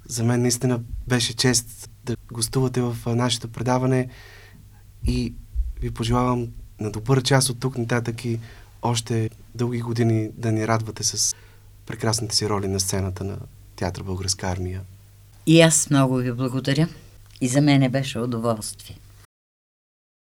За 0.06 0.24
мен 0.24 0.42
наистина 0.42 0.80
беше 1.08 1.36
чест 1.36 1.90
да 2.04 2.16
гостувате 2.32 2.80
в 2.80 2.96
нашето 3.06 3.48
предаване 3.48 4.08
и 5.04 5.34
ви 5.84 5.90
пожелавам 5.90 6.48
на 6.80 6.90
добър 6.90 7.22
час 7.22 7.50
от 7.50 7.60
тук 7.60 7.78
нататък 7.78 8.24
и 8.24 8.40
още 8.82 9.30
дълги 9.54 9.80
години 9.80 10.30
да 10.36 10.52
ни 10.52 10.68
радвате 10.68 11.04
с 11.04 11.34
прекрасните 11.86 12.36
си 12.36 12.48
роли 12.48 12.68
на 12.68 12.80
сцената 12.80 13.24
на 13.24 13.36
Театър 13.76 14.02
Българска 14.02 14.46
армия. 14.46 14.80
И 15.46 15.60
аз 15.60 15.90
много 15.90 16.16
ви 16.16 16.32
благодаря. 16.32 16.88
И 17.40 17.48
за 17.48 17.60
мен 17.60 17.90
беше 17.90 18.18
удоволствие. 18.18 18.96